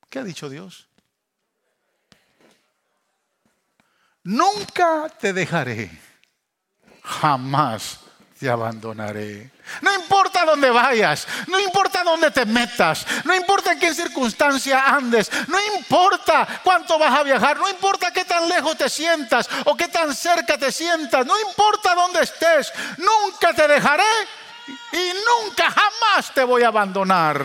¿qué 0.08 0.20
ha 0.20 0.24
dicho 0.24 0.48
Dios? 0.48 0.88
Nunca 4.22 5.10
te 5.20 5.34
dejaré, 5.34 5.90
jamás 7.02 8.03
te 8.38 8.50
abandonaré. 8.50 9.50
No 9.80 9.94
importa 9.94 10.44
dónde 10.44 10.70
vayas, 10.70 11.26
no 11.46 11.58
importa 11.60 12.02
dónde 12.02 12.30
te 12.30 12.44
metas, 12.44 13.06
no 13.24 13.34
importa 13.34 13.72
en 13.72 13.78
qué 13.78 13.94
circunstancia 13.94 14.84
andes, 14.86 15.30
no 15.48 15.58
importa 15.76 16.60
cuánto 16.62 16.98
vas 16.98 17.14
a 17.14 17.22
viajar, 17.22 17.56
no 17.56 17.68
importa 17.68 18.12
qué 18.12 18.24
tan 18.24 18.48
lejos 18.48 18.76
te 18.76 18.88
sientas 18.88 19.48
o 19.64 19.76
qué 19.76 19.88
tan 19.88 20.14
cerca 20.14 20.58
te 20.58 20.70
sientas, 20.72 21.24
no 21.24 21.38
importa 21.40 21.94
dónde 21.94 22.22
estés, 22.22 22.72
nunca 22.98 23.52
te 23.54 23.68
dejaré 23.68 24.02
y 24.92 25.12
nunca 25.24 25.70
jamás 25.70 26.32
te 26.34 26.44
voy 26.44 26.62
a 26.62 26.68
abandonar. 26.68 27.42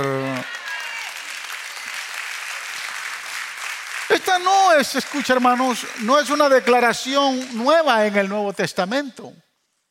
Esta 4.10 4.40
no 4.40 4.74
es, 4.74 4.96
escucha 4.96 5.34
hermanos, 5.34 5.86
no 6.00 6.20
es 6.20 6.32
una 6.32 6.50
declaración 6.50 7.48
nueva 7.64 8.08
en 8.08 8.18
el 8.18 8.28
Nuevo 8.28 8.54
Testamento. 8.54 9.32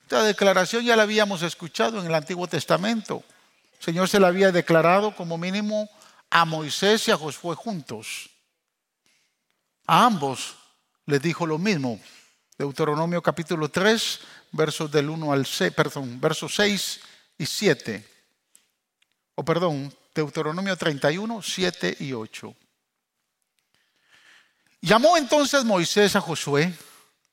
Esta 0.08 0.22
declaración 0.22 0.86
ya 0.86 0.96
la 0.96 1.02
habíamos 1.02 1.42
escuchado 1.42 2.00
en 2.00 2.06
el 2.06 2.14
Antiguo 2.14 2.46
Testamento. 2.46 3.22
El 3.78 3.84
Señor 3.84 4.08
se 4.08 4.18
la 4.18 4.28
había 4.28 4.50
declarado 4.50 5.14
como 5.14 5.36
mínimo 5.36 5.86
a 6.30 6.46
Moisés 6.46 7.06
y 7.06 7.10
a 7.10 7.16
Josué 7.18 7.54
juntos. 7.54 8.30
A 9.86 10.06
ambos 10.06 10.56
les 11.04 11.20
dijo 11.20 11.46
lo 11.46 11.58
mismo. 11.58 12.00
Deuteronomio 12.56 13.22
capítulo 13.22 13.68
3, 13.68 14.20
versos 14.52 14.90
del 14.90 15.10
1 15.10 15.30
al 15.30 15.44
6, 15.44 15.74
perdón, 15.74 16.18
versos 16.18 16.54
6 16.54 17.00
y 17.36 17.44
7. 17.44 18.08
O 19.34 19.44
perdón, 19.44 19.94
Deuteronomio 20.14 20.74
31, 20.74 21.42
7 21.42 21.96
y 22.00 22.14
8. 22.14 22.56
Llamó 24.80 25.18
entonces 25.18 25.64
Moisés 25.64 26.16
a 26.16 26.22
Josué 26.22 26.72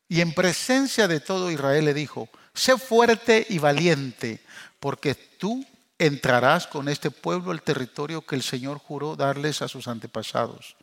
y 0.09 0.19
en 0.19 0.33
presencia 0.33 1.07
de 1.07 1.21
todo 1.21 1.49
Israel 1.49 1.85
le 1.85 1.93
dijo, 1.93 2.27
sé 2.55 2.77
fuerte 2.77 3.45
y 3.49 3.59
valiente, 3.59 4.41
porque 4.79 5.13
tú 5.13 5.65
entrarás 5.97 6.67
con 6.67 6.89
este 6.89 7.11
pueblo 7.11 7.51
al 7.51 7.61
territorio 7.61 8.25
que 8.25 8.35
el 8.35 8.43
Señor 8.43 8.79
juró 8.79 9.15
darles 9.15 9.61
a 9.61 9.67
sus 9.67 9.87
antepasados. 9.87 10.75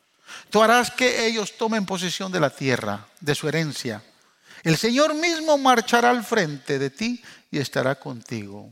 Tú 0.49 0.63
harás 0.63 0.91
que 0.91 1.25
ellos 1.25 1.57
tomen 1.57 1.85
posesión 1.85 2.31
de 2.31 2.39
la 2.39 2.49
tierra, 2.49 3.05
de 3.19 3.35
su 3.35 3.47
herencia. 3.47 4.03
El 4.63 4.77
Señor 4.77 5.13
mismo 5.13 5.57
marchará 5.57 6.09
al 6.09 6.23
frente 6.23 6.79
de 6.79 6.89
ti 6.89 7.21
y 7.51 7.59
estará 7.59 7.95
contigo. 7.95 8.71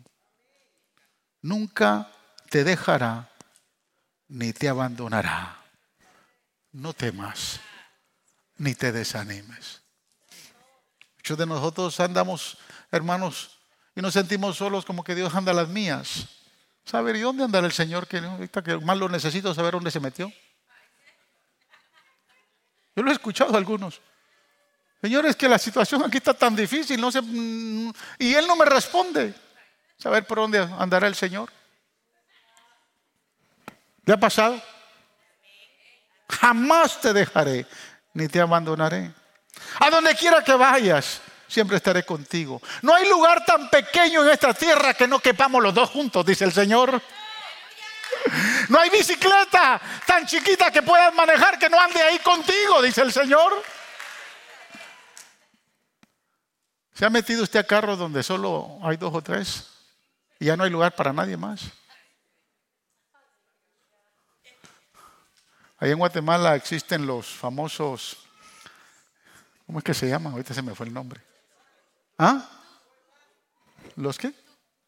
Nunca 1.42 2.10
te 2.50 2.64
dejará 2.64 3.30
ni 4.30 4.54
te 4.54 4.70
abandonará. 4.70 5.60
No 6.72 6.94
temas 6.94 7.60
ni 8.58 8.76
te 8.76 8.92
desanimes. 8.92 9.82
Muchos 11.18 11.38
de 11.38 11.46
nosotros 11.46 12.00
andamos 12.00 12.58
hermanos, 12.92 13.60
y 13.96 14.02
nos 14.02 14.14
sentimos 14.14 14.58
solos 14.58 14.86
como 14.86 15.04
que 15.04 15.16
Dios 15.16 15.34
anda 15.34 15.52
a 15.52 15.56
las 15.56 15.68
mías. 15.68 16.28
¿Saber 16.86 17.16
y 17.16 17.22
dónde 17.22 17.44
andará 17.44 17.66
el 17.66 17.74
Señor? 17.74 18.08
Que, 18.08 18.22
que 18.64 18.78
más 18.78 18.98
lo 18.98 19.08
necesito 19.08 19.54
saber 19.54 19.74
dónde 19.74 19.92
se 19.92 20.00
metió. 20.00 20.32
Yo 22.96 23.04
lo 23.04 23.12
he 23.12 23.14
escuchado 23.14 23.54
a 23.54 23.58
algunos. 23.58 24.02
Señor, 25.02 25.26
es 25.26 25.36
que 25.36 25.50
la 25.50 25.58
situación 25.58 26.04
aquí 26.04 26.18
está 26.18 26.34
tan 26.34 26.56
difícil, 26.56 27.00
no 27.00 27.10
mm, 27.10 27.92
y 28.20 28.34
Él 28.34 28.46
no 28.46 28.56
me 28.56 28.66
responde. 28.66 29.34
Saber 29.98 30.26
por 30.26 30.40
dónde 30.40 30.60
andará 30.60 31.08
el 31.08 31.16
Señor. 31.16 31.52
¿Le 34.06 34.14
ha 34.14 34.18
pasado? 34.18 34.62
Jamás 36.30 37.00
te 37.02 37.14
dejaré, 37.14 37.66
ni 38.14 38.28
te 38.28 38.40
abandonaré. 38.40 39.12
A 39.80 39.90
donde 39.90 40.16
quiera 40.16 40.44
que 40.44 40.54
vayas, 40.54 41.22
siempre 41.52 41.78
estaré 41.78 42.04
contigo. 42.04 42.62
No 42.82 42.96
hay 42.96 43.08
lugar 43.10 43.44
tan 43.46 43.70
pequeño 43.70 44.24
en 44.24 44.30
esta 44.30 44.54
tierra 44.54 44.94
que 44.94 45.08
no 45.08 45.20
quepamos 45.20 45.62
los 45.62 45.74
dos 45.74 45.90
juntos, 45.90 46.26
dice 46.26 46.46
el 46.46 46.54
Señor. 46.54 47.02
No 48.70 48.80
hay 48.80 48.90
bicicleta 48.90 49.82
tan 50.06 50.26
chiquita 50.26 50.72
que 50.72 50.82
puedas 50.82 51.14
manejar 51.14 51.60
que 51.60 51.70
no 51.70 51.80
ande 51.80 52.02
ahí 52.02 52.20
contigo, 52.20 52.82
dice 52.82 53.02
el 53.02 53.12
Señor. 53.12 53.62
¿Se 56.94 57.06
ha 57.06 57.10
metido 57.10 57.44
usted 57.44 57.60
a 57.60 57.64
carro 57.64 57.98
donde 57.98 58.24
solo 58.24 58.80
hay 58.84 58.96
dos 58.96 59.14
o 59.14 59.22
tres 59.22 59.68
y 60.40 60.46
ya 60.46 60.56
no 60.56 60.64
hay 60.64 60.70
lugar 60.70 60.96
para 60.96 61.12
nadie 61.12 61.36
más? 61.36 61.64
Ahí 65.80 65.92
en 65.92 65.98
Guatemala 65.98 66.56
existen 66.56 67.08
los 67.08 67.28
famosos, 67.28 68.18
¿cómo 69.66 69.80
es 69.80 69.84
que 69.84 69.96
se 69.96 70.08
llaman? 70.08 70.34
Ahorita 70.34 70.54
se 70.54 70.62
me 70.62 70.76
fue 70.76 70.86
el 70.86 70.94
nombre. 70.94 71.31
¿Ah? 72.24 72.48
¿Los 73.96 74.16
qué? 74.20 74.32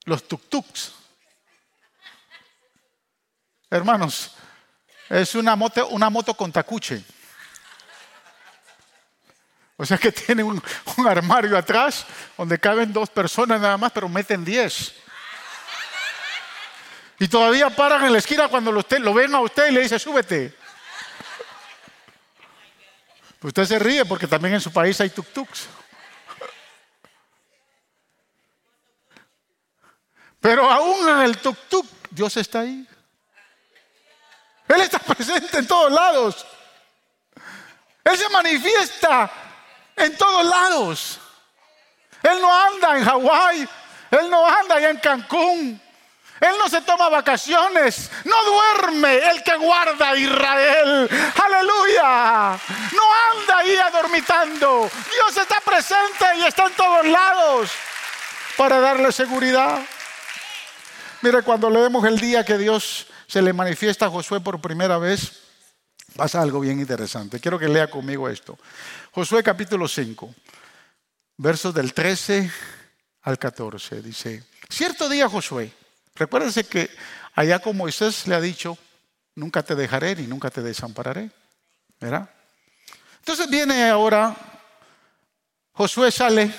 Los 0.06 0.24
tuk-tuks. 0.30 0.92
Hermanos, 3.72 4.36
es 5.10 5.34
una 5.34 5.56
moto, 5.56 5.88
una 5.88 6.12
moto 6.12 6.36
con 6.36 6.52
tacuche. 6.52 7.04
O 9.78 9.84
sea 9.84 9.98
que 9.98 10.12
tiene 10.12 10.44
un, 10.44 10.62
armario 11.08 11.58
atrás 11.58 12.06
donde 12.38 12.60
caben 12.60 12.94
dos 12.94 13.10
personas 13.10 13.60
nada 13.60 13.78
más, 13.78 13.92
pero 13.92 14.08
meten 14.08 14.46
diez. 14.46 14.94
Y 17.18 17.28
todavía 17.28 17.72
paran 17.72 18.06
en 18.06 18.14
la 18.14 18.20
esquina 18.20 18.48
cuando 18.48 18.72
lo, 18.72 18.86
lo 18.88 19.14
ven 19.16 19.34
a 19.34 19.40
usted 19.40 19.70
y 19.70 19.72
le 19.72 19.82
dice, 19.82 19.98
súbete. 19.98 20.56
Usted 23.42 23.66
se 23.66 23.80
ríe 23.80 24.06
porque 24.06 24.28
también 24.28 24.54
en 24.54 24.62
su 24.62 24.72
país 24.72 25.02
hay 25.02 25.10
tuk-tuks. 25.10 25.83
Pero 30.44 30.70
aún 30.70 31.08
en 31.08 31.22
el 31.22 31.42
tuk-tuk, 31.42 31.88
Dios 32.10 32.36
está 32.36 32.60
ahí. 32.60 32.86
Él 34.68 34.82
está 34.82 35.00
presente 35.00 35.60
en 35.60 35.66
todos 35.66 35.90
lados. 35.90 36.46
Él 38.04 38.18
se 38.18 38.28
manifiesta 38.28 39.32
en 39.96 40.18
todos 40.18 40.46
lados. 40.46 41.20
Él 42.24 42.42
no 42.42 42.54
anda 42.54 42.98
en 42.98 43.06
Hawái, 43.06 43.70
Él 44.12 44.30
no 44.30 44.46
anda 44.46 44.76
allá 44.76 44.90
en 44.90 44.98
Cancún, 44.98 45.82
Él 46.42 46.56
no 46.58 46.68
se 46.68 46.82
toma 46.82 47.08
vacaciones, 47.08 48.12
no 48.26 48.44
duerme 48.44 49.16
el 49.30 49.44
que 49.44 49.56
guarda 49.56 50.10
a 50.10 50.18
Israel. 50.18 51.10
Aleluya. 51.42 52.60
No 52.92 53.04
anda 53.32 53.58
ahí 53.60 53.78
adormitando. 53.78 54.92
Dios 55.10 55.38
está 55.38 55.62
presente 55.62 56.26
y 56.36 56.44
está 56.44 56.66
en 56.66 56.74
todos 56.74 57.06
lados 57.06 57.72
para 58.58 58.82
darle 58.82 59.10
seguridad. 59.14 59.80
Mire, 61.24 61.42
cuando 61.42 61.70
leemos 61.70 62.04
el 62.04 62.20
día 62.20 62.44
que 62.44 62.58
Dios 62.58 63.08
se 63.28 63.42
le 63.42 63.54
manifiesta 63.54 64.08
a 64.08 64.10
Josué 64.10 64.42
por 64.42 64.60
primera 64.60 64.98
vez, 64.98 65.40
pasa 66.18 66.42
algo 66.42 66.60
bien 66.60 66.82
interesante. 66.82 67.40
Quiero 67.40 67.58
que 67.58 67.70
lea 67.70 67.90
conmigo 67.90 68.28
esto. 68.28 68.60
Josué 69.14 69.42
capítulo 69.42 69.88
5, 69.88 70.36
versos 71.38 71.74
del 71.74 71.94
13 71.94 72.52
al 73.22 73.40
14. 73.40 74.02
Dice, 74.02 74.44
cierto 74.68 75.08
día 75.08 75.30
Josué, 75.30 75.72
recuérdense 76.14 76.66
que 76.66 76.90
allá 77.36 77.60
como 77.60 77.86
Moisés 77.86 78.28
le 78.28 78.36
ha 78.36 78.42
dicho, 78.42 78.78
nunca 79.36 79.64
te 79.64 79.76
dejaré 79.76 80.18
ni 80.18 80.28
nunca 80.28 80.50
te 80.50 80.62
desampararé. 80.62 81.32
¿Verdad? 82.02 82.30
Entonces 83.20 83.50
viene 83.50 83.90
ahora, 83.90 84.36
Josué 85.72 86.12
sale 86.12 86.54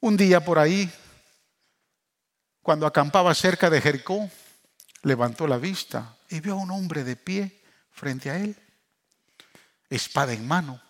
un 0.00 0.16
día 0.16 0.42
por 0.42 0.58
ahí, 0.58 0.90
cuando 2.66 2.84
acampaba 2.84 3.32
cerca 3.32 3.70
de 3.70 3.80
Jericó, 3.80 4.28
levantó 5.02 5.46
la 5.46 5.56
vista 5.56 6.16
y 6.28 6.40
vio 6.40 6.54
a 6.54 6.56
un 6.56 6.72
hombre 6.72 7.04
de 7.04 7.14
pie 7.14 7.62
frente 7.92 8.28
a 8.28 8.38
él, 8.38 8.56
espada 9.88 10.32
en 10.32 10.44
mano. 10.48 10.82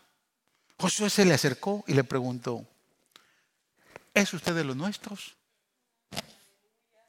Josué 0.78 1.10
se 1.10 1.26
le 1.26 1.34
acercó 1.34 1.84
y 1.86 1.92
le 1.92 2.02
preguntó, 2.02 2.66
¿es 4.14 4.32
usted 4.32 4.54
de 4.54 4.64
los 4.64 4.74
nuestros 4.74 5.36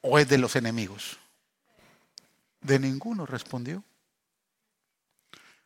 o 0.02 0.20
es 0.20 0.28
de 0.28 0.38
los 0.38 0.58
enemigos? 0.58 1.16
De 2.60 2.78
ninguno 2.78 3.26
respondió. 3.26 3.82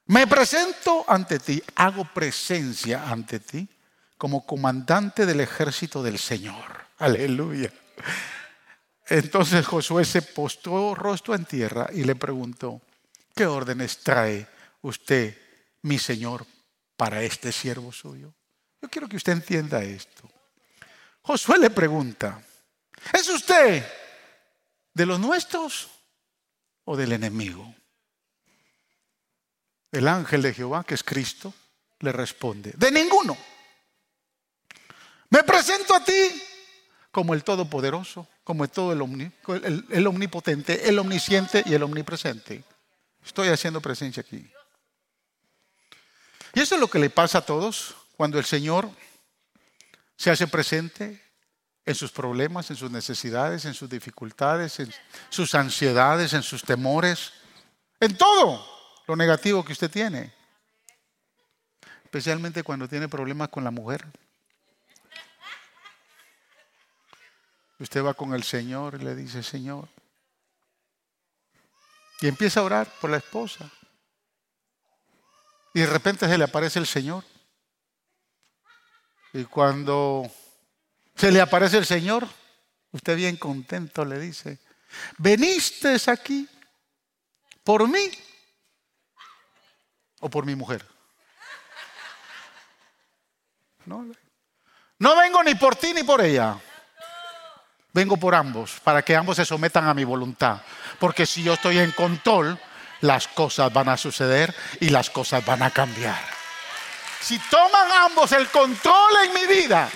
Me 0.06 0.28
presento 0.28 1.06
ante 1.08 1.40
ti, 1.40 1.64
hago 1.74 2.06
presencia 2.06 3.10
ante 3.10 3.40
ti 3.40 3.68
como 4.20 4.46
comandante 4.46 5.26
del 5.26 5.40
ejército 5.40 6.04
del 6.04 6.20
Señor. 6.20 6.86
Aleluya. 7.00 7.74
Entonces 9.12 9.68
Josué 9.68 10.06
se 10.06 10.22
postró 10.22 10.96
rostro 10.96 11.36
en 11.36 11.44
tierra 11.44 11.90
y 11.92 12.06
le 12.06 12.16
preguntó, 12.16 12.82
¿qué 13.36 13.46
órdenes 13.46 13.98
trae 13.98 14.48
usted, 14.84 15.38
mi 15.82 16.00
Señor, 16.00 16.46
para 16.96 17.22
este 17.22 17.52
siervo 17.52 17.92
suyo? 17.92 18.34
Yo 18.82 18.88
quiero 18.90 19.10
que 19.10 19.18
usted 19.18 19.34
entienda 19.34 19.84
esto. 19.84 20.32
Josué 21.24 21.58
le 21.58 21.70
pregunta, 21.72 22.42
¿es 23.12 23.28
usted 23.28 23.86
de 24.94 25.06
los 25.06 25.20
nuestros 25.20 25.90
o 26.86 26.96
del 26.96 27.12
enemigo? 27.12 27.76
El 29.92 30.08
ángel 30.08 30.42
de 30.42 30.54
Jehová, 30.54 30.86
que 30.86 30.94
es 30.94 31.04
Cristo, 31.04 31.54
le 32.00 32.14
responde, 32.14 32.72
de 32.78 32.90
ninguno. 32.90 33.38
Me 35.32 35.44
presento 35.44 35.96
a 35.96 36.02
ti 36.02 36.42
como 37.12 37.34
el 37.34 37.44
Todopoderoso, 37.44 38.26
como 38.44 38.64
el, 38.64 38.70
todo 38.70 38.94
el, 38.94 39.86
el, 39.90 40.08
omnipotente, 40.08 40.90
el 40.90 41.00
omnisciente 41.00 41.64
y 41.66 41.74
el 41.74 41.84
omnipresente. 41.84 42.64
Estoy 43.24 43.50
haciendo 43.50 43.82
presencia 43.82 44.22
aquí. 44.22 44.52
Y 46.54 46.60
eso 46.60 46.76
es 46.76 46.82
lo 46.82 46.90
que 46.90 47.00
le 47.00 47.10
pasa 47.10 47.40
a 47.40 47.46
todos 47.46 47.96
cuando 48.18 48.40
el 48.40 48.46
Señor 48.46 48.90
se 50.18 50.32
hace 50.32 50.48
presente 50.48 51.22
en 51.86 51.96
sus 51.96 52.12
problemas, 52.12 52.70
en 52.70 52.76
sus 52.76 52.92
necesidades, 52.92 53.66
en 53.66 53.74
sus 53.74 53.90
dificultades, 53.90 54.80
en 54.80 54.94
sus 55.30 55.56
ansiedades, 55.56 56.34
en 56.34 56.44
sus 56.44 56.64
temores, 56.64 57.34
en 58.00 58.16
todo 58.18 58.66
lo 59.08 59.16
negativo 59.16 59.64
que 59.64 59.74
usted 59.74 59.90
tiene. 59.90 60.34
Especialmente 62.04 62.64
cuando 62.64 62.88
tiene 62.88 63.08
problemas 63.08 63.50
con 63.50 63.64
la 63.64 63.72
mujer. 63.72 64.06
Usted 67.82 68.06
va 68.06 68.14
con 68.14 68.36
el 68.36 68.44
Señor 68.44 68.94
y 68.94 69.04
le 69.04 69.16
dice, 69.16 69.42
Señor. 69.42 69.90
Y 72.22 72.28
empieza 72.28 72.60
a 72.60 72.64
orar 72.64 72.88
por 73.02 73.10
la 73.10 73.18
esposa. 73.18 73.72
Y 75.74 75.80
de 75.80 75.88
repente 75.88 76.28
se 76.28 76.38
le 76.38 76.44
aparece 76.44 76.78
el 76.78 76.86
Señor. 76.86 77.24
Y 79.34 79.46
cuando 79.46 80.30
se 81.16 81.32
le 81.32 81.42
aparece 81.42 81.80
el 81.80 81.88
Señor, 81.88 82.28
usted 82.92 83.16
bien 83.16 83.38
contento 83.38 84.06
le 84.06 84.20
dice, 84.20 84.60
veniste 85.18 85.98
aquí 86.06 86.48
por 87.64 87.88
mí 87.88 88.12
o 90.20 90.30
por 90.30 90.46
mi 90.46 90.54
mujer. 90.54 90.88
No, 93.86 94.06
no 95.00 95.16
vengo 95.16 95.44
ni 95.44 95.56
por 95.56 95.76
ti 95.76 95.96
ni 95.96 96.04
por 96.04 96.22
ella. 96.22 96.62
Vengo 97.94 98.18
por 98.18 98.34
ambos, 98.34 98.80
para 98.84 99.02
que 99.02 99.16
ambos 99.16 99.36
se 99.36 99.46
sometan 99.46 99.88
a 99.88 99.94
mi 99.94 100.04
voluntad. 100.04 100.62
Porque 101.00 101.26
si 101.26 101.44
yo 101.44 101.54
estoy 101.54 101.80
en 101.80 101.92
control, 101.92 102.58
las 103.02 103.28
cosas 103.28 103.72
van 103.74 103.90
a 103.90 103.98
suceder 103.98 104.56
y 104.80 104.90
las 104.90 105.10
cosas 105.10 105.46
van 105.46 105.62
a 105.64 105.72
cambiar. 105.72 106.20
Si 107.20 107.38
toman 107.50 107.92
ambos 107.92 108.32
el 108.32 108.50
control 108.50 109.12
en 109.26 109.34
mi 109.34 109.46
vida, 109.46 109.90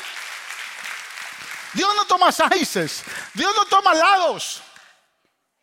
Dios 1.73 1.89
no 1.95 2.05
toma 2.05 2.31
saices, 2.31 3.03
Dios 3.33 3.53
no 3.55 3.65
toma 3.65 3.93
lados. 3.93 4.61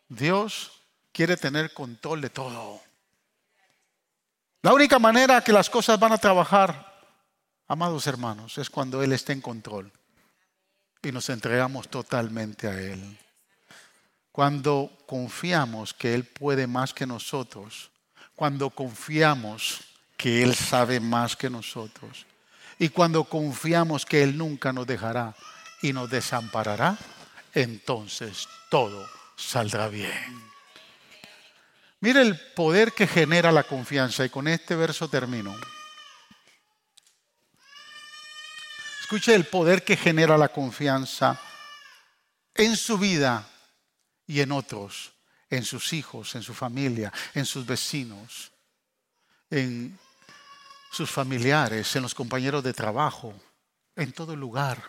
Dios 0.07 0.71
quiere 1.11 1.37
tener 1.37 1.73
control 1.73 2.21
de 2.21 2.29
todo. 2.29 2.81
La 4.63 4.73
única 4.73 4.97
manera 4.97 5.41
que 5.41 5.51
las 5.51 5.69
cosas 5.69 5.99
van 5.99 6.13
a 6.13 6.17
trabajar, 6.17 7.03
amados 7.67 8.07
hermanos, 8.07 8.57
es 8.57 8.69
cuando 8.69 9.03
Él 9.03 9.11
esté 9.11 9.33
en 9.33 9.41
control 9.41 9.91
y 11.03 11.11
nos 11.11 11.29
entregamos 11.29 11.89
totalmente 11.89 12.67
a 12.67 12.79
Él. 12.79 13.17
Cuando 14.31 14.91
confiamos 15.05 15.93
que 15.93 16.15
Él 16.15 16.23
puede 16.23 16.65
más 16.65 16.93
que 16.93 17.05
nosotros, 17.05 17.91
cuando 18.35 18.69
confiamos 18.69 19.81
que 20.17 20.41
Él 20.41 20.55
sabe 20.55 20.99
más 20.99 21.35
que 21.35 21.49
nosotros 21.49 22.25
y 22.79 22.89
cuando 22.89 23.25
confiamos 23.25 24.05
que 24.05 24.23
Él 24.23 24.37
nunca 24.37 24.73
nos 24.73 24.87
dejará 24.87 25.35
y 25.81 25.93
nos 25.93 26.09
desamparará, 26.09 26.97
entonces 27.53 28.47
todo 28.69 29.05
saldrá 29.35 29.89
bien. 29.89 30.53
Mire 31.99 32.21
el 32.21 32.39
poder 32.55 32.93
que 32.93 33.07
genera 33.07 33.51
la 33.51 33.63
confianza 33.63 34.25
y 34.25 34.29
con 34.29 34.47
este 34.47 34.75
verso 34.75 35.07
termino. 35.07 35.55
Escuche 39.13 39.35
el 39.35 39.45
poder 39.45 39.83
que 39.83 39.95
genera 39.95 40.39
la 40.39 40.49
confianza 40.49 41.39
en 42.55 42.75
su 42.75 42.97
vida 42.97 43.47
y 44.25 44.39
en 44.39 44.51
otros, 44.51 45.13
en 45.51 45.63
sus 45.63 45.93
hijos, 45.93 46.33
en 46.33 46.41
su 46.41 46.55
familia, 46.55 47.13
en 47.35 47.45
sus 47.45 47.63
vecinos, 47.63 48.51
en 49.51 49.99
sus 50.91 51.11
familiares, 51.11 51.95
en 51.95 52.01
los 52.01 52.15
compañeros 52.15 52.63
de 52.63 52.73
trabajo, 52.73 53.35
en 53.95 54.13
todo 54.13 54.35
lugar. 54.35 54.81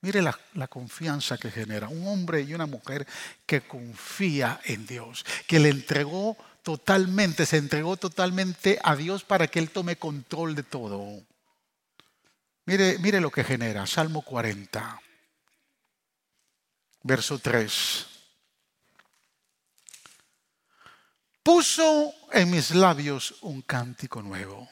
Mire 0.00 0.22
la, 0.22 0.40
la, 0.54 0.68
confianza 0.68 1.36
que 1.36 1.50
genera 1.50 1.90
un 1.90 2.08
hombre 2.08 2.40
y 2.40 2.54
una 2.54 2.64
mujer 2.64 3.06
que 3.44 3.60
confía 3.60 4.58
en 4.64 4.86
Dios, 4.86 5.22
que 5.46 5.58
le 5.58 5.68
entregó 5.68 6.34
totalmente, 6.62 7.44
se 7.44 7.58
entregó 7.58 7.98
totalmente 7.98 8.78
a 8.82 8.96
Dios 8.96 9.22
para 9.22 9.48
que 9.48 9.58
Él 9.58 9.68
tome 9.68 9.96
control 9.96 10.54
de 10.54 10.62
todo. 10.62 11.26
Mire, 12.66 12.98
mire 12.98 13.20
lo 13.20 13.30
que 13.30 13.44
genera. 13.44 13.86
Salmo 13.86 14.22
40, 14.22 15.00
verso 17.04 17.38
3. 17.38 18.06
Puso 21.44 22.12
en 22.32 22.50
mis 22.50 22.72
labios 22.72 23.36
un 23.42 23.62
cántico 23.62 24.20
nuevo, 24.20 24.68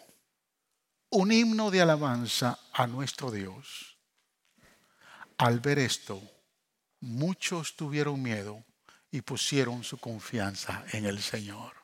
un 1.10 1.30
himno 1.30 1.70
de 1.70 1.82
alabanza 1.82 2.58
a 2.72 2.88
nuestro 2.88 3.30
Dios. 3.30 3.96
Al 5.38 5.60
ver 5.60 5.78
esto, 5.78 6.20
muchos 6.98 7.76
tuvieron 7.76 8.20
miedo 8.20 8.64
y 9.12 9.20
pusieron 9.20 9.84
su 9.84 9.98
confianza 9.98 10.84
en 10.90 11.06
el 11.06 11.22
Señor. 11.22 11.74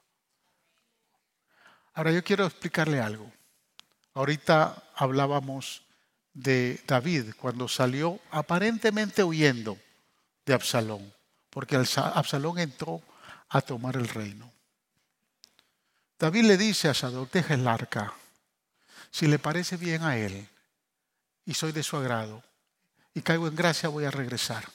Ahora 1.94 2.10
yo 2.10 2.24
quiero 2.24 2.46
explicarle 2.46 3.00
algo. 3.00 3.32
Ahorita 4.14 4.90
hablábamos 4.96 5.84
de 6.32 6.80
David 6.86 7.34
cuando 7.38 7.68
salió 7.68 8.20
aparentemente 8.30 9.24
huyendo 9.24 9.78
de 10.46 10.54
Absalón. 10.54 11.12
porque 11.50 11.76
Absalón 11.76 12.58
entró 12.58 13.02
a 13.48 13.60
tomar 13.60 13.96
el 13.96 14.08
reino. 14.08 14.50
David 16.18 16.44
le 16.44 16.56
dice 16.56 16.88
a 16.88 16.94
Sadoc, 16.94 17.32
deja 17.32 17.54
el 17.54 17.66
arca, 17.66 18.12
si 19.10 19.26
le 19.26 19.38
parece 19.38 19.76
bien 19.76 20.02
a 20.02 20.16
él 20.16 20.46
y 21.44 21.54
soy 21.54 21.72
de 21.72 21.82
su 21.82 21.96
agrado 21.96 22.44
y 23.14 23.22
caigo 23.22 23.48
en 23.48 23.56
gracia, 23.56 23.88
voy 23.88 24.04
a 24.04 24.10
regresar. 24.10 24.68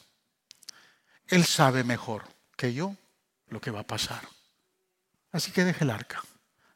Él 1.27 1.45
sabe 1.45 1.83
mejor 1.83 2.23
que 2.57 2.73
yo 2.73 2.95
lo 3.49 3.61
que 3.61 3.71
va 3.71 3.81
a 3.81 3.87
pasar. 3.87 4.27
Así 5.31 5.51
que 5.51 5.63
deje 5.63 5.83
el 5.83 5.91
arca. 5.91 6.23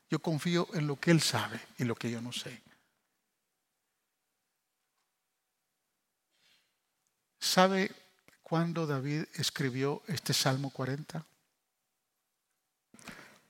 Yo 0.09 0.19
confío 0.19 0.67
en 0.73 0.88
lo 0.88 0.99
que 0.99 1.11
él 1.11 1.21
sabe 1.21 1.59
y 1.77 1.84
lo 1.84 1.95
que 1.95 2.09
yo 2.09 2.21
no 2.21 2.32
sé. 2.32 2.61
¿Sabe 7.39 7.91
cuándo 8.43 8.85
David 8.85 9.25
escribió 9.35 10.03
este 10.07 10.33
Salmo 10.33 10.69
40? 10.71 11.25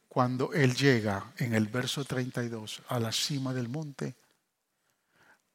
Cuando 0.08 0.54
él 0.54 0.76
llega 0.76 1.34
en 1.38 1.54
el 1.54 1.68
verso 1.68 2.06
32 2.06 2.82
a 2.88 3.00
la 3.00 3.12
cima 3.12 3.54
del 3.54 3.68
monte, 3.68 4.16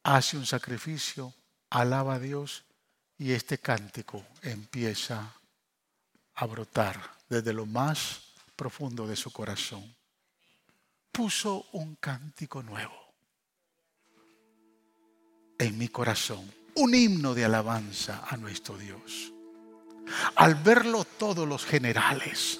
hace 0.03 0.37
un 0.37 0.45
sacrificio, 0.45 1.33
alaba 1.69 2.15
a 2.15 2.19
Dios 2.19 2.63
y 3.17 3.31
este 3.31 3.57
cántico 3.57 4.25
empieza 4.41 5.33
a 6.35 6.45
brotar 6.45 6.99
desde 7.29 7.53
lo 7.53 7.65
más 7.65 8.33
profundo 8.55 9.07
de 9.07 9.15
su 9.15 9.31
corazón. 9.31 9.95
Puso 11.11 11.65
un 11.71 11.95
cántico 11.95 12.61
nuevo 12.61 13.13
en 15.57 15.77
mi 15.77 15.87
corazón, 15.87 16.51
un 16.75 16.93
himno 16.93 17.33
de 17.33 17.45
alabanza 17.45 18.23
a 18.27 18.37
nuestro 18.37 18.77
Dios. 18.77 19.33
Al 20.35 20.55
verlo 20.55 21.03
todos 21.03 21.47
los 21.47 21.65
generales, 21.65 22.59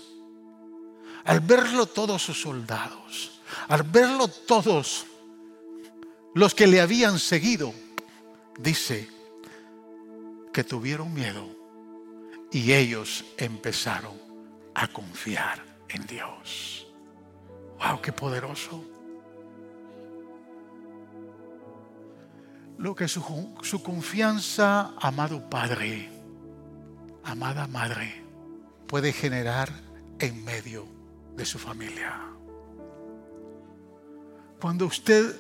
al 1.26 1.42
verlo 1.42 1.86
todos 1.86 2.22
sus 2.24 2.42
soldados, 2.42 3.42
al 3.68 3.84
verlo 3.84 4.28
todos 4.28 5.06
los 6.34 6.56
que 6.56 6.68
le 6.68 6.82
habían 6.82 7.20
seguido, 7.20 7.74
dice 8.58 9.10
que 10.52 10.64
tuvieron 10.64 11.14
miedo 11.14 11.48
y 12.52 12.74
ellos 12.74 13.26
empezaron 13.38 14.14
a 14.74 14.88
confiar 14.88 15.64
en 15.90 16.06
Dios. 16.06 16.88
¡Wow! 17.80 18.02
¡Qué 18.02 18.12
poderoso! 18.12 18.95
Lo 22.78 22.94
que 22.94 23.08
su, 23.08 23.22
confianza, 23.84 24.92
amado 25.00 25.50
Padre, 25.50 26.10
amada 27.24 27.68
Madre, 27.68 28.24
puede 28.88 29.14
generar 29.14 29.70
en 30.20 30.44
medio 30.44 30.86
de 31.36 31.46
su 31.46 31.58
familia. 31.58 32.20
Cuando 34.60 34.86
usted, 34.86 35.36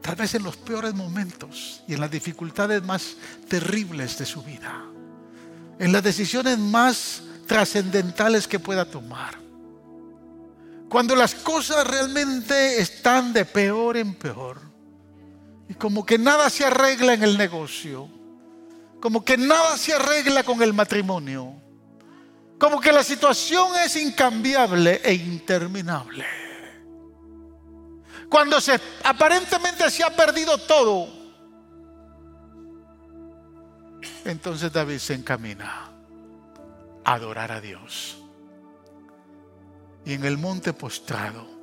tal 0.00 0.16
vez 0.16 0.34
en 0.34 0.44
los 0.44 0.56
peores 0.56 0.94
momentos 0.94 1.82
y 1.88 1.94
en 1.94 2.00
las 2.00 2.10
dificultades 2.10 2.82
más 2.82 3.16
terribles 3.48 4.16
de 4.18 4.26
su 4.26 4.42
vida, 4.42 4.84
en 5.78 5.92
las 5.92 6.02
decisiones 6.02 6.58
más 6.58 7.22
trascendentales 7.46 8.46
que 8.46 8.58
pueda 8.58 8.84
tomar. 8.84 9.38
Cuando 10.88 11.16
las 11.16 11.34
cosas 11.34 11.86
realmente 11.86 12.80
están 12.80 13.32
de 13.32 13.44
peor 13.44 13.96
en 13.96 14.14
peor. 14.14 14.60
Y 15.68 15.74
como 15.74 16.04
que 16.04 16.18
nada 16.18 16.48
se 16.50 16.64
arregla 16.64 17.14
en 17.14 17.22
el 17.22 17.36
negocio. 17.36 18.08
Como 19.00 19.24
que 19.24 19.36
nada 19.36 19.76
se 19.76 19.94
arregla 19.94 20.42
con 20.44 20.62
el 20.62 20.72
matrimonio. 20.72 21.54
Como 22.58 22.80
que 22.80 22.92
la 22.92 23.02
situación 23.02 23.72
es 23.84 23.96
incambiable 23.96 25.00
e 25.04 25.12
interminable. 25.14 26.24
Cuando 28.28 28.60
se 28.60 28.80
aparentemente 29.04 29.90
se 29.90 30.02
ha 30.02 30.10
perdido 30.10 30.58
todo. 30.58 31.08
Entonces 34.24 34.72
David 34.72 34.98
se 34.98 35.14
encamina 35.14 35.90
adorar 37.04 37.52
a 37.52 37.60
Dios. 37.60 38.18
Y 40.04 40.14
en 40.14 40.24
el 40.24 40.38
monte 40.38 40.72
postrado, 40.72 41.55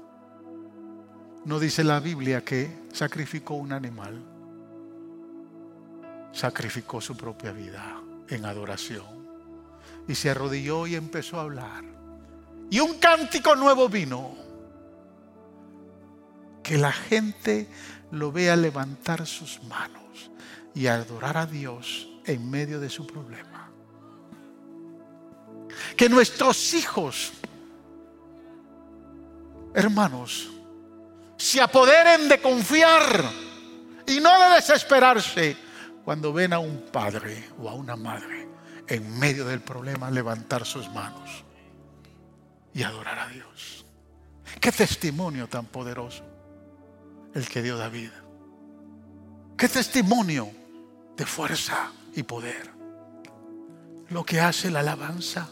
no 1.46 1.60
dice 1.60 1.84
la 1.84 2.00
Biblia 2.00 2.44
que 2.44 2.88
sacrificó 2.94 3.56
un 3.56 3.74
animal, 3.74 4.22
sacrificó 6.32 7.02
su 7.02 7.16
propia 7.16 7.52
vida 7.52 8.02
en 8.30 8.46
adoración. 8.46 9.24
Y 10.08 10.16
se 10.16 10.30
arrodilló 10.30 10.86
y 10.88 10.96
empezó 10.96 11.40
a 11.40 11.44
hablar. 11.44 11.84
Y 12.70 12.80
un 12.80 12.98
cántico 13.00 13.56
nuevo 13.56 13.88
vino. 13.88 14.36
Que 16.62 16.78
la 16.78 16.92
gente 16.92 17.68
lo 18.12 18.32
vea 18.32 18.56
levantar 18.56 19.26
sus 19.26 19.62
manos 19.64 20.32
y 20.74 20.88
adorar 20.88 21.38
a 21.38 21.46
Dios 21.46 22.10
en 22.26 22.50
medio 22.50 22.80
de 22.80 22.90
su 22.90 23.06
problema 23.06 23.54
que 25.96 26.10
nuestros 26.10 26.74
hijos, 26.74 27.32
hermanos, 29.74 30.50
se 31.44 31.60
apoderen 31.60 32.30
de 32.30 32.40
confiar 32.40 33.22
y 34.08 34.22
no 34.22 34.40
de 34.40 34.56
desesperarse 34.56 35.58
cuando 36.06 36.32
ven 36.32 36.54
a 36.54 36.60
un 36.60 36.86
padre 36.90 37.50
o 37.60 37.70
a 37.70 37.74
una 37.74 37.98
madre 37.98 38.48
en 38.88 39.20
medio 39.20 39.44
del 39.46 39.60
problema 39.60 40.10
levantar 40.10 40.66
sus 40.66 40.90
manos 40.94 41.44
y 42.74 42.84
adorar 42.84 43.20
a 43.20 43.28
Dios. 43.28 43.86
Qué 44.62 44.72
testimonio 44.72 45.50
tan 45.50 45.66
poderoso 45.66 46.24
el 47.36 47.46
que 47.50 47.62
dio 47.62 47.78
David. 47.78 48.12
Qué 49.58 49.68
testimonio 49.68 50.50
de 51.18 51.26
fuerza 51.26 51.92
y 52.16 52.24
poder. 52.24 52.72
Lo 54.08 54.24
que 54.24 54.40
hace 54.40 54.72
la 54.72 54.80
alabanza 54.80 55.50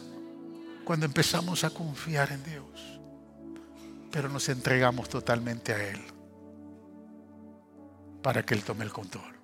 cuando 0.84 1.04
empezamos 1.04 1.64
a 1.64 1.70
confiar 1.70 2.32
en 2.32 2.42
Dios, 2.44 2.91
pero 4.12 4.28
nos 4.28 4.48
entregamos 4.50 5.08
totalmente 5.08 5.72
a 5.72 5.88
Él 5.88 6.00
para 8.22 8.44
que 8.44 8.54
Él 8.54 8.62
tome 8.62 8.84
el 8.84 8.92
control. 8.92 9.41